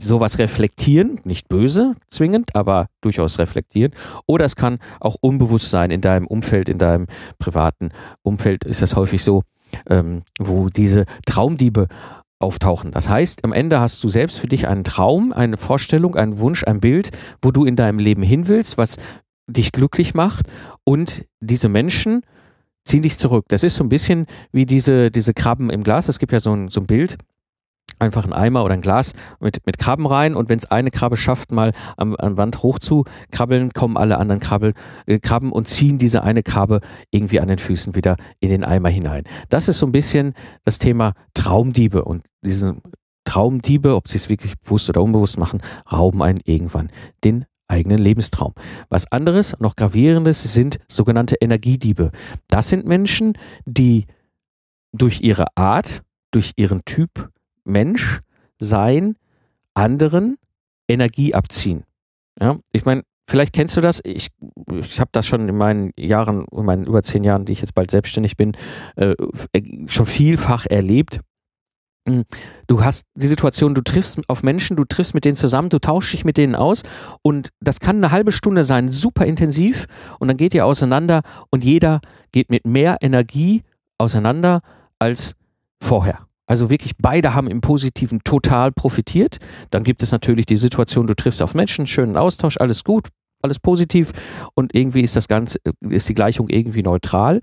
sowas 0.00 0.38
reflektieren, 0.38 1.20
nicht 1.24 1.48
böse 1.48 1.94
zwingend, 2.10 2.54
aber 2.54 2.88
durchaus 3.00 3.38
reflektieren. 3.38 3.92
Oder 4.26 4.44
es 4.44 4.56
kann 4.56 4.78
auch 5.00 5.16
unbewusst 5.20 5.70
sein 5.70 5.90
in 5.90 6.00
deinem 6.00 6.26
Umfeld, 6.26 6.68
in 6.68 6.78
deinem 6.78 7.06
privaten 7.38 7.90
Umfeld 8.22 8.64
ist 8.64 8.82
das 8.82 8.96
häufig 8.96 9.22
so, 9.22 9.42
ähm, 9.88 10.22
wo 10.38 10.68
diese 10.68 11.06
Traumdiebe 11.26 11.88
auftauchen. 12.38 12.90
Das 12.90 13.08
heißt, 13.08 13.44
am 13.44 13.52
Ende 13.52 13.80
hast 13.80 14.02
du 14.04 14.08
selbst 14.08 14.38
für 14.38 14.46
dich 14.46 14.68
einen 14.68 14.84
Traum, 14.84 15.32
eine 15.32 15.56
Vorstellung, 15.56 16.16
einen 16.16 16.38
Wunsch, 16.38 16.64
ein 16.64 16.80
Bild, 16.80 17.10
wo 17.40 17.50
du 17.50 17.64
in 17.64 17.76
deinem 17.76 17.98
Leben 17.98 18.22
hin 18.22 18.46
willst, 18.46 18.76
was 18.76 18.96
dich 19.46 19.72
glücklich 19.72 20.14
macht 20.14 20.46
und 20.84 21.24
diese 21.40 21.68
Menschen 21.68 22.22
zieh 22.86 23.00
dich 23.00 23.18
zurück. 23.18 23.44
Das 23.48 23.62
ist 23.62 23.76
so 23.76 23.84
ein 23.84 23.88
bisschen 23.88 24.26
wie 24.52 24.64
diese, 24.64 25.10
diese 25.10 25.34
Krabben 25.34 25.70
im 25.70 25.82
Glas. 25.82 26.08
Es 26.08 26.18
gibt 26.18 26.32
ja 26.32 26.40
so 26.40 26.54
ein, 26.54 26.68
so 26.68 26.80
ein 26.80 26.86
Bild, 26.86 27.18
einfach 27.98 28.24
ein 28.24 28.32
Eimer 28.32 28.64
oder 28.64 28.74
ein 28.74 28.82
Glas 28.82 29.12
mit, 29.40 29.64
mit 29.66 29.78
Krabben 29.78 30.06
rein 30.06 30.34
und 30.34 30.48
wenn 30.48 30.58
es 30.58 30.66
eine 30.66 30.90
Krabbe 30.90 31.16
schafft, 31.16 31.52
mal 31.52 31.72
am, 31.96 32.14
an 32.16 32.36
Wand 32.36 32.62
hoch 32.62 32.78
zu 32.78 33.04
krabbeln, 33.30 33.70
kommen 33.70 33.96
alle 33.96 34.18
anderen 34.18 34.40
Krabbel, 34.40 34.74
äh, 35.06 35.18
Krabben 35.18 35.52
und 35.52 35.68
ziehen 35.68 35.98
diese 35.98 36.22
eine 36.22 36.42
Krabbe 36.42 36.80
irgendwie 37.10 37.40
an 37.40 37.48
den 37.48 37.58
Füßen 37.58 37.94
wieder 37.94 38.16
in 38.40 38.50
den 38.50 38.64
Eimer 38.64 38.90
hinein. 38.90 39.24
Das 39.48 39.68
ist 39.68 39.78
so 39.78 39.86
ein 39.86 39.92
bisschen 39.92 40.34
das 40.64 40.78
Thema 40.78 41.14
Traumdiebe 41.34 42.04
und 42.04 42.24
diese 42.42 42.76
Traumdiebe, 43.24 43.96
ob 43.96 44.08
sie 44.08 44.18
es 44.18 44.28
wirklich 44.28 44.58
bewusst 44.60 44.88
oder 44.88 45.02
unbewusst 45.02 45.38
machen, 45.38 45.62
rauben 45.90 46.22
einen 46.22 46.40
irgendwann 46.44 46.90
den 47.24 47.46
eigenen 47.68 47.98
Lebenstraum. 47.98 48.52
Was 48.88 49.10
anderes, 49.10 49.54
noch 49.58 49.76
gravierendes, 49.76 50.42
sind 50.42 50.78
sogenannte 50.88 51.36
Energiediebe. 51.40 52.10
Das 52.48 52.68
sind 52.68 52.86
Menschen, 52.86 53.38
die 53.64 54.06
durch 54.92 55.20
ihre 55.20 55.46
Art, 55.56 56.02
durch 56.30 56.52
ihren 56.56 56.84
Typ 56.84 57.30
Mensch 57.64 58.20
sein, 58.58 59.16
anderen 59.74 60.36
Energie 60.88 61.34
abziehen. 61.34 61.84
Ja, 62.40 62.58
ich 62.72 62.84
meine, 62.84 63.02
vielleicht 63.28 63.52
kennst 63.52 63.76
du 63.76 63.80
das. 63.80 64.00
Ich, 64.04 64.28
ich 64.72 65.00
habe 65.00 65.10
das 65.12 65.26
schon 65.26 65.48
in 65.48 65.56
meinen 65.56 65.90
Jahren, 65.96 66.46
in 66.50 66.64
meinen 66.64 66.86
über 66.86 67.02
zehn 67.02 67.24
Jahren, 67.24 67.44
die 67.44 67.52
ich 67.52 67.60
jetzt 67.60 67.74
bald 67.74 67.90
selbstständig 67.90 68.36
bin, 68.36 68.52
äh, 68.96 69.14
schon 69.86 70.06
vielfach 70.06 70.66
erlebt 70.66 71.20
du 72.66 72.84
hast 72.84 73.06
die 73.14 73.26
Situation, 73.26 73.74
du 73.74 73.82
triffst 73.82 74.20
auf 74.28 74.42
Menschen, 74.42 74.76
du 74.76 74.84
triffst 74.84 75.14
mit 75.14 75.24
denen 75.24 75.36
zusammen, 75.36 75.68
du 75.68 75.78
tauschst 75.78 76.12
dich 76.12 76.24
mit 76.24 76.36
denen 76.36 76.54
aus 76.54 76.82
und 77.22 77.50
das 77.60 77.80
kann 77.80 77.96
eine 77.96 78.10
halbe 78.10 78.32
Stunde 78.32 78.64
sein, 78.64 78.90
super 78.90 79.26
intensiv 79.26 79.86
und 80.18 80.28
dann 80.28 80.36
geht 80.36 80.54
ihr 80.54 80.66
auseinander 80.66 81.22
und 81.50 81.64
jeder 81.64 82.00
geht 82.32 82.50
mit 82.50 82.66
mehr 82.66 82.98
Energie 83.00 83.62
auseinander 83.98 84.60
als 84.98 85.34
vorher. 85.80 86.26
Also 86.46 86.70
wirklich 86.70 86.92
beide 86.98 87.34
haben 87.34 87.48
im 87.48 87.60
Positiven 87.60 88.20
total 88.22 88.70
profitiert. 88.70 89.38
Dann 89.70 89.82
gibt 89.82 90.02
es 90.02 90.12
natürlich 90.12 90.46
die 90.46 90.56
Situation, 90.56 91.08
du 91.08 91.14
triffst 91.14 91.42
auf 91.42 91.54
Menschen, 91.54 91.86
schönen 91.86 92.16
Austausch, 92.16 92.56
alles 92.58 92.84
gut, 92.84 93.08
alles 93.46 93.58
positiv 93.58 94.12
und 94.54 94.74
irgendwie 94.74 95.00
ist 95.00 95.16
das 95.16 95.28
Ganze, 95.28 95.58
ist 95.88 96.08
die 96.08 96.14
Gleichung 96.14 96.48
irgendwie 96.48 96.82
neutral. 96.82 97.40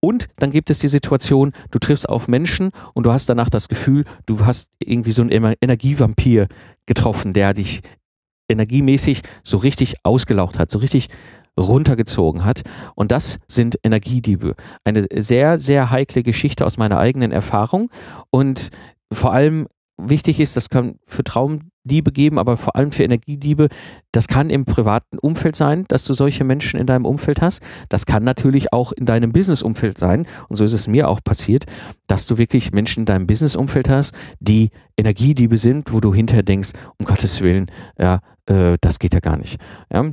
Und 0.00 0.28
dann 0.36 0.50
gibt 0.50 0.70
es 0.70 0.78
die 0.78 0.88
Situation, 0.88 1.52
du 1.70 1.78
triffst 1.78 2.08
auf 2.08 2.28
Menschen 2.28 2.70
und 2.94 3.06
du 3.06 3.12
hast 3.12 3.28
danach 3.28 3.50
das 3.50 3.68
Gefühl, 3.68 4.04
du 4.26 4.46
hast 4.46 4.68
irgendwie 4.78 5.12
so 5.12 5.22
einen 5.22 5.54
Energievampir 5.60 6.48
getroffen, 6.86 7.32
der 7.32 7.54
dich 7.54 7.80
energiemäßig 8.48 9.22
so 9.42 9.56
richtig 9.56 9.96
ausgelaucht 10.04 10.58
hat, 10.58 10.70
so 10.70 10.78
richtig 10.78 11.08
runtergezogen 11.58 12.44
hat. 12.44 12.62
Und 12.94 13.12
das 13.12 13.38
sind 13.48 13.78
Energiediebe. 13.82 14.54
Eine 14.84 15.06
sehr, 15.16 15.58
sehr 15.58 15.90
heikle 15.90 16.22
Geschichte 16.22 16.64
aus 16.64 16.76
meiner 16.76 16.98
eigenen 16.98 17.32
Erfahrung. 17.32 17.90
Und 18.30 18.70
vor 19.12 19.32
allem 19.32 19.66
wichtig 19.98 20.40
ist, 20.40 20.56
das 20.56 20.68
kann 20.68 20.98
für 21.06 21.24
Traumdiebe 21.24 22.12
geben, 22.12 22.38
aber 22.38 22.56
vor 22.56 22.76
allem 22.76 22.92
für 22.92 23.04
Energiediebe, 23.04 23.68
das 24.12 24.28
kann 24.28 24.50
im 24.50 24.64
privaten 24.64 25.18
Umfeld 25.18 25.56
sein, 25.56 25.84
dass 25.88 26.04
du 26.04 26.14
solche 26.14 26.44
Menschen 26.44 26.78
in 26.78 26.86
deinem 26.86 27.04
Umfeld 27.04 27.40
hast. 27.40 27.62
Das 27.88 28.06
kann 28.06 28.24
natürlich 28.24 28.72
auch 28.72 28.92
in 28.92 29.06
deinem 29.06 29.32
Businessumfeld 29.32 29.98
sein. 29.98 30.26
Und 30.48 30.56
so 30.56 30.64
ist 30.64 30.72
es 30.72 30.86
mir 30.86 31.08
auch 31.08 31.22
passiert, 31.22 31.64
dass 32.06 32.26
du 32.26 32.38
wirklich 32.38 32.72
Menschen 32.72 33.00
in 33.00 33.06
deinem 33.06 33.26
Businessumfeld 33.26 33.88
hast, 33.88 34.14
die 34.40 34.70
Energiediebe 34.96 35.58
sind, 35.58 35.92
wo 35.92 36.00
du 36.00 36.14
hinterher 36.14 36.42
denkst, 36.42 36.70
um 36.98 37.06
Gottes 37.06 37.40
Willen, 37.40 37.66
ja, 37.98 38.20
äh, 38.46 38.76
das 38.80 38.98
geht 38.98 39.14
ja 39.14 39.20
gar 39.20 39.36
nicht. 39.36 39.60
Ja? 39.92 40.12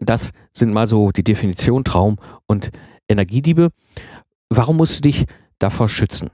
Das 0.00 0.30
sind 0.52 0.72
mal 0.72 0.86
so 0.86 1.10
die 1.10 1.24
Definition 1.24 1.84
Traum 1.84 2.16
und 2.46 2.70
Energiediebe. 3.08 3.70
Warum 4.48 4.76
musst 4.76 4.98
du 4.98 5.00
dich 5.02 5.24
davor 5.58 5.88
schützen? 5.88 6.30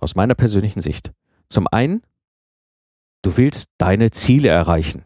aus 0.00 0.14
meiner 0.14 0.34
persönlichen 0.34 0.80
Sicht. 0.80 1.12
Zum 1.48 1.66
einen, 1.70 2.02
du 3.22 3.36
willst 3.36 3.68
deine 3.78 4.10
Ziele 4.10 4.48
erreichen. 4.48 5.04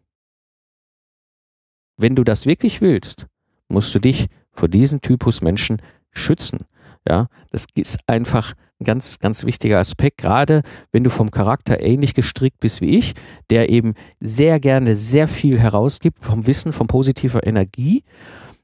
Wenn 1.96 2.16
du 2.16 2.24
das 2.24 2.46
wirklich 2.46 2.80
willst, 2.80 3.26
musst 3.68 3.94
du 3.94 3.98
dich 3.98 4.26
vor 4.52 4.68
diesen 4.68 5.00
Typus 5.00 5.42
Menschen 5.42 5.82
schützen. 6.12 6.66
Ja, 7.08 7.28
das 7.50 7.66
ist 7.74 7.98
einfach 8.06 8.54
ein 8.78 8.84
ganz, 8.84 9.18
ganz 9.18 9.44
wichtiger 9.44 9.78
Aspekt, 9.78 10.18
gerade 10.18 10.62
wenn 10.92 11.04
du 11.04 11.10
vom 11.10 11.30
Charakter 11.30 11.80
ähnlich 11.80 12.14
gestrickt 12.14 12.60
bist 12.60 12.80
wie 12.80 12.98
ich, 12.98 13.14
der 13.48 13.70
eben 13.70 13.94
sehr 14.20 14.60
gerne 14.60 14.96
sehr 14.96 15.28
viel 15.28 15.58
herausgibt 15.58 16.22
vom 16.22 16.46
Wissen, 16.46 16.72
von 16.72 16.86
positiver 16.86 17.46
Energie, 17.46 18.04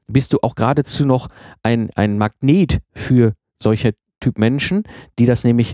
bist 0.07 0.33
du 0.33 0.39
auch 0.41 0.55
geradezu 0.55 1.05
noch 1.05 1.27
ein, 1.63 1.89
ein 1.95 2.17
Magnet 2.17 2.79
für 2.93 3.33
solche 3.61 3.93
Typ 4.19 4.37
Menschen, 4.37 4.83
die 5.19 5.25
das 5.25 5.43
nämlich, 5.43 5.73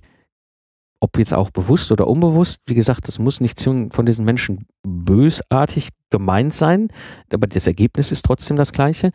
ob 1.03 1.17
jetzt 1.17 1.33
auch 1.33 1.51
bewusst 1.51 1.91
oder 1.91 2.07
unbewusst, 2.07 2.61
wie 2.65 2.75
gesagt, 2.75 3.09
das 3.09 3.19
muss 3.19 3.41
nicht 3.41 3.61
von 3.61 4.05
diesen 4.05 4.23
Menschen 4.23 4.67
bösartig 4.83 5.89
gemeint 6.09 6.53
sein, 6.53 6.87
aber 7.29 7.45
das 7.45 7.67
Ergebnis 7.67 8.13
ist 8.13 8.23
trotzdem 8.23 8.55
das 8.55 8.71
gleiche, 8.71 9.11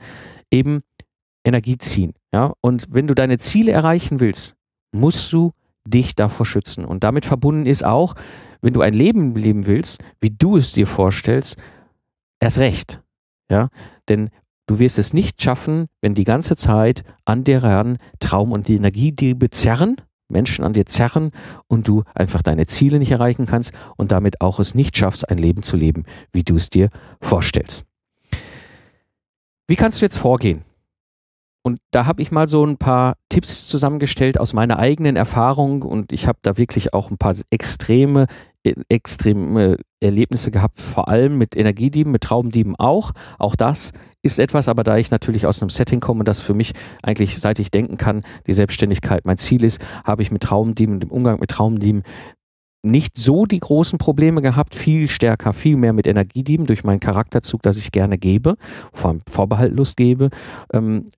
eben 0.50 0.80
Energie 1.44 1.78
ziehen. 1.78 2.12
Ja? 2.30 2.52
Und 2.60 2.88
wenn 2.90 3.06
du 3.06 3.14
deine 3.14 3.38
Ziele 3.38 3.72
erreichen 3.72 4.20
willst, 4.20 4.54
musst 4.92 5.32
du 5.32 5.52
dich 5.86 6.14
davor 6.14 6.44
schützen. 6.44 6.84
Und 6.84 7.04
damit 7.04 7.24
verbunden 7.24 7.64
ist 7.64 7.86
auch, 7.86 8.14
wenn 8.60 8.74
du 8.74 8.82
ein 8.82 8.92
Leben 8.92 9.34
leben 9.34 9.66
willst, 9.66 10.02
wie 10.20 10.30
du 10.30 10.58
es 10.58 10.74
dir 10.74 10.86
vorstellst, 10.86 11.56
erst 12.38 12.58
recht. 12.58 13.00
Ja? 13.50 13.70
Denn 14.10 14.28
du 14.66 14.78
wirst 14.78 14.98
es 14.98 15.14
nicht 15.14 15.42
schaffen, 15.42 15.86
wenn 16.02 16.14
die 16.14 16.24
ganze 16.24 16.54
Zeit 16.54 17.02
an 17.24 17.44
dir 17.44 17.62
ran 17.62 17.96
Traum 18.20 18.52
und 18.52 18.68
die 18.68 18.76
Energie 18.76 19.12
dir 19.12 19.34
bezerren, 19.34 19.96
Menschen 20.28 20.64
an 20.64 20.72
dir 20.72 20.86
zerren 20.86 21.30
und 21.66 21.88
du 21.88 22.04
einfach 22.14 22.42
deine 22.42 22.66
Ziele 22.66 22.98
nicht 22.98 23.10
erreichen 23.10 23.46
kannst 23.46 23.72
und 23.96 24.12
damit 24.12 24.40
auch 24.40 24.60
es 24.60 24.74
nicht 24.74 24.96
schaffst, 24.96 25.28
ein 25.28 25.38
Leben 25.38 25.62
zu 25.62 25.76
leben, 25.76 26.04
wie 26.32 26.44
du 26.44 26.56
es 26.56 26.70
dir 26.70 26.90
vorstellst. 27.20 27.84
Wie 29.66 29.76
kannst 29.76 30.00
du 30.00 30.06
jetzt 30.06 30.18
vorgehen? 30.18 30.64
Und 31.62 31.80
da 31.90 32.06
habe 32.06 32.22
ich 32.22 32.30
mal 32.30 32.46
so 32.46 32.64
ein 32.64 32.78
paar 32.78 33.16
Tipps 33.28 33.66
zusammengestellt 33.66 34.40
aus 34.40 34.54
meiner 34.54 34.78
eigenen 34.78 35.16
Erfahrung 35.16 35.82
und 35.82 36.12
ich 36.12 36.26
habe 36.26 36.38
da 36.40 36.56
wirklich 36.56 36.94
auch 36.94 37.10
ein 37.10 37.18
paar 37.18 37.34
extreme, 37.50 38.26
extreme 38.88 39.76
Erlebnisse 40.00 40.50
gehabt, 40.50 40.80
vor 40.80 41.08
allem 41.08 41.38
mit 41.38 41.56
Energiedieben, 41.56 42.12
mit 42.12 42.22
Traubendieben 42.22 42.76
auch. 42.76 43.12
Auch 43.38 43.56
das 43.56 43.92
ist 44.22 44.38
etwas, 44.38 44.68
aber 44.68 44.84
da 44.84 44.96
ich 44.96 45.10
natürlich 45.10 45.46
aus 45.46 45.60
einem 45.60 45.70
Setting 45.70 46.00
komme, 46.00 46.24
das 46.24 46.40
für 46.40 46.54
mich 46.54 46.72
eigentlich, 47.02 47.38
seit 47.38 47.58
ich 47.58 47.70
denken 47.70 47.96
kann, 47.96 48.22
die 48.46 48.52
Selbstständigkeit 48.52 49.26
mein 49.26 49.38
Ziel 49.38 49.64
ist, 49.64 49.84
habe 50.04 50.22
ich 50.22 50.30
mit 50.30 50.42
Traubendieben 50.42 50.94
und 50.94 51.00
dem 51.00 51.10
Umgang 51.10 51.40
mit 51.40 51.50
Traubendieben 51.50 52.02
nicht 52.82 53.16
so 53.16 53.44
die 53.44 53.58
großen 53.58 53.98
Probleme 53.98 54.40
gehabt, 54.40 54.74
viel 54.74 55.08
stärker, 55.08 55.52
viel 55.52 55.76
mehr 55.76 55.92
mit 55.92 56.06
Energiedieben 56.06 56.66
durch 56.66 56.84
meinen 56.84 57.00
Charakterzug, 57.00 57.62
dass 57.62 57.76
ich 57.76 57.90
gerne 57.90 58.18
gebe, 58.18 58.56
vor 58.92 59.10
allem 59.10 59.20
vorbehaltlos 59.28 59.96
gebe. 59.96 60.30
Ähm, 60.72 61.08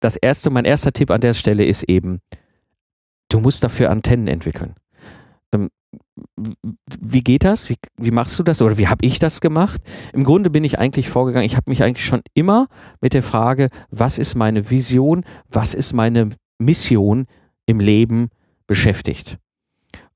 das 0.00 0.16
erste, 0.16 0.50
mein 0.50 0.64
erster 0.64 0.92
Tipp 0.92 1.10
an 1.10 1.20
der 1.20 1.34
Stelle 1.34 1.64
ist 1.64 1.82
eben, 1.84 2.20
du 3.28 3.40
musst 3.40 3.64
dafür 3.64 3.90
Antennen 3.90 4.28
entwickeln. 4.28 4.74
Wie 7.00 7.22
geht 7.22 7.44
das? 7.44 7.68
Wie, 7.68 7.76
wie 7.96 8.10
machst 8.10 8.38
du 8.38 8.42
das? 8.42 8.62
Oder 8.62 8.78
wie 8.78 8.88
habe 8.88 9.04
ich 9.04 9.18
das 9.18 9.40
gemacht? 9.40 9.80
Im 10.12 10.24
Grunde 10.24 10.50
bin 10.50 10.64
ich 10.64 10.78
eigentlich 10.78 11.08
vorgegangen, 11.08 11.46
ich 11.46 11.56
habe 11.56 11.70
mich 11.70 11.82
eigentlich 11.82 12.04
schon 12.04 12.22
immer 12.34 12.68
mit 13.00 13.14
der 13.14 13.22
Frage, 13.22 13.68
was 13.90 14.18
ist 14.18 14.34
meine 14.34 14.70
Vision, 14.70 15.24
was 15.48 15.74
ist 15.74 15.92
meine 15.92 16.30
Mission 16.58 17.26
im 17.66 17.80
Leben 17.80 18.28
beschäftigt. 18.66 19.38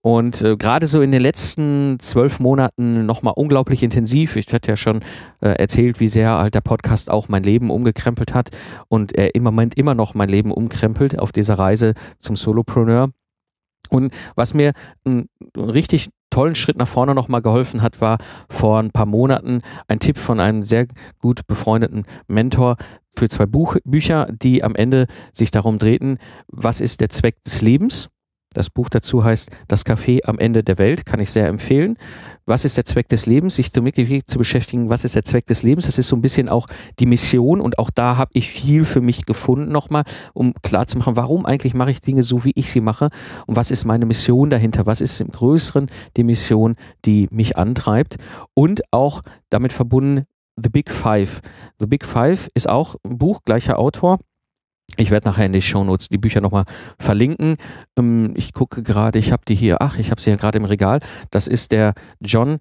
Und 0.06 0.40
äh, 0.42 0.56
gerade 0.56 0.86
so 0.86 1.02
in 1.02 1.10
den 1.10 1.20
letzten 1.20 1.98
zwölf 1.98 2.38
Monaten 2.38 3.06
nochmal 3.06 3.34
unglaublich 3.36 3.82
intensiv. 3.82 4.36
Ich 4.36 4.52
hatte 4.52 4.70
ja 4.70 4.76
schon 4.76 5.00
äh, 5.40 5.48
erzählt, 5.48 5.98
wie 5.98 6.06
sehr 6.06 6.30
halt 6.30 6.54
der 6.54 6.60
Podcast 6.60 7.10
auch 7.10 7.28
mein 7.28 7.42
Leben 7.42 7.70
umgekrempelt 7.70 8.32
hat 8.32 8.50
und 8.86 9.16
er 9.16 9.34
im 9.34 9.42
Moment 9.42 9.76
immer 9.76 9.94
noch 9.94 10.14
mein 10.14 10.28
Leben 10.28 10.52
umkrempelt 10.52 11.18
auf 11.18 11.32
dieser 11.32 11.58
Reise 11.58 11.94
zum 12.20 12.36
Solopreneur. 12.36 13.10
Und 13.88 14.12
was 14.34 14.54
mir 14.54 14.72
einen 15.04 15.28
richtig 15.56 16.10
tollen 16.30 16.54
Schritt 16.54 16.76
nach 16.76 16.88
vorne 16.88 17.14
nochmal 17.14 17.42
geholfen 17.42 17.82
hat, 17.82 18.00
war 18.00 18.18
vor 18.50 18.78
ein 18.78 18.90
paar 18.90 19.06
Monaten 19.06 19.62
ein 19.88 20.00
Tipp 20.00 20.18
von 20.18 20.40
einem 20.40 20.64
sehr 20.64 20.86
gut 21.20 21.46
befreundeten 21.46 22.04
Mentor 22.26 22.76
für 23.16 23.28
zwei 23.28 23.46
Buch 23.46 23.76
Bücher, 23.84 24.26
die 24.30 24.62
am 24.62 24.74
Ende 24.74 25.06
sich 25.32 25.50
darum 25.50 25.78
drehten, 25.78 26.18
was 26.48 26.80
ist 26.80 27.00
der 27.00 27.08
Zweck 27.08 27.42
des 27.44 27.62
Lebens? 27.62 28.10
Das 28.56 28.70
Buch 28.70 28.88
dazu 28.88 29.22
heißt 29.22 29.50
Das 29.68 29.84
Café 29.84 30.20
am 30.24 30.38
Ende 30.38 30.64
der 30.64 30.78
Welt, 30.78 31.04
kann 31.04 31.20
ich 31.20 31.30
sehr 31.30 31.46
empfehlen. 31.46 31.98
Was 32.46 32.64
ist 32.64 32.78
der 32.78 32.86
Zweck 32.86 33.06
des 33.08 33.26
Lebens? 33.26 33.56
Sich 33.56 33.70
damit 33.70 33.96
zu 34.26 34.38
beschäftigen, 34.38 34.88
was 34.88 35.04
ist 35.04 35.14
der 35.14 35.24
Zweck 35.24 35.44
des 35.46 35.62
Lebens? 35.62 35.84
Das 35.84 35.98
ist 35.98 36.08
so 36.08 36.16
ein 36.16 36.22
bisschen 36.22 36.48
auch 36.48 36.66
die 36.98 37.04
Mission 37.04 37.60
und 37.60 37.78
auch 37.78 37.90
da 37.90 38.16
habe 38.16 38.30
ich 38.32 38.50
viel 38.50 38.86
für 38.86 39.02
mich 39.02 39.26
gefunden 39.26 39.70
nochmal, 39.70 40.04
um 40.32 40.54
klarzumachen, 40.62 41.16
warum 41.16 41.44
eigentlich 41.44 41.74
mache 41.74 41.90
ich 41.90 42.00
Dinge 42.00 42.22
so, 42.22 42.44
wie 42.44 42.52
ich 42.54 42.70
sie 42.70 42.80
mache 42.80 43.08
und 43.46 43.56
was 43.56 43.70
ist 43.70 43.84
meine 43.84 44.06
Mission 44.06 44.48
dahinter? 44.48 44.86
Was 44.86 45.02
ist 45.02 45.20
im 45.20 45.28
Größeren 45.28 45.88
die 46.16 46.24
Mission, 46.24 46.76
die 47.04 47.28
mich 47.30 47.58
antreibt? 47.58 48.16
Und 48.54 48.80
auch 48.90 49.20
damit 49.50 49.74
verbunden 49.74 50.24
The 50.56 50.70
Big 50.70 50.90
Five. 50.90 51.42
The 51.78 51.86
Big 51.86 52.06
Five 52.06 52.48
ist 52.54 52.70
auch 52.70 52.96
ein 53.04 53.18
Buch, 53.18 53.40
gleicher 53.44 53.78
Autor 53.78 54.18
ich 54.96 55.10
werde 55.10 55.28
nachher 55.28 55.46
in 55.46 55.52
die 55.52 55.62
Shownotes 55.62 56.08
die 56.08 56.18
Bücher 56.18 56.40
nochmal 56.40 56.64
verlinken. 56.98 57.56
Ähm, 57.98 58.32
ich 58.36 58.52
gucke 58.52 58.82
gerade, 58.82 59.18
ich 59.18 59.32
habe 59.32 59.42
die 59.46 59.54
hier, 59.54 59.80
ach, 59.80 59.98
ich 59.98 60.10
habe 60.10 60.20
sie 60.20 60.30
ja 60.30 60.36
gerade 60.36 60.58
im 60.58 60.64
Regal. 60.64 61.00
Das 61.30 61.46
ist 61.46 61.72
der 61.72 61.94
John 62.20 62.58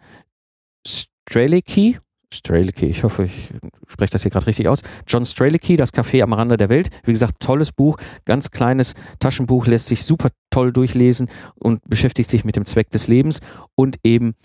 Strelicky. 0.86 2.00
Strelicky, 2.34 2.88
ich 2.88 3.04
hoffe, 3.04 3.26
ich 3.26 3.54
spreche 3.88 4.12
das 4.12 4.24
hier 4.24 4.32
gerade 4.32 4.48
richtig 4.48 4.68
aus. 4.68 4.82
John 5.08 5.26
Strelicky, 5.26 5.78
das 5.78 5.94
Café 5.94 6.22
am 6.22 6.34
Rande 6.34 6.58
der 6.58 6.70
Welt. 6.70 6.90
Wie 7.04 7.12
gesagt, 7.12 7.40
tolles 7.40 7.72
Buch, 7.72 7.98
ganz 8.26 8.52
kleines 8.52 8.94
Taschenbuch, 9.20 9.68
lässt 9.68 9.88
sich 9.88 10.04
super 10.04 10.30
toll 10.50 10.74
durchlesen 10.74 11.30
und 11.56 11.82
beschäftigt 11.88 12.30
sich 12.30 12.44
mit 12.44 12.56
dem 12.56 12.66
Zweck 12.66 12.90
des 12.90 13.08
Lebens 13.08 13.40
und 13.76 13.98
eben 14.04 14.36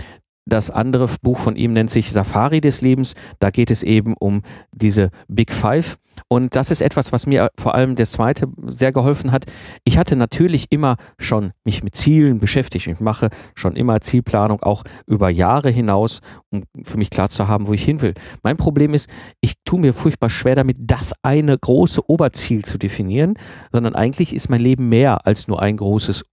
das 0.51 0.71
andere 0.71 1.09
Buch 1.23 1.39
von 1.39 1.57
ihm 1.57 1.73
nennt 1.73 1.91
sich 1.91 2.13
Safari 2.13 2.61
des 2.61 2.83
Lebens. 2.83 3.15
Da 3.39 3.51
geht 3.51 3.71
es 3.71 3.83
eben 3.83 4.15
um 4.19 4.43
diese 4.73 5.11
Big 5.29 5.53
Five. 5.53 5.97
Und 6.29 6.57
das 6.57 6.71
ist 6.71 6.83
etwas, 6.83 7.13
was 7.13 7.27
mir 7.27 7.51
vor 7.59 7.75
allem 7.75 7.95
das 7.95 8.13
zweite 8.13 8.49
sehr 8.67 8.93
geholfen 8.93 9.33
hat. 9.33 9.47
Ich 9.85 9.97
hatte 9.97 10.17
natürlich 10.17 10.67
immer 10.71 10.97
schon 11.19 11.53
mich 11.65 11.83
mit 11.83 11.95
Zielen 11.95 12.39
beschäftigt. 12.39 12.87
Ich 12.89 13.01
mache 13.01 13.31
schon 13.55 13.77
immer 13.77 14.01
Zielplanung 14.01 14.63
auch 14.63 14.85
über 15.07 15.31
Jahre 15.31 15.71
hinaus, 15.71 16.21
um 16.51 16.65
für 16.83 16.99
mich 16.99 17.11
klar 17.11 17.29
zu 17.29 17.49
haben, 17.49 17.67
wo 17.67 17.73
ich 17.73 17.85
hin 17.85 18.03
will. 18.03 18.13
Mein 18.43 18.57
Problem 18.57 18.93
ist, 18.93 19.09
ich 19.41 19.55
tue 19.65 19.81
mir 19.81 19.95
furchtbar 19.95 20.31
schwer 20.31 20.57
damit, 20.57 20.77
das 20.81 21.13
eine 21.23 21.57
große 21.57 22.09
Oberziel 22.09 22.65
zu 22.65 22.79
definieren, 22.79 23.35
sondern 23.73 23.95
eigentlich 23.95 24.35
ist 24.35 24.51
mein 24.51 24.61
Leben 24.61 24.89
mehr 24.89 25.27
als 25.27 25.49
nur 25.49 25.63
ein 25.63 25.77
großes 25.77 26.25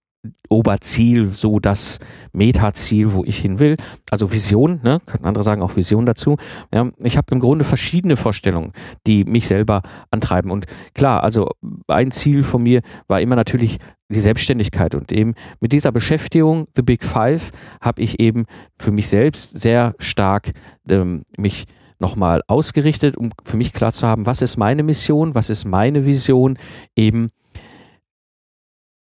Oberziel, 0.50 1.28
so 1.28 1.60
das 1.60 2.00
Metaziel, 2.32 3.14
wo 3.14 3.24
ich 3.24 3.38
hin 3.38 3.60
will. 3.60 3.78
Also 4.10 4.32
Vision, 4.32 4.80
ne? 4.84 5.02
könnten 5.06 5.26
andere 5.26 5.44
sagen 5.44 5.62
auch 5.62 5.76
Vision 5.76 6.06
dazu. 6.06 6.38
Ja, 6.74 6.90
ich 7.00 7.18
habe 7.18 7.34
im 7.34 7.40
Grunde 7.40 7.66
verschiedene 7.66 8.18
Vorstellungen, 8.18 8.74
die 9.06 9.26
mich 9.26 9.48
selber 9.48 9.82
antreiben. 10.12 10.52
Und 10.52 10.66
klar, 10.94 11.24
also 11.24 11.52
ein 11.88 12.12
Ziel 12.12 12.44
von 12.44 12.64
mir 12.64 12.82
war 13.08 13.22
immer 13.22 13.36
natürlich 13.36 13.78
die 14.10 14.20
Selbstständigkeit. 14.20 14.96
Und 14.96 15.12
eben 15.12 15.36
mit 15.60 15.72
dieser 15.72 15.92
Beschäftigung, 15.92 16.68
The 16.76 16.82
Big 16.82 17.04
Five, 17.04 17.52
habe 17.82 18.02
ich 18.02 18.20
eben 18.20 18.46
für 18.78 18.92
mich 18.92 19.10
selbst 19.10 19.60
sehr 19.60 19.96
stark 20.00 20.52
ähm, 20.90 21.24
mich 21.38 21.66
nochmal 22.00 22.42
ausgerichtet, 22.48 23.18
um 23.18 23.32
für 23.44 23.58
mich 23.58 23.74
klar 23.74 23.92
zu 23.92 24.08
haben, 24.08 24.26
was 24.26 24.42
ist 24.42 24.58
meine 24.58 24.84
Mission, 24.84 25.36
was 25.36 25.50
ist 25.50 25.66
meine 25.66 26.06
Vision, 26.06 26.58
eben 26.96 27.30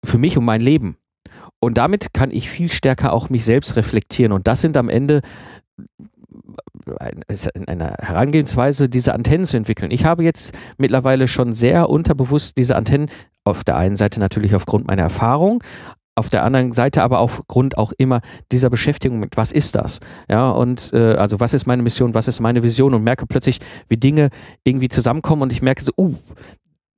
für 0.03 0.17
mich 0.17 0.37
und 0.37 0.45
mein 0.45 0.61
Leben. 0.61 0.97
Und 1.59 1.77
damit 1.77 2.13
kann 2.13 2.31
ich 2.31 2.49
viel 2.49 2.71
stärker 2.71 3.13
auch 3.13 3.29
mich 3.29 3.45
selbst 3.45 3.75
reflektieren. 3.75 4.31
Und 4.31 4.47
das 4.47 4.61
sind 4.61 4.77
am 4.77 4.89
Ende 4.89 5.21
eine 7.67 7.95
Herangehensweise, 7.99 8.89
diese 8.89 9.13
Antennen 9.13 9.45
zu 9.45 9.57
entwickeln. 9.57 9.91
Ich 9.91 10.05
habe 10.05 10.23
jetzt 10.23 10.55
mittlerweile 10.77 11.27
schon 11.27 11.53
sehr 11.53 11.89
unterbewusst 11.89 12.57
diese 12.57 12.75
Antennen, 12.75 13.09
auf 13.43 13.63
der 13.63 13.77
einen 13.77 13.95
Seite 13.95 14.19
natürlich 14.19 14.55
aufgrund 14.55 14.87
meiner 14.87 15.03
Erfahrung, 15.03 15.63
auf 16.15 16.29
der 16.29 16.43
anderen 16.43 16.73
Seite 16.73 17.03
aber 17.03 17.19
aufgrund 17.19 17.77
auch 17.77 17.93
immer 17.97 18.21
dieser 18.51 18.69
Beschäftigung 18.69 19.19
mit, 19.19 19.37
was 19.37 19.51
ist 19.51 19.75
das? 19.75 19.99
Ja, 20.27 20.49
und 20.49 20.91
äh, 20.93 21.13
also 21.13 21.39
was 21.39 21.53
ist 21.53 21.67
meine 21.67 21.83
Mission, 21.83 22.13
was 22.13 22.27
ist 22.27 22.39
meine 22.39 22.63
Vision 22.63 22.93
und 22.93 23.03
merke 23.03 23.27
plötzlich, 23.27 23.59
wie 23.87 23.97
Dinge 23.97 24.29
irgendwie 24.63 24.89
zusammenkommen 24.89 25.43
und 25.43 25.53
ich 25.53 25.61
merke 25.61 25.83
so, 25.83 25.91
uh, 25.97 26.15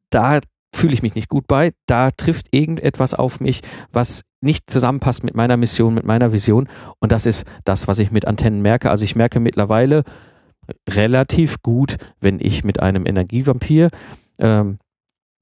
da 0.09 0.39
fühle 0.73 0.93
ich 0.93 1.01
mich 1.01 1.15
nicht 1.15 1.29
gut 1.29 1.47
bei, 1.47 1.73
da 1.87 2.11
trifft 2.11 2.47
irgendetwas 2.51 3.13
auf 3.13 3.39
mich, 3.39 3.61
was 3.91 4.21
nicht 4.41 4.69
zusammenpasst 4.69 5.23
mit 5.23 5.35
meiner 5.35 5.57
Mission, 5.57 5.93
mit 5.93 6.05
meiner 6.05 6.31
Vision. 6.31 6.69
Und 6.99 7.11
das 7.11 7.25
ist 7.25 7.45
das, 7.65 7.87
was 7.87 7.99
ich 7.99 8.11
mit 8.11 8.25
Antennen 8.25 8.61
merke. 8.61 8.89
Also 8.89 9.03
ich 9.03 9.15
merke 9.15 9.39
mittlerweile 9.39 10.03
relativ 10.87 11.61
gut, 11.61 11.97
wenn 12.21 12.39
ich 12.39 12.63
mit 12.63 12.79
einem 12.79 13.05
Energievampir 13.05 13.89
ähm, 14.37 14.77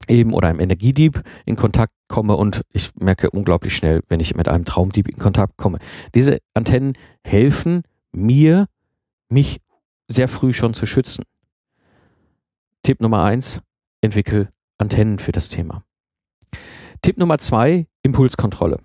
eben 0.08 0.32
oder 0.32 0.48
einem 0.48 0.60
Energiedieb 0.60 1.22
in 1.44 1.56
Kontakt 1.56 1.92
komme 2.08 2.36
und 2.36 2.62
ich 2.72 2.90
merke 2.96 3.30
unglaublich 3.30 3.76
schnell, 3.76 4.02
wenn 4.08 4.20
ich 4.20 4.34
mit 4.34 4.48
einem 4.48 4.64
Traumdieb 4.64 5.08
in 5.08 5.18
Kontakt 5.18 5.56
komme. 5.58 5.78
Diese 6.14 6.38
Antennen 6.54 6.94
helfen 7.22 7.82
mir, 8.12 8.66
mich 9.28 9.60
sehr 10.08 10.28
früh 10.28 10.54
schon 10.54 10.72
zu 10.72 10.86
schützen. 10.86 11.24
Tipp 12.82 13.00
Nummer 13.00 13.22
eins, 13.24 13.60
entwickel 14.00 14.48
Antennen 14.78 15.18
für 15.18 15.32
das 15.32 15.48
Thema. 15.48 15.84
Tipp 17.02 17.18
Nummer 17.18 17.38
zwei, 17.38 17.86
Impulskontrolle. 18.02 18.80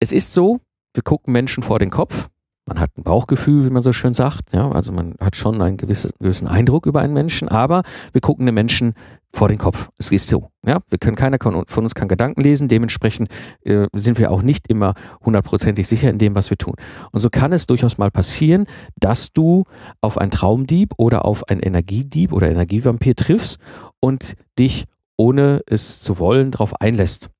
Es 0.00 0.12
ist 0.12 0.34
so, 0.34 0.60
wir 0.94 1.02
gucken 1.02 1.32
Menschen 1.32 1.62
vor 1.62 1.78
den 1.78 1.90
Kopf 1.90 2.28
man 2.66 2.80
hat 2.80 2.90
ein 2.98 3.04
Bauchgefühl, 3.04 3.64
wie 3.64 3.70
man 3.70 3.82
so 3.82 3.92
schön 3.92 4.12
sagt. 4.12 4.52
Ja, 4.52 4.70
also 4.70 4.92
man 4.92 5.14
hat 5.20 5.36
schon 5.36 5.60
einen 5.62 5.76
gewissen, 5.76 6.10
gewissen 6.18 6.48
Eindruck 6.48 6.86
über 6.86 7.00
einen 7.00 7.14
Menschen, 7.14 7.48
aber 7.48 7.82
wir 8.12 8.20
gucken 8.20 8.44
den 8.44 8.54
Menschen 8.54 8.94
vor 9.32 9.48
den 9.48 9.58
Kopf. 9.58 9.90
Es 9.98 10.10
ist 10.10 10.28
so. 10.28 10.50
Ja, 10.64 10.80
wir 10.88 10.98
können 10.98 11.16
keiner 11.16 11.38
von 11.38 11.84
uns 11.84 11.94
kann 11.94 12.08
Gedanken 12.08 12.40
lesen. 12.40 12.68
Dementsprechend 12.68 13.28
äh, 13.62 13.86
sind 13.94 14.18
wir 14.18 14.30
auch 14.30 14.42
nicht 14.42 14.68
immer 14.68 14.94
hundertprozentig 15.24 15.86
sicher 15.86 16.10
in 16.10 16.18
dem, 16.18 16.34
was 16.34 16.50
wir 16.50 16.56
tun. 16.56 16.74
Und 17.12 17.20
so 17.20 17.30
kann 17.30 17.52
es 17.52 17.66
durchaus 17.66 17.98
mal 17.98 18.10
passieren, 18.10 18.66
dass 18.98 19.32
du 19.32 19.64
auf 20.00 20.18
einen 20.18 20.30
Traumdieb 20.30 20.94
oder 20.96 21.24
auf 21.24 21.48
einen 21.48 21.60
Energiedieb 21.60 22.32
oder 22.32 22.50
Energievampir 22.50 23.14
triffst 23.14 23.60
und 24.00 24.34
dich 24.58 24.86
ohne 25.16 25.62
es 25.66 26.00
zu 26.00 26.18
wollen 26.18 26.50
darauf 26.50 26.80
einlässt. 26.80 27.30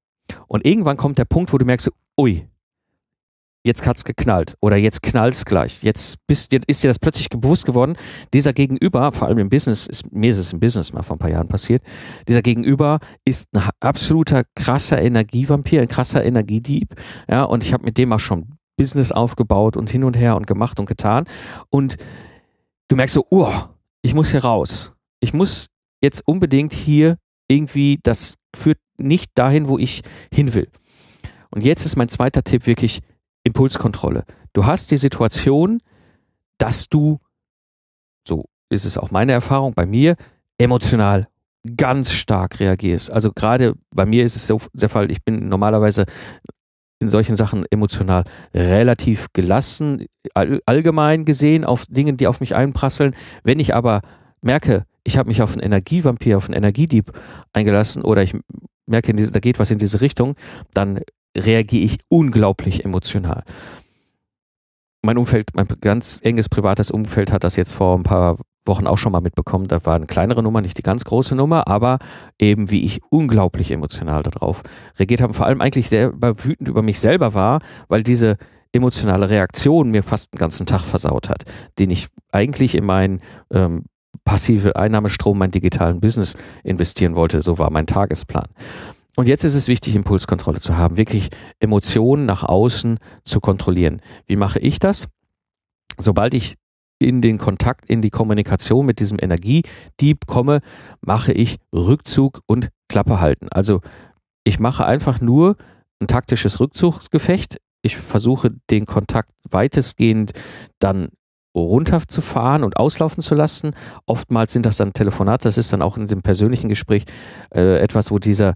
Und 0.47 0.67
irgendwann 0.67 0.97
kommt 0.97 1.19
der 1.19 1.25
Punkt, 1.25 1.53
wo 1.53 1.59
du 1.59 1.65
merkst, 1.65 1.91
ui, 2.19 2.47
jetzt 3.67 3.87
hat's 3.87 4.05
geknallt 4.05 4.57
oder 4.61 4.77
jetzt 4.77 5.03
knallt's 5.03 5.45
gleich. 5.45 5.83
Jetzt 5.83 6.17
bist, 6.27 6.53
jetzt 6.53 6.67
ist 6.69 6.83
dir 6.83 6.89
das 6.89 6.99
plötzlich 6.99 7.29
bewusst 7.29 7.67
geworden. 7.67 7.97
Dieser 8.33 8.53
Gegenüber, 8.53 9.13
vor 9.13 9.29
allem 9.29 9.39
im 9.39 9.49
Business, 9.49 9.87
ist, 9.87 10.11
mir 10.13 10.31
ist 10.31 10.39
es 10.39 10.53
im 10.53 10.61
Business 10.61 10.93
mal 10.93 11.03
vor 11.03 11.17
ein 11.17 11.19
paar 11.19 11.31
Jahren 11.31 11.49
passiert, 11.49 11.83
dieser 12.29 12.43
Gegenüber 12.43 13.01
ist 13.25 13.49
ein 13.53 13.63
absoluter 13.81 14.45
krasser 14.55 15.03
Energievampir, 15.03 15.83
ein 15.83 15.89
krasser 15.89 16.25
Energiedieb. 16.25 16.95
Ja, 17.29 17.45
und 17.45 17.65
ich 17.65 17.73
habe 17.73 17.85
mit 17.85 17.99
dem 17.99 18.13
auch 18.13 18.21
schon 18.21 18.57
Business 18.77 19.13
aufgebaut 19.13 19.77
und 19.77 19.91
hin 19.91 20.05
und 20.05 20.17
her 20.17 20.37
und 20.37 20.47
gemacht 20.47 20.79
und 20.79 20.87
getan. 20.87 21.25
Und 21.71 21.97
du 22.89 22.97
merkst 22.97 23.15
so, 23.15 23.27
oh, 23.31 23.53
ich 24.03 24.15
muss 24.15 24.31
hier 24.31 24.45
raus. 24.45 24.93
Ich 25.21 25.33
muss 25.33 25.67
jetzt 26.03 26.23
unbedingt 26.27 26.73
hier 26.73 27.17
irgendwie, 27.49 27.99
das 28.03 28.35
führt 28.55 28.79
nicht 28.99 29.33
dahin, 29.35 29.69
wo 29.69 29.79
ich 29.79 30.03
hin 30.33 30.55
will. 30.55 30.69
Und 31.51 31.65
jetzt 31.65 31.87
ist 31.87 31.97
mein 31.97 32.09
zweiter 32.09 32.43
Tipp 32.43 32.67
wirklich, 32.67 33.01
Impulskontrolle. 33.47 34.25
Du 34.53 34.67
hast 34.67 34.91
die 34.91 34.97
Situation, 34.97 35.81
dass 36.59 36.89
du, 36.89 37.19
so 38.27 38.47
ist 38.69 38.85
es 38.85 38.99
auch 38.99 39.11
meine 39.11 39.33
Erfahrung 39.33 39.73
bei 39.75 39.87
mir, 39.87 40.17
emotional 40.59 41.25
ganz 41.77 42.13
stark 42.13 42.61
reagierst. 42.61 43.11
Also 43.11 43.33
gerade 43.33 43.75
bei 43.95 44.05
mir 44.05 44.25
ist 44.25 44.37
es 44.37 44.47
so 44.47 44.61
der 44.73 44.89
Fall, 44.89 45.11
ich 45.11 45.23
bin 45.25 45.49
normalerweise 45.49 46.07
in 46.99 47.09
solchen 47.09 47.37
Sachen 47.37 47.65
emotional 47.71 48.25
relativ 48.55 49.27
gelassen, 49.33 50.07
all, 50.35 50.61
allgemein 50.67 51.25
gesehen 51.25 51.65
auf 51.65 51.87
Dingen, 51.87 52.17
die 52.17 52.27
auf 52.27 52.41
mich 52.41 52.55
einprasseln. 52.55 53.15
Wenn 53.45 53.61
ich 53.61 53.75
aber 53.75 54.01
merke, 54.41 54.85
ich 55.05 55.19
habe 55.19 55.29
mich 55.29 55.43
auf 55.43 55.53
einen 55.53 55.63
Energievampir, 55.63 56.37
auf 56.37 56.47
einen 56.47 56.57
Energiedieb 56.57 57.13
eingelassen 57.53 58.03
oder 58.03 58.23
ich 58.23 58.35
merke, 58.87 59.15
da 59.15 59.41
geht 59.41 59.59
was 59.59 59.71
in 59.71 59.79
diese 59.79 60.01
Richtung, 60.01 60.37
dann 60.73 61.01
reagiere 61.37 61.85
ich 61.85 61.99
unglaublich 62.09 62.85
emotional. 62.85 63.45
Mein 65.03 65.19
Umfeld, 65.19 65.51
mein 65.55 65.69
ganz 65.81 66.21
enges 66.23 66.49
privates 66.49 66.91
Umfeld 66.91 67.33
hat 67.33 67.45
das 67.45 67.57
jetzt 67.57 67.73
vor 67.73 67.97
ein 67.97 68.03
paar 68.03 68.39
Wochen 68.67 68.87
auch 68.87 68.99
schon 68.99 69.13
mal 69.13 69.21
mitbekommen. 69.21 69.69
Da 69.69 69.85
war 69.87 69.95
eine 69.95 70.07
kleinere 70.07 70.43
Nummer, 70.43 70.61
nicht 70.61 70.79
die 70.79 70.83
ganz 70.83 71.05
große 71.05 71.37
Nummer, 71.37 71.69
aber 71.69 71.99
eben 72.39 72.71
wie 72.71 72.83
ich 72.83 73.01
unglaublich 73.11 73.71
emotional 73.71 74.23
darauf 74.23 74.63
reagiert 74.99 75.21
habe. 75.23 75.35
Vor 75.35 75.47
allem 75.47 75.61
eigentlich 75.61 75.89
sehr 75.89 76.13
wütend 76.21 76.69
über 76.69 76.83
mich 76.83 76.99
selber 76.99 77.35
war, 77.35 77.61
weil 77.89 78.03
diese 78.03 78.37
emotionale 78.73 79.31
Reaktion 79.31 79.91
mir 79.91 80.03
fast 80.03 80.35
den 80.35 80.39
ganzen 80.39 80.67
Tag 80.67 80.81
versaut 80.81 81.29
hat, 81.29 81.45
den 81.79 81.91
ich 81.91 82.09
eigentlich 82.33 82.75
in 82.75 82.85
meinen 82.85 83.21
ähm, 83.53 83.85
passive 84.25 84.77
Einnahmestrom, 84.77 85.39
mein 85.39 85.51
digitalen 85.51 86.01
Business 86.01 86.35
investieren 86.65 87.15
wollte. 87.15 87.43
So 87.43 87.59
war 87.59 87.71
mein 87.71 87.87
Tagesplan. 87.87 88.49
Und 89.17 89.29
jetzt 89.29 89.45
ist 89.45 89.55
es 89.55 89.67
wichtig, 89.67 89.97
Impulskontrolle 89.97 90.61
zu 90.61 90.77
haben, 90.77 90.99
wirklich 90.99 91.31
Emotionen 91.59 92.27
nach 92.27 92.43
außen 92.45 92.99
zu 93.25 93.41
kontrollieren. 93.41 94.03
Wie 94.27 94.37
mache 94.37 94.59
ich 94.59 94.79
das? 94.79 95.09
Sobald 95.99 96.35
ich 96.35 96.57
in 96.99 97.23
den 97.23 97.39
Kontakt, 97.39 97.87
in 97.87 98.03
die 98.03 98.11
Kommunikation 98.11 98.87
mit 98.87 99.01
diesem 99.01 99.19
Energiedieb 99.21 100.27
komme, 100.27 100.61
mache 101.01 101.33
ich 101.33 101.57
Rückzug 101.75 102.41
und 102.47 102.69
Klappe 102.89 103.21
halten. 103.21 103.49
Also 103.51 103.81
ich 104.45 104.59
mache 104.59 104.85
einfach 104.85 105.21
nur 105.21 105.57
ein 106.01 106.07
taktisches 106.07 106.61
Rückzugsgefecht. 106.61 107.57
Ich 107.83 107.97
versuche 107.97 108.53
den 108.71 108.85
Kontakt 108.87 109.33
weitestgehend 109.49 110.33
dann 110.79 111.09
runterzufahren 111.55 112.65
und 112.65 112.77
auslaufen 112.77 113.23
zu 113.23 113.35
lassen. 113.35 113.75
Oftmals 114.05 114.53
sind 114.53 114.67
das 114.67 114.77
dann 114.77 114.93
Telefonate, 114.93 115.45
das 115.45 115.57
ist 115.57 115.73
dann 115.73 115.81
auch 115.81 115.97
in 115.97 116.07
dem 116.07 116.23
persönlichen 116.23 116.69
Gespräch 116.69 117.05
äh, 117.55 117.79
etwas, 117.79 118.11
wo 118.11 118.19
dieser 118.19 118.55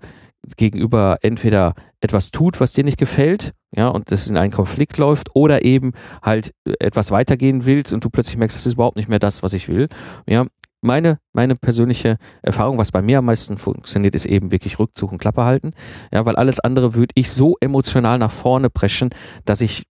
gegenüber 0.57 1.19
entweder 1.23 1.75
etwas 2.01 2.31
tut, 2.31 2.61
was 2.61 2.73
dir 2.73 2.85
nicht 2.85 2.99
gefällt, 2.99 3.53
ja, 3.77 3.89
und 3.89 4.11
das 4.11 4.27
in 4.27 4.37
einen 4.37 4.53
Konflikt 4.53 4.97
läuft, 4.99 5.31
oder 5.35 5.65
eben 5.65 5.93
halt 6.23 6.53
etwas 6.65 7.11
weitergehen 7.11 7.67
willst 7.67 7.93
und 7.93 8.05
du 8.05 8.11
plötzlich 8.11 8.37
merkst, 8.37 8.57
das 8.57 8.67
ist 8.67 8.75
überhaupt 8.75 8.97
nicht 8.97 9.09
mehr 9.09 9.19
das, 9.19 9.43
was 9.43 9.53
ich 9.53 9.69
will. 9.69 9.89
Ja, 10.27 10.47
meine, 10.83 11.19
meine 11.33 11.57
persönliche 11.57 12.17
Erfahrung, 12.43 12.79
was 12.79 12.91
bei 12.91 13.03
mir 13.03 13.19
am 13.19 13.27
meisten 13.27 13.59
funktioniert, 13.59 14.15
ist 14.15 14.25
eben 14.25 14.51
wirklich 14.51 14.79
Rückzug 14.79 15.13
und 15.13 15.19
Klappe 15.19 15.45
halten. 15.45 15.73
Ja, 16.13 16.25
weil 16.25 16.37
alles 16.37 16.59
andere 16.61 16.95
würde 16.95 17.13
ich 17.15 17.31
so 17.31 17.57
emotional 17.61 18.19
nach 18.19 18.33
vorne 18.33 18.71
preschen, 18.71 19.11
dass 19.45 19.61
ich 19.61 19.83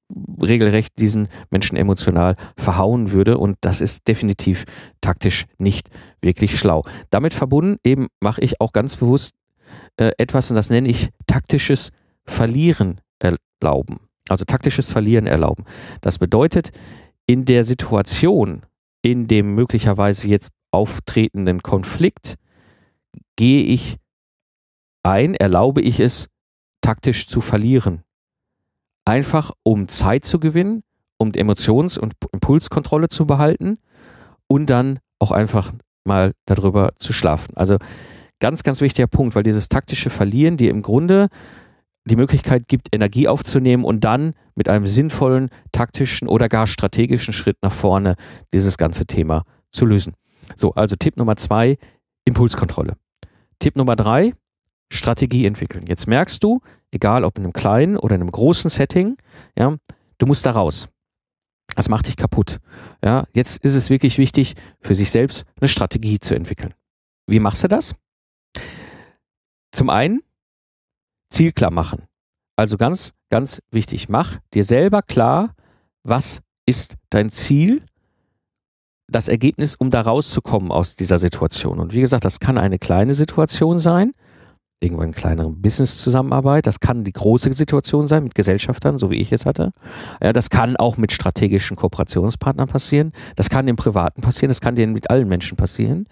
regelrecht 0.42 0.92
diesen 0.98 1.28
Menschen 1.50 1.76
emotional 1.76 2.34
verhauen 2.56 3.12
würde. 3.12 3.38
Und 3.38 3.56
das 3.60 3.80
ist 3.80 4.08
definitiv 4.08 4.64
taktisch 5.00 5.46
nicht 5.58 5.90
wirklich 6.20 6.58
schlau. 6.58 6.82
Damit 7.10 7.34
verbunden 7.34 7.76
eben 7.84 8.08
mache 8.20 8.40
ich 8.40 8.60
auch 8.60 8.72
ganz 8.72 8.96
bewusst 8.96 9.34
äh, 10.00 10.12
etwas, 10.18 10.50
und 10.50 10.56
das 10.56 10.70
nenne 10.70 10.88
ich 10.88 11.10
taktisches 11.26 11.92
Verlieren 12.24 13.00
erlauben. 13.18 14.00
Also 14.28 14.44
taktisches 14.44 14.90
Verlieren 14.90 15.26
erlauben. 15.26 15.64
Das 16.00 16.18
bedeutet, 16.18 16.70
in 17.26 17.44
der 17.44 17.64
Situation, 17.64 18.62
in 19.02 19.28
dem 19.28 19.54
möglicherweise 19.54 20.28
jetzt 20.28 20.50
auftretenden 20.70 21.62
Konflikt, 21.62 22.36
gehe 23.36 23.62
ich 23.62 23.96
ein, 25.02 25.34
erlaube 25.34 25.82
ich 25.82 26.00
es, 26.00 26.28
taktisch 26.80 27.26
zu 27.26 27.40
verlieren. 27.40 28.02
Einfach 29.04 29.52
um 29.62 29.88
Zeit 29.88 30.24
zu 30.24 30.40
gewinnen, 30.40 30.82
um 31.18 31.32
Emotions- 31.32 31.98
und 31.98 32.14
Impulskontrolle 32.32 33.08
zu 33.08 33.26
behalten 33.26 33.78
und 34.46 34.70
dann 34.70 35.00
auch 35.18 35.32
einfach 35.32 35.72
mal 36.04 36.32
darüber 36.46 36.92
zu 36.98 37.12
schlafen. 37.12 37.56
Also 37.56 37.76
ganz, 38.40 38.62
ganz 38.62 38.80
wichtiger 38.80 39.06
Punkt, 39.06 39.34
weil 39.34 39.42
dieses 39.42 39.68
taktische 39.68 40.10
Verlieren 40.10 40.56
dir 40.56 40.70
im 40.70 40.82
Grunde 40.82 41.28
die 42.06 42.16
Möglichkeit 42.16 42.66
gibt, 42.68 42.88
Energie 42.92 43.28
aufzunehmen 43.28 43.84
und 43.84 44.00
dann 44.00 44.34
mit 44.54 44.68
einem 44.68 44.86
sinnvollen, 44.86 45.50
taktischen 45.72 46.28
oder 46.28 46.48
gar 46.48 46.66
strategischen 46.66 47.32
Schritt 47.32 47.58
nach 47.62 47.72
vorne 47.72 48.16
dieses 48.52 48.78
ganze 48.78 49.06
Thema 49.06 49.44
zu 49.70 49.84
lösen. 49.84 50.14
So, 50.56 50.72
also 50.72 50.96
Tipp 50.96 51.16
Nummer 51.16 51.36
zwei, 51.36 51.78
Impulskontrolle. 52.24 52.96
Tipp 53.58 53.76
Nummer 53.76 53.96
drei, 53.96 54.32
Strategie 54.90 55.46
entwickeln. 55.46 55.86
Jetzt 55.86 56.08
merkst 56.08 56.42
du, 56.42 56.60
egal 56.90 57.24
ob 57.24 57.38
in 57.38 57.44
einem 57.44 57.52
kleinen 57.52 57.96
oder 57.96 58.16
in 58.16 58.22
einem 58.22 58.32
großen 58.32 58.70
Setting, 58.70 59.16
ja, 59.56 59.76
du 60.18 60.26
musst 60.26 60.46
da 60.46 60.52
raus. 60.52 60.88
Das 61.76 61.88
macht 61.88 62.08
dich 62.08 62.16
kaputt. 62.16 62.58
Ja, 63.04 63.26
jetzt 63.32 63.62
ist 63.62 63.74
es 63.74 63.90
wirklich 63.90 64.18
wichtig, 64.18 64.54
für 64.80 64.94
sich 64.94 65.10
selbst 65.10 65.44
eine 65.60 65.68
Strategie 65.68 66.18
zu 66.18 66.34
entwickeln. 66.34 66.74
Wie 67.28 67.38
machst 67.38 67.62
du 67.62 67.68
das? 67.68 67.94
Zum 69.72 69.90
einen 69.90 70.22
Ziel 71.30 71.52
klar 71.52 71.70
machen. 71.70 72.04
Also 72.56 72.76
ganz, 72.76 73.12
ganz 73.30 73.62
wichtig, 73.70 74.08
mach 74.08 74.38
dir 74.52 74.64
selber 74.64 75.02
klar, 75.02 75.54
was 76.02 76.42
ist 76.66 76.96
dein 77.10 77.30
Ziel, 77.30 77.82
das 79.08 79.28
Ergebnis, 79.28 79.74
um 79.74 79.90
da 79.90 80.02
rauszukommen 80.02 80.70
aus 80.70 80.96
dieser 80.96 81.18
Situation. 81.18 81.80
Und 81.80 81.92
wie 81.94 82.00
gesagt, 82.00 82.24
das 82.24 82.38
kann 82.38 82.58
eine 82.58 82.78
kleine 82.78 83.14
Situation 83.14 83.78
sein, 83.78 84.12
irgendwann 84.80 85.06
eine 85.06 85.12
kleinere 85.12 85.50
Business-Zusammenarbeit. 85.50 86.66
Das 86.66 86.80
kann 86.80 87.04
die 87.04 87.12
große 87.12 87.52
Situation 87.52 88.06
sein 88.06 88.24
mit 88.24 88.34
Gesellschaftern, 88.34 88.98
so 88.98 89.10
wie 89.10 89.16
ich 89.16 89.30
es 89.30 89.46
hatte. 89.46 89.72
Ja, 90.22 90.32
das 90.32 90.50
kann 90.50 90.76
auch 90.76 90.96
mit 90.96 91.12
strategischen 91.12 91.76
Kooperationspartnern 91.76 92.68
passieren. 92.68 93.12
Das 93.36 93.50
kann 93.50 93.68
im 93.68 93.76
Privaten 93.76 94.22
passieren. 94.22 94.48
Das 94.48 94.60
kann 94.60 94.76
dir 94.76 94.86
mit 94.86 95.10
allen 95.10 95.28
Menschen 95.28 95.56
passieren. 95.56 96.06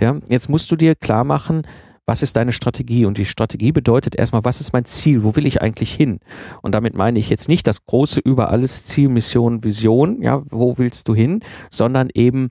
Ja, 0.00 0.18
jetzt 0.28 0.48
musst 0.48 0.70
du 0.70 0.76
dir 0.76 0.94
klar 0.94 1.24
machen, 1.24 1.62
was 2.06 2.22
ist 2.22 2.36
deine 2.36 2.52
Strategie? 2.52 3.06
Und 3.06 3.18
die 3.18 3.24
Strategie 3.24 3.72
bedeutet 3.72 4.14
erstmal, 4.14 4.44
was 4.44 4.60
ist 4.60 4.72
mein 4.72 4.84
Ziel? 4.84 5.24
Wo 5.24 5.36
will 5.36 5.46
ich 5.46 5.62
eigentlich 5.62 5.92
hin? 5.92 6.20
Und 6.62 6.74
damit 6.74 6.94
meine 6.94 7.18
ich 7.18 7.30
jetzt 7.30 7.48
nicht 7.48 7.66
das 7.66 7.86
große 7.86 8.20
über 8.20 8.50
alles 8.50 8.84
Ziel, 8.84 9.08
Mission, 9.08 9.64
Vision, 9.64 10.22
ja, 10.22 10.42
wo 10.50 10.76
willst 10.76 11.08
du 11.08 11.14
hin, 11.14 11.40
sondern 11.70 12.10
eben 12.12 12.50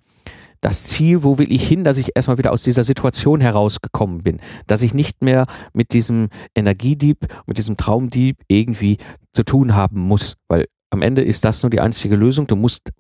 das 0.64 0.86
Ziel, 0.86 1.24
wo 1.24 1.38
will 1.38 1.52
ich 1.52 1.68
hin, 1.68 1.84
dass 1.84 1.98
ich 1.98 2.12
erstmal 2.16 2.38
wieder 2.38 2.54
aus 2.54 2.64
dieser 2.64 2.84
Situation 2.84 3.42
herausgekommen 3.42 4.24
bin, 4.24 4.40
dass 4.66 4.82
ich 4.82 4.94
nicht 4.94 5.22
mehr 5.22 5.46
mit 5.74 5.94
diesem 5.94 6.30
Energiedieb, 6.56 7.28
mit 7.46 7.58
diesem 7.58 7.76
Traumdieb 7.76 8.38
irgendwie 8.48 8.98
zu 9.34 9.44
tun 9.44 9.76
haben 9.76 10.00
muss, 10.00 10.38
weil 10.48 10.68
am 10.90 11.02
Ende 11.02 11.22
ist 11.22 11.44
das 11.44 11.64
nur 11.64 11.70
die 11.70 11.82
einzige 11.82 12.16
Lösung. 12.16 12.48
Du 12.48 12.56
musst 12.56 12.92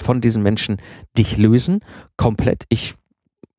von 0.00 0.20
diesen 0.20 0.42
Menschen 0.42 0.78
dich 1.18 1.36
lösen, 1.36 1.80
komplett. 2.16 2.64
Ich 2.68 2.94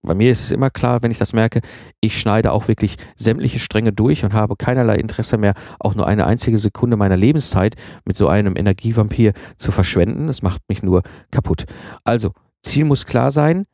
bei 0.03 0.15
mir 0.15 0.31
ist 0.31 0.43
es 0.43 0.51
immer 0.51 0.71
klar, 0.71 1.03
wenn 1.03 1.11
ich 1.11 1.19
das 1.19 1.31
merke, 1.31 1.61
ich 1.99 2.19
schneide 2.19 2.53
auch 2.53 2.67
wirklich 2.67 2.95
sämtliche 3.17 3.59
Stränge 3.59 3.93
durch 3.93 4.25
und 4.25 4.33
habe 4.33 4.55
keinerlei 4.55 4.95
Interesse 4.95 5.37
mehr, 5.37 5.53
auch 5.79 5.93
nur 5.93 6.07
eine 6.07 6.25
einzige 6.25 6.57
Sekunde 6.57 6.97
meiner 6.97 7.17
Lebenszeit 7.17 7.75
mit 8.03 8.17
so 8.17 8.27
einem 8.27 8.55
Energievampir 8.55 9.33
zu 9.57 9.71
verschwenden. 9.71 10.25
Das 10.25 10.41
macht 10.41 10.63
mich 10.69 10.81
nur 10.81 11.03
kaputt. 11.29 11.65
Also, 12.03 12.31
Ziel 12.63 12.85
muss 12.85 13.05
klar 13.05 13.31
sein. 13.31 13.65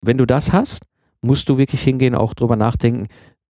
Wenn 0.00 0.18
du 0.18 0.26
das 0.26 0.52
hast, 0.52 0.86
musst 1.20 1.48
du 1.48 1.58
wirklich 1.58 1.82
hingehen, 1.82 2.14
auch 2.14 2.34
drüber 2.34 2.56
nachdenken, 2.56 3.06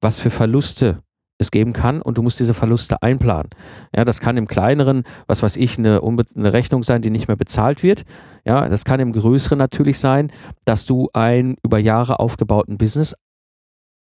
was 0.01 0.21
für 0.21 0.31
Verluste 0.31 1.03
es 1.39 1.51
geben 1.51 1.73
kann 1.73 2.01
und 2.01 2.17
du 2.17 2.23
musst 2.23 2.41
diese 2.41 2.55
Verluste 2.55 3.03
einplanen. 3.03 3.51
Ja, 3.95 4.05
das 4.05 4.21
kann 4.21 4.37
im 4.37 4.47
kleineren, 4.47 5.05
was 5.27 5.43
weiß 5.43 5.57
ich, 5.57 5.79
eine, 5.79 6.01
eine 6.03 6.53
Rechnung 6.53 6.83
sein, 6.83 7.03
die 7.03 7.11
nicht 7.11 7.29
mehr 7.29 7.37
bezahlt 7.37 7.83
wird. 7.83 8.05
Ja, 8.45 8.69
das 8.69 8.85
kann 8.85 9.01
im 9.01 9.13
größeren 9.13 9.59
natürlich 9.59 9.99
sein, 9.99 10.33
dass 10.65 10.87
du 10.87 11.11
einen 11.13 11.57
über 11.63 11.79
Jahre 11.79 12.21
aufgebauten 12.21 12.79
Business 12.79 13.15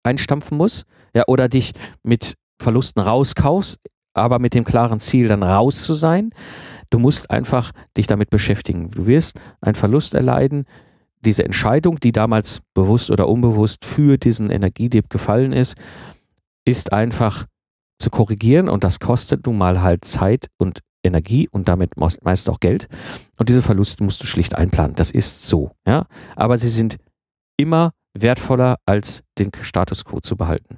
einstampfen 0.04 0.58
musst, 0.58 0.86
ja, 1.14 1.24
oder 1.28 1.50
dich 1.50 1.74
mit 2.04 2.36
Verlusten 2.62 3.02
rauskaufst, 3.02 3.80
aber 4.14 4.40
mit 4.40 4.54
dem 4.54 4.64
klaren 4.64 5.00
Ziel 5.00 5.28
dann 5.28 5.44
raus 5.44 5.84
zu 5.84 5.94
sein. 5.94 6.32
Du 6.90 7.00
musst 7.00 7.30
einfach 7.32 7.72
dich 7.98 8.08
damit 8.08 8.30
beschäftigen. 8.30 8.90
Du 8.92 9.06
wirst 9.06 9.40
einen 9.62 9.76
Verlust 9.76 10.14
erleiden. 10.14 10.66
Diese 11.22 11.44
Entscheidung, 11.44 12.00
die 12.00 12.12
damals 12.12 12.62
bewusst 12.74 13.10
oder 13.10 13.28
unbewusst 13.28 13.86
für 13.86 14.18
diesen 14.18 14.50
Energiedieb 14.50 15.10
gefallen 15.10 15.54
ist, 15.54 15.76
ist 16.66 16.94
einfach 16.94 17.46
zu 18.00 18.10
korrigieren 18.10 18.70
und 18.70 18.84
das 18.84 19.00
kostet 19.00 19.46
nun 19.46 19.58
mal 19.58 19.82
halt 19.82 20.06
Zeit 20.06 20.48
und 20.58 20.82
Energie 21.04 21.48
und 21.50 21.68
damit 21.68 21.92
meist 21.98 22.50
auch 22.50 22.60
Geld. 22.60 22.88
Und 23.38 23.50
diese 23.50 23.62
Verluste 23.62 24.04
musst 24.04 24.22
du 24.22 24.28
schlicht 24.28 24.56
einplanen. 24.56 24.96
Das 24.96 25.12
ist 25.12 25.48
so, 25.48 25.72
ja. 25.88 26.06
Aber 26.36 26.58
sie 26.58 26.70
sind 26.70 26.98
immer 27.58 27.92
wertvoller 28.14 28.78
als 28.86 29.24
den 29.38 29.52
Status 29.62 30.04
quo 30.04 30.20
zu 30.20 30.36
behalten. 30.36 30.78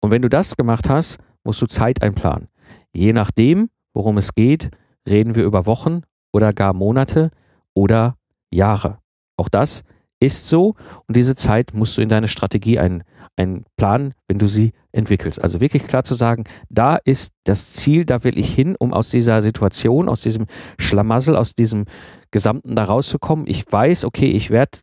Und 0.00 0.10
wenn 0.10 0.22
du 0.22 0.28
das 0.28 0.56
gemacht 0.56 0.88
hast, 0.88 1.18
musst 1.44 1.60
du 1.60 1.66
Zeit 1.66 2.02
einplanen. 2.02 2.48
Je 2.92 3.12
nachdem, 3.12 3.68
worum 3.92 4.18
es 4.18 4.34
geht, 4.34 4.70
reden 5.08 5.34
wir 5.34 5.44
über 5.44 5.66
Wochen 5.66 6.02
oder 6.32 6.52
gar 6.52 6.72
Monate 6.72 7.30
oder 7.74 8.16
Jahre. 8.50 8.98
Auch 9.36 9.48
das 9.48 9.82
ist 10.20 10.48
so 10.48 10.74
und 11.06 11.16
diese 11.16 11.34
Zeit 11.34 11.72
musst 11.72 11.96
du 11.96 12.02
in 12.02 12.08
deine 12.08 12.28
Strategie 12.28 12.78
ein, 12.78 13.04
einplanen, 13.36 14.14
wenn 14.28 14.38
du 14.38 14.46
sie 14.46 14.72
entwickelst. 14.92 15.40
Also 15.40 15.60
wirklich 15.60 15.86
klar 15.86 16.04
zu 16.04 16.14
sagen, 16.14 16.44
da 16.68 16.96
ist 16.96 17.32
das 17.44 17.72
Ziel, 17.72 18.04
da 18.04 18.24
will 18.24 18.38
ich 18.38 18.52
hin, 18.54 18.76
um 18.78 18.92
aus 18.92 19.10
dieser 19.10 19.40
Situation, 19.40 20.08
aus 20.08 20.22
diesem 20.22 20.46
Schlamassel, 20.78 21.36
aus 21.36 21.54
diesem 21.54 21.86
Gesamten 22.30 22.76
da 22.76 22.84
rauszukommen. 22.84 23.46
Ich 23.46 23.70
weiß, 23.70 24.04
okay, 24.04 24.30
ich 24.30 24.50
werde 24.50 24.78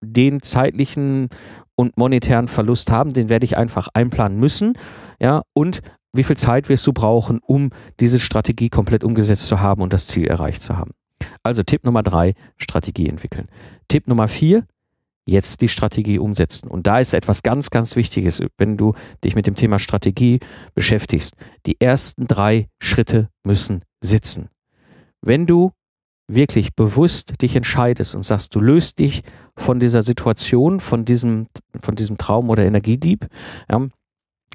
den 0.00 0.40
zeitlichen 0.40 1.28
und 1.74 1.96
monetären 1.96 2.48
Verlust 2.48 2.90
haben, 2.90 3.12
den 3.12 3.28
werde 3.28 3.44
ich 3.44 3.56
einfach 3.56 3.88
einplanen 3.94 4.38
müssen. 4.38 4.74
Ja, 5.20 5.42
und 5.54 5.80
wie 6.12 6.22
viel 6.22 6.36
Zeit 6.36 6.68
wirst 6.68 6.86
du 6.86 6.92
brauchen, 6.92 7.40
um 7.40 7.70
diese 8.00 8.18
Strategie 8.18 8.70
komplett 8.70 9.04
umgesetzt 9.04 9.46
zu 9.46 9.60
haben 9.60 9.82
und 9.82 9.92
das 9.92 10.06
Ziel 10.06 10.26
erreicht 10.26 10.62
zu 10.62 10.76
haben? 10.76 10.92
Also 11.42 11.62
Tipp 11.62 11.84
Nummer 11.84 12.02
drei, 12.02 12.34
Strategie 12.56 13.08
entwickeln. 13.08 13.48
Tipp 13.88 14.08
Nummer 14.08 14.28
vier, 14.28 14.66
jetzt 15.26 15.60
die 15.60 15.68
Strategie 15.68 16.18
umsetzen. 16.18 16.68
Und 16.68 16.86
da 16.86 16.98
ist 17.00 17.12
etwas 17.12 17.42
ganz, 17.42 17.70
ganz 17.70 17.96
Wichtiges, 17.96 18.42
wenn 18.56 18.76
du 18.76 18.94
dich 19.24 19.34
mit 19.34 19.46
dem 19.46 19.54
Thema 19.54 19.78
Strategie 19.78 20.40
beschäftigst. 20.74 21.34
Die 21.66 21.80
ersten 21.80 22.26
drei 22.26 22.68
Schritte 22.80 23.28
müssen 23.44 23.82
sitzen. 24.00 24.48
Wenn 25.20 25.46
du 25.46 25.72
wirklich 26.28 26.74
bewusst 26.74 27.40
dich 27.42 27.56
entscheidest 27.56 28.14
und 28.14 28.22
sagst, 28.22 28.54
du 28.54 28.60
löst 28.60 28.98
dich 28.98 29.22
von 29.56 29.80
dieser 29.80 30.02
Situation, 30.02 30.80
von 30.80 31.04
diesem, 31.04 31.48
von 31.80 31.94
diesem 31.94 32.16
Traum 32.18 32.48
oder 32.50 32.64
Energiedieb, 32.64 33.26
ja, 33.70 33.88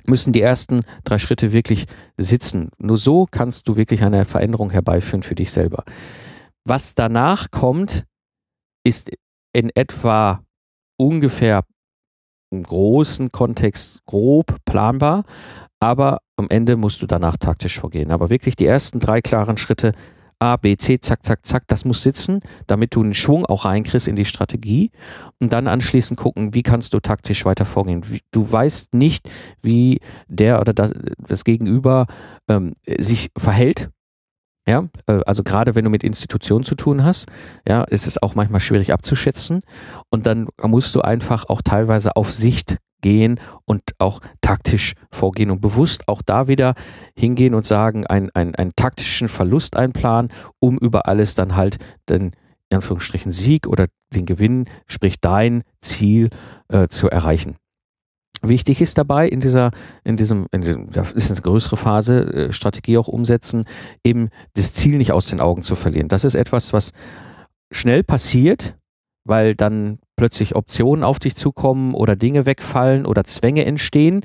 müssen 0.06 0.34
die 0.34 0.42
ersten 0.42 0.82
drei 1.04 1.18
Schritte 1.18 1.54
wirklich 1.54 1.86
sitzen. 2.18 2.72
Nur 2.78 2.98
so 2.98 3.28
kannst 3.30 3.68
du 3.68 3.76
wirklich 3.76 4.04
eine 4.04 4.26
Veränderung 4.26 4.70
herbeiführen 4.72 5.24
für 5.24 5.36
dich 5.36 5.52
selber. 5.52 5.84
Was 6.66 6.96
danach 6.96 7.52
kommt, 7.52 8.06
ist 8.86 9.12
in 9.54 9.70
etwa 9.76 10.44
ungefähr 10.98 11.64
im 12.52 12.64
großen 12.64 13.32
Kontext 13.32 14.06
grob 14.06 14.58
planbar, 14.66 15.26
aber 15.80 16.20
am 16.38 16.50
Ende 16.50 16.78
musst 16.78 17.02
du 17.02 17.08
danach 17.08 17.38
taktisch 17.38 17.80
vorgehen. 17.80 18.12
Aber 18.12 18.30
wirklich 18.30 18.56
die 18.56 18.66
ersten 18.66 19.00
drei 19.00 19.22
klaren 19.22 19.58
Schritte 19.58 19.94
A, 20.44 20.58
B, 20.58 20.76
C, 20.76 21.00
zack, 21.00 21.26
zack, 21.26 21.46
zack, 21.46 21.64
das 21.68 21.86
muss 21.86 22.04
sitzen, 22.04 22.42
damit 22.68 22.96
du 22.96 23.02
einen 23.02 23.14
Schwung 23.14 23.46
auch 23.46 23.64
reinkriegst 23.64 24.10
in 24.10 24.18
die 24.18 24.26
Strategie. 24.26 24.92
Und 25.40 25.54
dann 25.54 25.68
anschließend 25.68 26.20
gucken, 26.20 26.54
wie 26.54 26.64
kannst 26.64 26.94
du 26.94 27.00
taktisch 27.00 27.46
weiter 27.46 27.64
vorgehen. 27.64 28.04
Du 28.32 28.52
weißt 28.52 28.94
nicht, 28.94 29.30
wie 29.62 30.00
der 30.28 30.60
oder 30.60 30.74
das, 30.74 30.92
das 31.18 31.46
Gegenüber 31.46 32.08
ähm, 32.50 32.74
sich 33.00 33.30
verhält 33.38 33.90
ja, 34.68 34.88
äh, 35.08 35.20
also 35.26 35.44
gerade 35.44 35.76
wenn 35.76 35.84
du 35.84 35.90
mit 35.90 36.04
Institutionen 36.04 36.64
zu 36.64 36.76
tun 36.76 37.04
hast, 37.04 37.28
ja, 37.68 37.84
ist 37.84 38.08
es 38.08 38.22
auch 38.22 38.36
manchmal 38.36 38.62
schwierig 38.62 38.94
abzuschätzen. 38.94 39.62
Und 40.10 40.26
dann 40.26 40.48
musst 40.62 40.96
du 40.96 41.02
einfach 41.02 41.46
auch 41.50 41.62
teilweise 41.62 42.16
auf 42.16 42.32
Sicht 42.32 42.78
gehen 43.02 43.40
und 43.66 43.82
auch 44.00 44.22
taktisch 44.42 44.94
vorgehen 45.12 45.52
und 45.52 45.62
bewusst 45.62 46.08
auch 46.08 46.22
da 46.22 46.48
wieder 46.48 46.74
hingehen 47.16 47.54
und 47.54 47.66
sagen, 47.66 48.08
einen, 48.08 48.30
einen, 48.34 48.56
einen 48.56 48.72
taktischen 48.76 49.28
Verlust 49.28 49.76
einplanen, 49.76 50.32
um 50.60 50.78
über 50.78 51.08
alles 51.08 51.36
dann 51.36 51.56
halt 51.56 51.78
den 52.10 52.32
in 52.70 52.78
Anführungsstrichen 52.78 53.32
Sieg 53.32 53.68
oder 53.68 53.86
den 54.16 54.26
Gewinn, 54.26 54.66
sprich 54.88 55.20
dein 55.22 55.64
Ziel 55.82 56.30
äh, 56.70 56.88
zu 56.88 57.08
erreichen. 57.08 57.58
Wichtig 58.46 58.82
ist 58.82 58.98
dabei 58.98 59.28
in 59.28 59.40
dieser, 59.40 59.72
in 60.04 60.18
diesem, 60.18 60.48
in 60.52 60.62
diesem, 60.62 60.92
das 60.92 61.14
ist 61.14 61.32
eine 61.32 61.40
größere 61.40 61.78
Phase, 61.78 62.20
äh, 62.34 62.52
Strategie 62.52 62.98
auch 62.98 63.08
umsetzen, 63.08 63.64
eben 64.04 64.30
das 64.54 64.74
Ziel 64.74 64.98
nicht 64.98 65.14
aus 65.14 65.28
den 65.28 65.40
Augen 65.40 65.62
zu 65.62 65.76
verlieren. 65.76 66.10
Das 66.10 66.26
ist 66.26 66.36
etwas, 66.36 66.74
was 66.74 66.92
schnell 67.72 68.04
passiert, 68.04 68.76
weil 69.26 69.56
dann 69.56 70.00
plötzlich 70.16 70.56
Optionen 70.56 71.04
auf 71.04 71.20
dich 71.20 71.36
zukommen 71.36 71.94
oder 71.94 72.16
Dinge 72.16 72.46
wegfallen 72.46 73.06
oder 73.06 73.24
Zwänge 73.24 73.66
entstehen. 73.66 74.22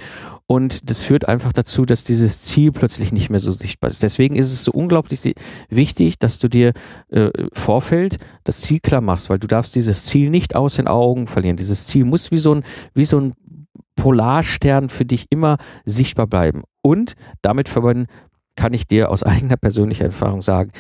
Und 0.47 0.91
das 0.91 1.03
führt 1.03 1.29
einfach 1.29 1.53
dazu, 1.53 1.85
dass 1.85 2.05
dieses 2.05 2.43
Ziel 2.43 2.73
plötzlich 2.73 3.13
nicht 3.13 3.31
mehr 3.31 3.39
so 3.39 3.53
sichtbar 3.53 3.91
ist. 3.91 4.03
Deswegen 4.03 4.35
ist 4.35 4.53
es 4.53 4.65
so 4.65 4.73
unglaublich 4.73 5.35
wichtig, 5.69 6.19
dass 6.19 6.39
du 6.39 6.49
dir 6.49 6.73
äh, 7.11 7.31
Vorfeld 7.53 8.17
das 8.45 8.63
Ziel 8.63 8.81
klar 8.81 9.01
machst, 9.01 9.31
weil 9.31 9.39
du 9.39 9.47
darfst 9.47 9.75
dieses 9.75 10.05
Ziel 10.05 10.31
nicht 10.31 10.57
aus 10.57 10.77
den 10.77 10.89
Augen 10.89 11.27
verlieren. 11.27 11.57
Dieses 11.57 11.87
Ziel 11.87 12.05
muss 12.05 12.31
wie 12.31 12.39
so 12.39 12.55
ein, 12.55 12.65
wie 12.95 13.05
so 13.05 13.21
ein 13.21 13.35
Polarstern 13.99 14.89
für 14.89 15.05
dich 15.05 15.27
immer 15.31 15.59
sichtbar 15.85 16.27
bleiben. 16.27 16.63
Und 16.83 17.15
damit 17.43 17.69
verbunden 17.69 18.07
kann 18.57 18.73
ich 18.73 18.87
dir 18.87 19.11
aus 19.11 19.23
eigener 19.23 19.57
persönlicher 19.57 20.07
Erfahrung 20.07 20.43
sagen, 20.43 20.71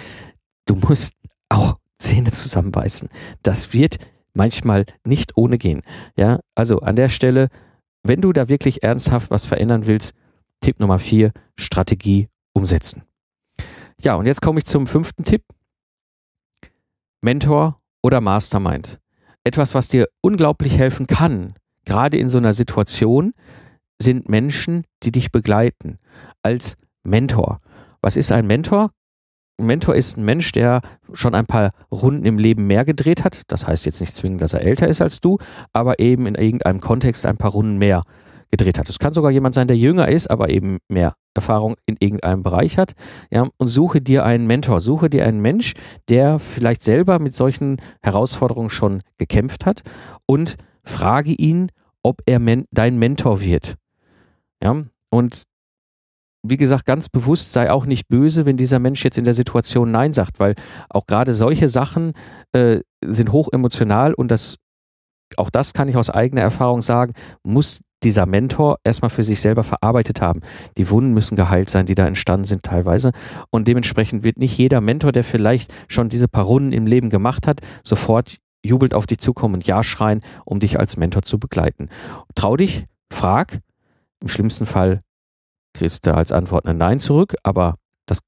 du 0.66 0.74
musst 0.76 1.12
auch 1.48 1.74
Zähne 1.98 2.30
zusammenbeißen. 2.30 3.08
Das 3.42 3.72
wird 3.72 3.96
manchmal 4.34 4.86
nicht 5.04 5.36
ohne 5.36 5.58
gehen. 5.58 5.82
Ja, 6.16 6.40
also 6.54 6.80
an 6.80 6.96
der 6.96 7.08
Stelle, 7.08 7.48
wenn 8.02 8.20
du 8.20 8.32
da 8.32 8.48
wirklich 8.48 8.82
ernsthaft 8.82 9.30
was 9.30 9.44
verändern 9.44 9.86
willst, 9.86 10.14
Tipp 10.60 10.80
Nummer 10.80 10.98
vier, 10.98 11.32
Strategie 11.56 12.28
umsetzen. 12.52 13.02
Ja, 14.00 14.14
und 14.14 14.26
jetzt 14.26 14.42
komme 14.42 14.58
ich 14.58 14.64
zum 14.64 14.86
fünften 14.86 15.24
Tipp. 15.24 15.42
Mentor 17.20 17.76
oder 18.02 18.20
Mastermind. 18.20 19.00
Etwas, 19.42 19.74
was 19.74 19.88
dir 19.88 20.08
unglaublich 20.20 20.78
helfen 20.78 21.06
kann, 21.06 21.52
gerade 21.88 22.18
in 22.18 22.28
so 22.28 22.38
einer 22.38 22.52
Situation 22.52 23.32
sind 24.00 24.28
Menschen, 24.28 24.84
die 25.02 25.10
dich 25.10 25.32
begleiten 25.32 25.98
als 26.42 26.76
Mentor. 27.02 27.60
Was 28.00 28.16
ist 28.16 28.30
ein 28.30 28.46
Mentor? 28.46 28.90
Ein 29.58 29.66
Mentor 29.66 29.96
ist 29.96 30.16
ein 30.16 30.24
Mensch, 30.24 30.52
der 30.52 30.82
schon 31.14 31.34
ein 31.34 31.46
paar 31.46 31.72
Runden 31.90 32.26
im 32.26 32.38
Leben 32.38 32.66
mehr 32.66 32.84
gedreht 32.84 33.24
hat. 33.24 33.42
Das 33.48 33.66
heißt 33.66 33.86
jetzt 33.86 34.00
nicht 34.00 34.14
zwingend, 34.14 34.42
dass 34.42 34.54
er 34.54 34.62
älter 34.62 34.86
ist 34.86 35.00
als 35.00 35.20
du, 35.20 35.38
aber 35.72 35.98
eben 35.98 36.26
in 36.26 36.36
irgendeinem 36.36 36.80
Kontext 36.80 37.26
ein 37.26 37.38
paar 37.38 37.50
Runden 37.50 37.78
mehr 37.78 38.02
gedreht 38.50 38.78
hat. 38.78 38.88
Es 38.88 38.98
kann 38.98 39.12
sogar 39.14 39.30
jemand 39.30 39.54
sein, 39.54 39.66
der 39.66 39.76
jünger 39.76 40.08
ist, 40.08 40.30
aber 40.30 40.50
eben 40.50 40.78
mehr 40.88 41.14
Erfahrung 41.34 41.76
in 41.86 41.96
irgendeinem 41.98 42.42
Bereich 42.42 42.78
hat. 42.78 42.92
Ja, 43.30 43.48
und 43.56 43.66
suche 43.66 44.00
dir 44.00 44.24
einen 44.24 44.46
Mentor, 44.46 44.80
suche 44.80 45.10
dir 45.10 45.24
einen 45.26 45.40
Mensch, 45.40 45.74
der 46.08 46.38
vielleicht 46.38 46.82
selber 46.82 47.18
mit 47.18 47.34
solchen 47.34 47.80
Herausforderungen 48.02 48.70
schon 48.70 49.00
gekämpft 49.18 49.66
hat 49.66 49.82
und 50.26 50.56
frage 50.88 51.32
ihn, 51.32 51.70
ob 52.02 52.22
er 52.26 52.38
men 52.38 52.64
dein 52.70 52.98
Mentor 52.98 53.40
wird. 53.40 53.76
Ja, 54.62 54.84
und 55.10 55.44
wie 56.42 56.56
gesagt, 56.56 56.86
ganz 56.86 57.08
bewusst 57.08 57.52
sei 57.52 57.70
auch 57.70 57.86
nicht 57.86 58.08
böse, 58.08 58.46
wenn 58.46 58.56
dieser 58.56 58.78
Mensch 58.78 59.04
jetzt 59.04 59.18
in 59.18 59.24
der 59.24 59.34
Situation 59.34 59.90
Nein 59.90 60.12
sagt, 60.12 60.38
weil 60.38 60.54
auch 60.88 61.06
gerade 61.06 61.34
solche 61.34 61.68
Sachen 61.68 62.12
äh, 62.52 62.80
sind 63.04 63.32
hoch 63.32 63.48
emotional 63.52 64.14
und 64.14 64.30
das 64.30 64.56
auch 65.36 65.50
das 65.50 65.74
kann 65.74 65.88
ich 65.88 65.96
aus 65.96 66.08
eigener 66.08 66.40
Erfahrung 66.40 66.80
sagen, 66.80 67.12
muss 67.42 67.80
dieser 68.02 68.26
Mentor 68.26 68.78
erstmal 68.84 69.10
für 69.10 69.24
sich 69.24 69.40
selber 69.40 69.64
verarbeitet 69.64 70.20
haben. 70.20 70.40
Die 70.76 70.88
Wunden 70.88 71.12
müssen 71.12 71.36
geheilt 71.36 71.68
sein, 71.68 71.86
die 71.86 71.94
da 71.94 72.06
entstanden 72.06 72.44
sind 72.44 72.62
teilweise. 72.62 73.10
Und 73.50 73.68
dementsprechend 73.68 74.22
wird 74.22 74.38
nicht 74.38 74.56
jeder 74.56 74.80
Mentor, 74.80 75.12
der 75.12 75.24
vielleicht 75.24 75.74
schon 75.88 76.08
diese 76.08 76.28
paar 76.28 76.44
Runden 76.44 76.72
im 76.72 76.86
Leben 76.86 77.10
gemacht 77.10 77.46
hat, 77.46 77.60
sofort 77.84 78.38
jubelt 78.68 78.94
auf 78.94 79.06
dich 79.06 79.18
zukommen 79.18 79.54
und 79.54 79.66
Ja 79.66 79.82
schreien, 79.82 80.20
um 80.44 80.60
dich 80.60 80.78
als 80.78 80.96
Mentor 80.96 81.22
zu 81.22 81.38
begleiten. 81.38 81.88
Trau 82.34 82.56
dich, 82.56 82.86
frag. 83.10 83.60
Im 84.20 84.28
schlimmsten 84.28 84.66
Fall 84.66 85.00
kriegst 85.74 86.06
du 86.06 86.14
als 86.14 86.32
Antwort 86.32 86.66
ein 86.66 86.76
Nein 86.76 86.98
zurück, 86.98 87.36
aber 87.42 87.74
das 88.06 88.18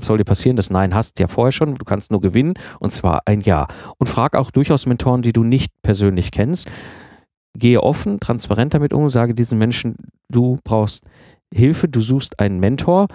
soll 0.00 0.18
dir 0.18 0.24
passieren, 0.24 0.56
das 0.56 0.70
Nein 0.70 0.94
hast 0.94 1.18
du 1.18 1.22
ja 1.22 1.28
vorher 1.28 1.52
schon, 1.52 1.74
du 1.74 1.84
kannst 1.84 2.10
nur 2.10 2.20
gewinnen 2.20 2.54
und 2.80 2.90
zwar 2.90 3.22
ein 3.26 3.40
Ja. 3.40 3.68
Und 3.98 4.08
frag 4.08 4.34
auch 4.36 4.50
durchaus 4.50 4.86
Mentoren, 4.86 5.22
die 5.22 5.32
du 5.32 5.44
nicht 5.44 5.72
persönlich 5.82 6.30
kennst. 6.30 6.68
Gehe 7.56 7.82
offen, 7.82 8.20
transparent 8.20 8.74
damit 8.74 8.92
um 8.92 9.08
sage 9.08 9.34
diesen 9.34 9.58
Menschen, 9.58 9.96
du 10.28 10.56
brauchst 10.64 11.04
Hilfe, 11.52 11.88
du 11.88 12.00
suchst 12.00 12.38
einen 12.38 12.58
Mentor, 12.58 13.06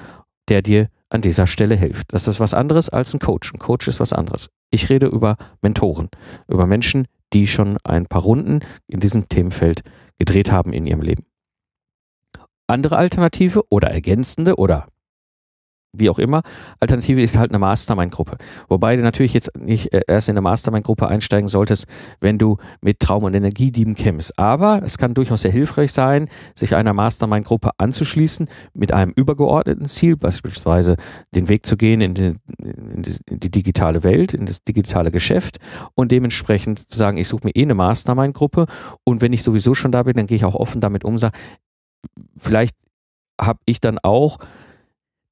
der 0.48 0.62
dir 0.62 0.88
an 1.12 1.22
dieser 1.22 1.46
Stelle 1.46 1.76
hilft. 1.76 2.14
Das 2.14 2.28
ist 2.28 2.40
was 2.40 2.54
anderes 2.54 2.90
als 2.90 3.14
ein 3.14 3.20
Coach. 3.20 3.54
Ein 3.54 3.60
Coach 3.60 3.88
ist 3.88 4.00
was 4.00 4.14
anderes. 4.14 4.50
Ich 4.70 4.90
rede 4.90 5.08
über 5.08 5.36
Mentoren, 5.62 6.10
über 6.48 6.66
Menschen, 6.66 7.08
die 7.34 7.48
schon 7.48 7.78
ein 7.84 8.06
paar 8.06 8.22
Runden 8.22 8.62
in 8.88 9.00
diesem 9.00 9.28
Themenfeld 9.28 9.82
gedreht 10.18 10.52
haben 10.52 10.74
in 10.74 10.86
ihrem 10.86 11.02
Leben. 11.02 11.26
Andere 12.68 12.98
Alternative 12.98 13.64
oder 13.70 13.90
ergänzende 13.90 14.56
oder 14.56 14.86
wie 15.94 16.10
auch 16.10 16.20
immer. 16.20 16.42
Alternative 16.80 17.22
ist 17.22 17.38
halt 17.38 17.52
eine 17.52 17.60
Mastermind-Gruppe. 17.60 18.38
Wobei 18.70 18.96
du 18.96 19.02
natürlich 19.02 19.34
jetzt 19.34 19.52
nicht 19.58 19.94
äh, 19.94 20.02
erst 20.08 20.30
in 20.30 20.34
eine 20.34 20.42
Mastermind-Gruppe 20.42 21.08
einsteigen 21.08 21.48
solltest, 21.48 21.86
wenn 22.20 22.38
du 22.38 22.58
mit 22.82 23.00
Traum- 23.00 23.24
und 23.24 23.34
Energiedieben 23.34 23.96
kämpfst. 23.96 24.38
Aber 24.40 24.82
es 24.84 24.98
kann 24.98 25.14
durchaus 25.14 25.42
sehr 25.42 25.52
hilfreich 25.52 25.92
sein, 25.92 26.30
sich 26.56 26.76
einer 26.76 26.94
Mastermind-Gruppe 26.94 27.72
anzuschließen 27.78 28.48
mit 28.74 28.94
einem 28.94 29.12
übergeordneten 29.16 29.88
Ziel, 29.88 30.16
beispielsweise 30.16 30.96
den 31.36 31.50
Weg 31.50 31.66
zu 31.66 31.76
gehen 31.76 32.02
in 32.02 32.14
die, 32.14 32.34
in 32.58 33.40
die 33.40 33.52
digitale 33.52 34.04
Welt, 34.04 34.34
in 34.34 34.46
das 34.46 34.64
digitale 34.64 35.12
Geschäft 35.12 35.58
und 35.96 36.12
dementsprechend 36.12 36.90
zu 36.90 36.98
sagen, 36.98 37.18
ich 37.18 37.28
suche 37.28 37.48
mir 37.48 37.56
eh 37.56 37.64
eine 37.64 37.76
Mastermind-Gruppe 37.76 38.68
und 39.04 39.22
wenn 39.22 39.34
ich 39.34 39.44
sowieso 39.44 39.74
schon 39.74 39.92
da 39.92 40.04
bin, 40.04 40.16
dann 40.16 40.28
gehe 40.28 40.38
ich 40.38 40.46
auch 40.46 40.56
offen 40.56 40.80
damit 40.80 41.04
um, 41.04 41.18
sage, 41.18 41.38
vielleicht 42.38 42.76
habe 43.40 43.60
ich 43.66 43.82
dann 43.82 43.98
auch 44.00 44.38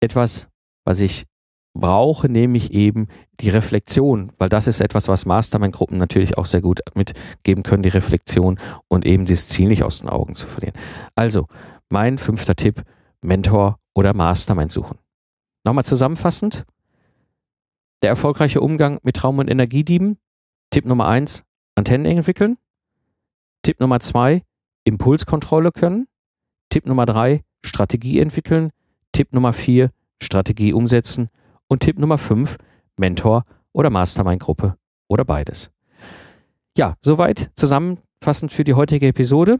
etwas, 0.01 0.47
was 0.85 0.99
ich 0.99 1.25
brauche, 1.73 2.29
nämlich 2.29 2.73
eben 2.73 3.07
die 3.39 3.49
Reflexion, 3.49 4.31
weil 4.37 4.49
das 4.49 4.67
ist 4.67 4.81
etwas, 4.81 5.07
was 5.07 5.25
Mastermind-Gruppen 5.25 5.97
natürlich 5.97 6.37
auch 6.37 6.45
sehr 6.45 6.61
gut 6.61 6.81
mitgeben 6.95 7.63
können, 7.63 7.83
die 7.83 7.89
Reflexion 7.89 8.59
und 8.87 9.05
eben 9.05 9.25
das 9.25 9.47
Ziel 9.47 9.67
nicht 9.67 9.83
aus 9.83 9.99
den 9.99 10.09
Augen 10.09 10.35
zu 10.35 10.47
verlieren. 10.47 10.75
Also, 11.15 11.47
mein 11.89 12.17
fünfter 12.17 12.55
Tipp, 12.55 12.83
Mentor 13.21 13.79
oder 13.93 14.13
Mastermind 14.13 14.71
suchen. 14.71 14.97
Nochmal 15.63 15.85
zusammenfassend, 15.85 16.65
der 18.01 18.09
erfolgreiche 18.09 18.61
Umgang 18.61 18.99
mit 19.03 19.17
Traum- 19.17 19.39
und 19.39 19.49
Energiedieben. 19.49 20.17
Tipp 20.71 20.85
Nummer 20.85 21.07
eins, 21.07 21.43
Antennen 21.75 22.05
entwickeln. 22.05 22.57
Tipp 23.63 23.79
Nummer 23.79 23.99
zwei, 23.99 24.43
Impulskontrolle 24.85 25.71
können. 25.71 26.07
Tipp 26.69 26.85
Nummer 26.85 27.05
drei, 27.05 27.43
Strategie 27.65 28.19
entwickeln. 28.19 28.71
Tipp 29.11 29.33
Nummer 29.33 29.53
vier, 29.53 29.91
Strategie 30.21 30.73
umsetzen. 30.73 31.29
Und 31.67 31.81
Tipp 31.81 31.99
Nummer 31.99 32.17
fünf, 32.17 32.57
Mentor 32.97 33.45
oder 33.73 33.89
Mastermind-Gruppe 33.89 34.75
oder 35.07 35.25
beides. 35.25 35.71
Ja, 36.77 36.95
soweit 37.01 37.51
zusammenfassend 37.55 38.51
für 38.51 38.63
die 38.63 38.73
heutige 38.73 39.07
Episode. 39.07 39.59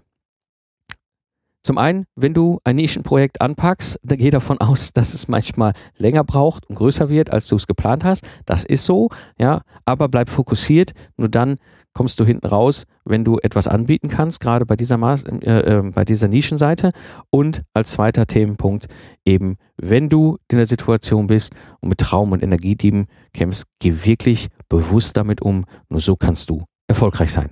Zum 1.62 1.78
einen, 1.78 2.06
wenn 2.16 2.34
du 2.34 2.60
ein 2.64 2.78
Nischenprojekt 2.78 3.42
anpackst, 3.42 4.00
dann 4.02 4.18
geh 4.18 4.30
davon 4.30 4.58
aus, 4.62 4.94
dass 4.94 5.14
es 5.14 5.28
manchmal 5.28 5.74
länger 5.98 6.24
braucht 6.24 6.66
und 6.68 6.76
größer 6.76 7.10
wird, 7.10 7.32
als 7.32 7.48
du 7.48 7.56
es 7.56 7.68
geplant 7.68 8.04
hast. 8.04 8.26
Das 8.46 8.64
ist 8.64 8.86
so, 8.86 9.10
ja, 9.38 9.62
aber 9.86 10.08
bleib 10.08 10.30
fokussiert. 10.30 10.94
Nur 11.18 11.30
dann 11.30 11.58
kommst 11.94 12.20
du 12.20 12.26
hinten 12.26 12.48
raus, 12.48 12.86
wenn 13.06 13.24
du 13.24 13.40
etwas 13.40 13.68
anbieten 13.68 14.10
kannst, 14.10 14.40
gerade 14.40 14.66
bei 14.66 14.76
dieser, 14.76 14.98
Maß, 14.98 15.24
äh, 15.24 15.78
äh, 15.78 15.82
bei 15.94 16.06
dieser 16.06 16.28
Nischenseite. 16.28 16.92
Und 17.30 17.64
als 17.74 17.92
zweiter 17.92 18.26
Themenpunkt 18.28 18.88
eben, 19.26 19.58
wenn 19.78 20.10
du 20.10 20.38
in 20.50 20.58
der 20.58 20.66
Situation 20.66 21.28
bist 21.28 21.54
und 21.82 21.90
mit 21.90 22.00
Traum- 22.00 22.32
und 22.32 22.44
Energiedieben 22.44 23.08
kämpfst, 23.34 23.66
geh 23.80 23.94
wirklich 24.04 24.48
bewusst 24.70 25.18
damit 25.18 25.42
um. 25.42 25.66
Nur 25.90 26.00
so 26.00 26.16
kannst 26.16 26.50
du 26.50 26.64
erfolgreich 26.88 27.32
sein. 27.32 27.52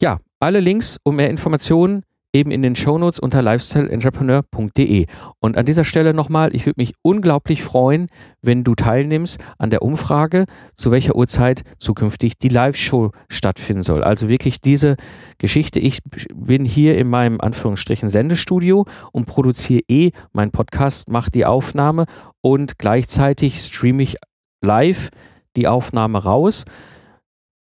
Ja, 0.00 0.18
alle 0.40 0.60
Links 0.60 0.98
und 1.02 1.16
mehr 1.16 1.30
Informationen 1.30 2.04
eben 2.32 2.50
in 2.50 2.62
den 2.62 2.76
Shownotes 2.76 3.18
unter 3.18 3.42
lifestyleentrepreneur.de. 3.42 5.06
Und 5.40 5.56
an 5.56 5.66
dieser 5.66 5.84
Stelle 5.84 6.14
nochmal, 6.14 6.54
ich 6.54 6.66
würde 6.66 6.80
mich 6.80 6.94
unglaublich 7.02 7.62
freuen, 7.62 8.08
wenn 8.42 8.64
du 8.64 8.74
teilnimmst 8.74 9.40
an 9.58 9.70
der 9.70 9.82
Umfrage, 9.82 10.44
zu 10.74 10.90
welcher 10.90 11.16
Uhrzeit 11.16 11.62
zukünftig 11.78 12.38
die 12.38 12.48
Live-Show 12.48 13.12
stattfinden 13.28 13.82
soll. 13.82 14.04
Also 14.04 14.28
wirklich 14.28 14.60
diese 14.60 14.96
Geschichte. 15.38 15.80
Ich 15.80 16.00
bin 16.34 16.64
hier 16.64 16.98
in 16.98 17.08
meinem 17.08 17.40
Anführungsstrichen 17.40 18.08
Sendestudio 18.08 18.86
und 19.12 19.26
produziere 19.26 19.82
eh 19.88 20.10
meinen 20.32 20.50
Podcast, 20.50 21.08
mache 21.08 21.30
die 21.30 21.46
Aufnahme 21.46 22.06
und 22.40 22.78
gleichzeitig 22.78 23.60
streame 23.60 24.02
ich 24.02 24.16
live 24.62 25.10
die 25.56 25.68
Aufnahme 25.68 26.22
raus. 26.22 26.64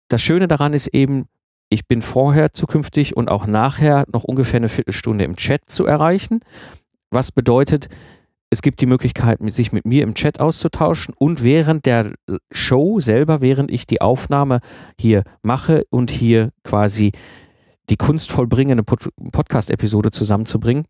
Das 0.08 0.22
Schöne 0.22 0.48
daran 0.48 0.72
ist 0.72 0.88
eben, 0.88 1.26
ich 1.70 1.86
bin 1.86 2.02
vorher 2.02 2.52
zukünftig 2.52 3.16
und 3.16 3.30
auch 3.30 3.46
nachher 3.46 4.04
noch 4.12 4.24
ungefähr 4.24 4.58
eine 4.58 4.68
Viertelstunde 4.68 5.24
im 5.24 5.36
Chat 5.36 5.62
zu 5.70 5.86
erreichen. 5.86 6.40
Was 7.10 7.32
bedeutet, 7.32 7.88
es 8.50 8.60
gibt 8.60 8.80
die 8.80 8.86
Möglichkeit, 8.86 9.38
sich 9.52 9.72
mit 9.72 9.86
mir 9.86 10.02
im 10.02 10.14
Chat 10.14 10.40
auszutauschen 10.40 11.14
und 11.16 11.42
während 11.44 11.86
der 11.86 12.12
Show 12.50 12.98
selber, 12.98 13.40
während 13.40 13.70
ich 13.70 13.86
die 13.86 14.00
Aufnahme 14.00 14.60
hier 14.98 15.22
mache 15.42 15.84
und 15.90 16.10
hier 16.10 16.50
quasi 16.64 17.12
die 17.88 17.96
kunstvoll 17.96 18.48
bringende 18.48 18.82
Podcast-Episode 18.82 20.10
zusammenzubringen, 20.10 20.84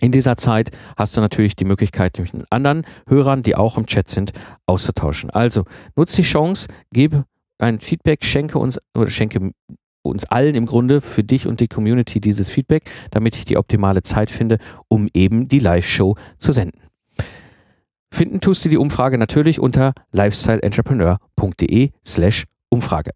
in 0.00 0.12
dieser 0.12 0.36
Zeit 0.36 0.70
hast 0.96 1.16
du 1.16 1.20
natürlich 1.20 1.56
die 1.56 1.64
Möglichkeit, 1.64 2.18
mit 2.18 2.44
anderen 2.50 2.86
Hörern, 3.08 3.42
die 3.42 3.56
auch 3.56 3.78
im 3.78 3.86
Chat 3.86 4.08
sind, 4.08 4.32
auszutauschen. 4.66 5.30
Also 5.30 5.64
nutze 5.96 6.16
die 6.16 6.28
Chance, 6.28 6.68
gebe 6.92 7.24
ein 7.58 7.78
Feedback, 7.78 8.24
schenke 8.24 8.58
uns 8.58 8.78
oder 8.94 9.10
schenke 9.10 9.52
uns 10.08 10.24
allen 10.24 10.54
im 10.54 10.66
Grunde, 10.66 11.00
für 11.00 11.24
dich 11.24 11.46
und 11.46 11.60
die 11.60 11.68
Community 11.68 12.20
dieses 12.20 12.48
Feedback, 12.48 12.90
damit 13.10 13.36
ich 13.36 13.44
die 13.44 13.56
optimale 13.56 14.02
Zeit 14.02 14.30
finde, 14.30 14.58
um 14.88 15.08
eben 15.14 15.48
die 15.48 15.58
Live-Show 15.58 16.16
zu 16.38 16.52
senden. 16.52 16.80
Finden 18.12 18.40
tust 18.40 18.64
du 18.64 18.68
die 18.68 18.78
Umfrage 18.78 19.18
natürlich 19.18 19.60
unter 19.60 19.92
lifestyleentrepreneur.de 20.12 21.90
slash 22.04 22.44
Umfrage. 22.70 23.10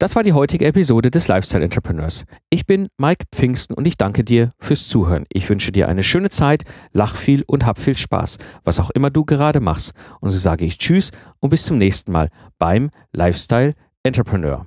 Das 0.00 0.16
war 0.16 0.22
die 0.22 0.32
heutige 0.32 0.64
Episode 0.64 1.10
des 1.10 1.28
Lifestyle 1.28 1.62
Entrepreneurs. 1.62 2.24
Ich 2.48 2.64
bin 2.64 2.88
Mike 2.96 3.26
Pfingsten 3.32 3.74
und 3.74 3.86
ich 3.86 3.98
danke 3.98 4.24
dir 4.24 4.48
fürs 4.58 4.88
Zuhören. 4.88 5.26
Ich 5.28 5.46
wünsche 5.50 5.72
dir 5.72 5.88
eine 5.88 6.02
schöne 6.02 6.30
Zeit, 6.30 6.64
lach 6.94 7.16
viel 7.16 7.44
und 7.46 7.66
hab 7.66 7.78
viel 7.78 7.94
Spaß, 7.94 8.38
was 8.64 8.80
auch 8.80 8.88
immer 8.88 9.10
du 9.10 9.26
gerade 9.26 9.60
machst. 9.60 9.92
Und 10.20 10.30
so 10.30 10.38
sage 10.38 10.64
ich 10.64 10.78
Tschüss 10.78 11.10
und 11.38 11.50
bis 11.50 11.66
zum 11.66 11.76
nächsten 11.76 12.12
Mal 12.12 12.30
beim 12.58 12.88
Lifestyle 13.12 13.72
Entrepreneur. 14.02 14.66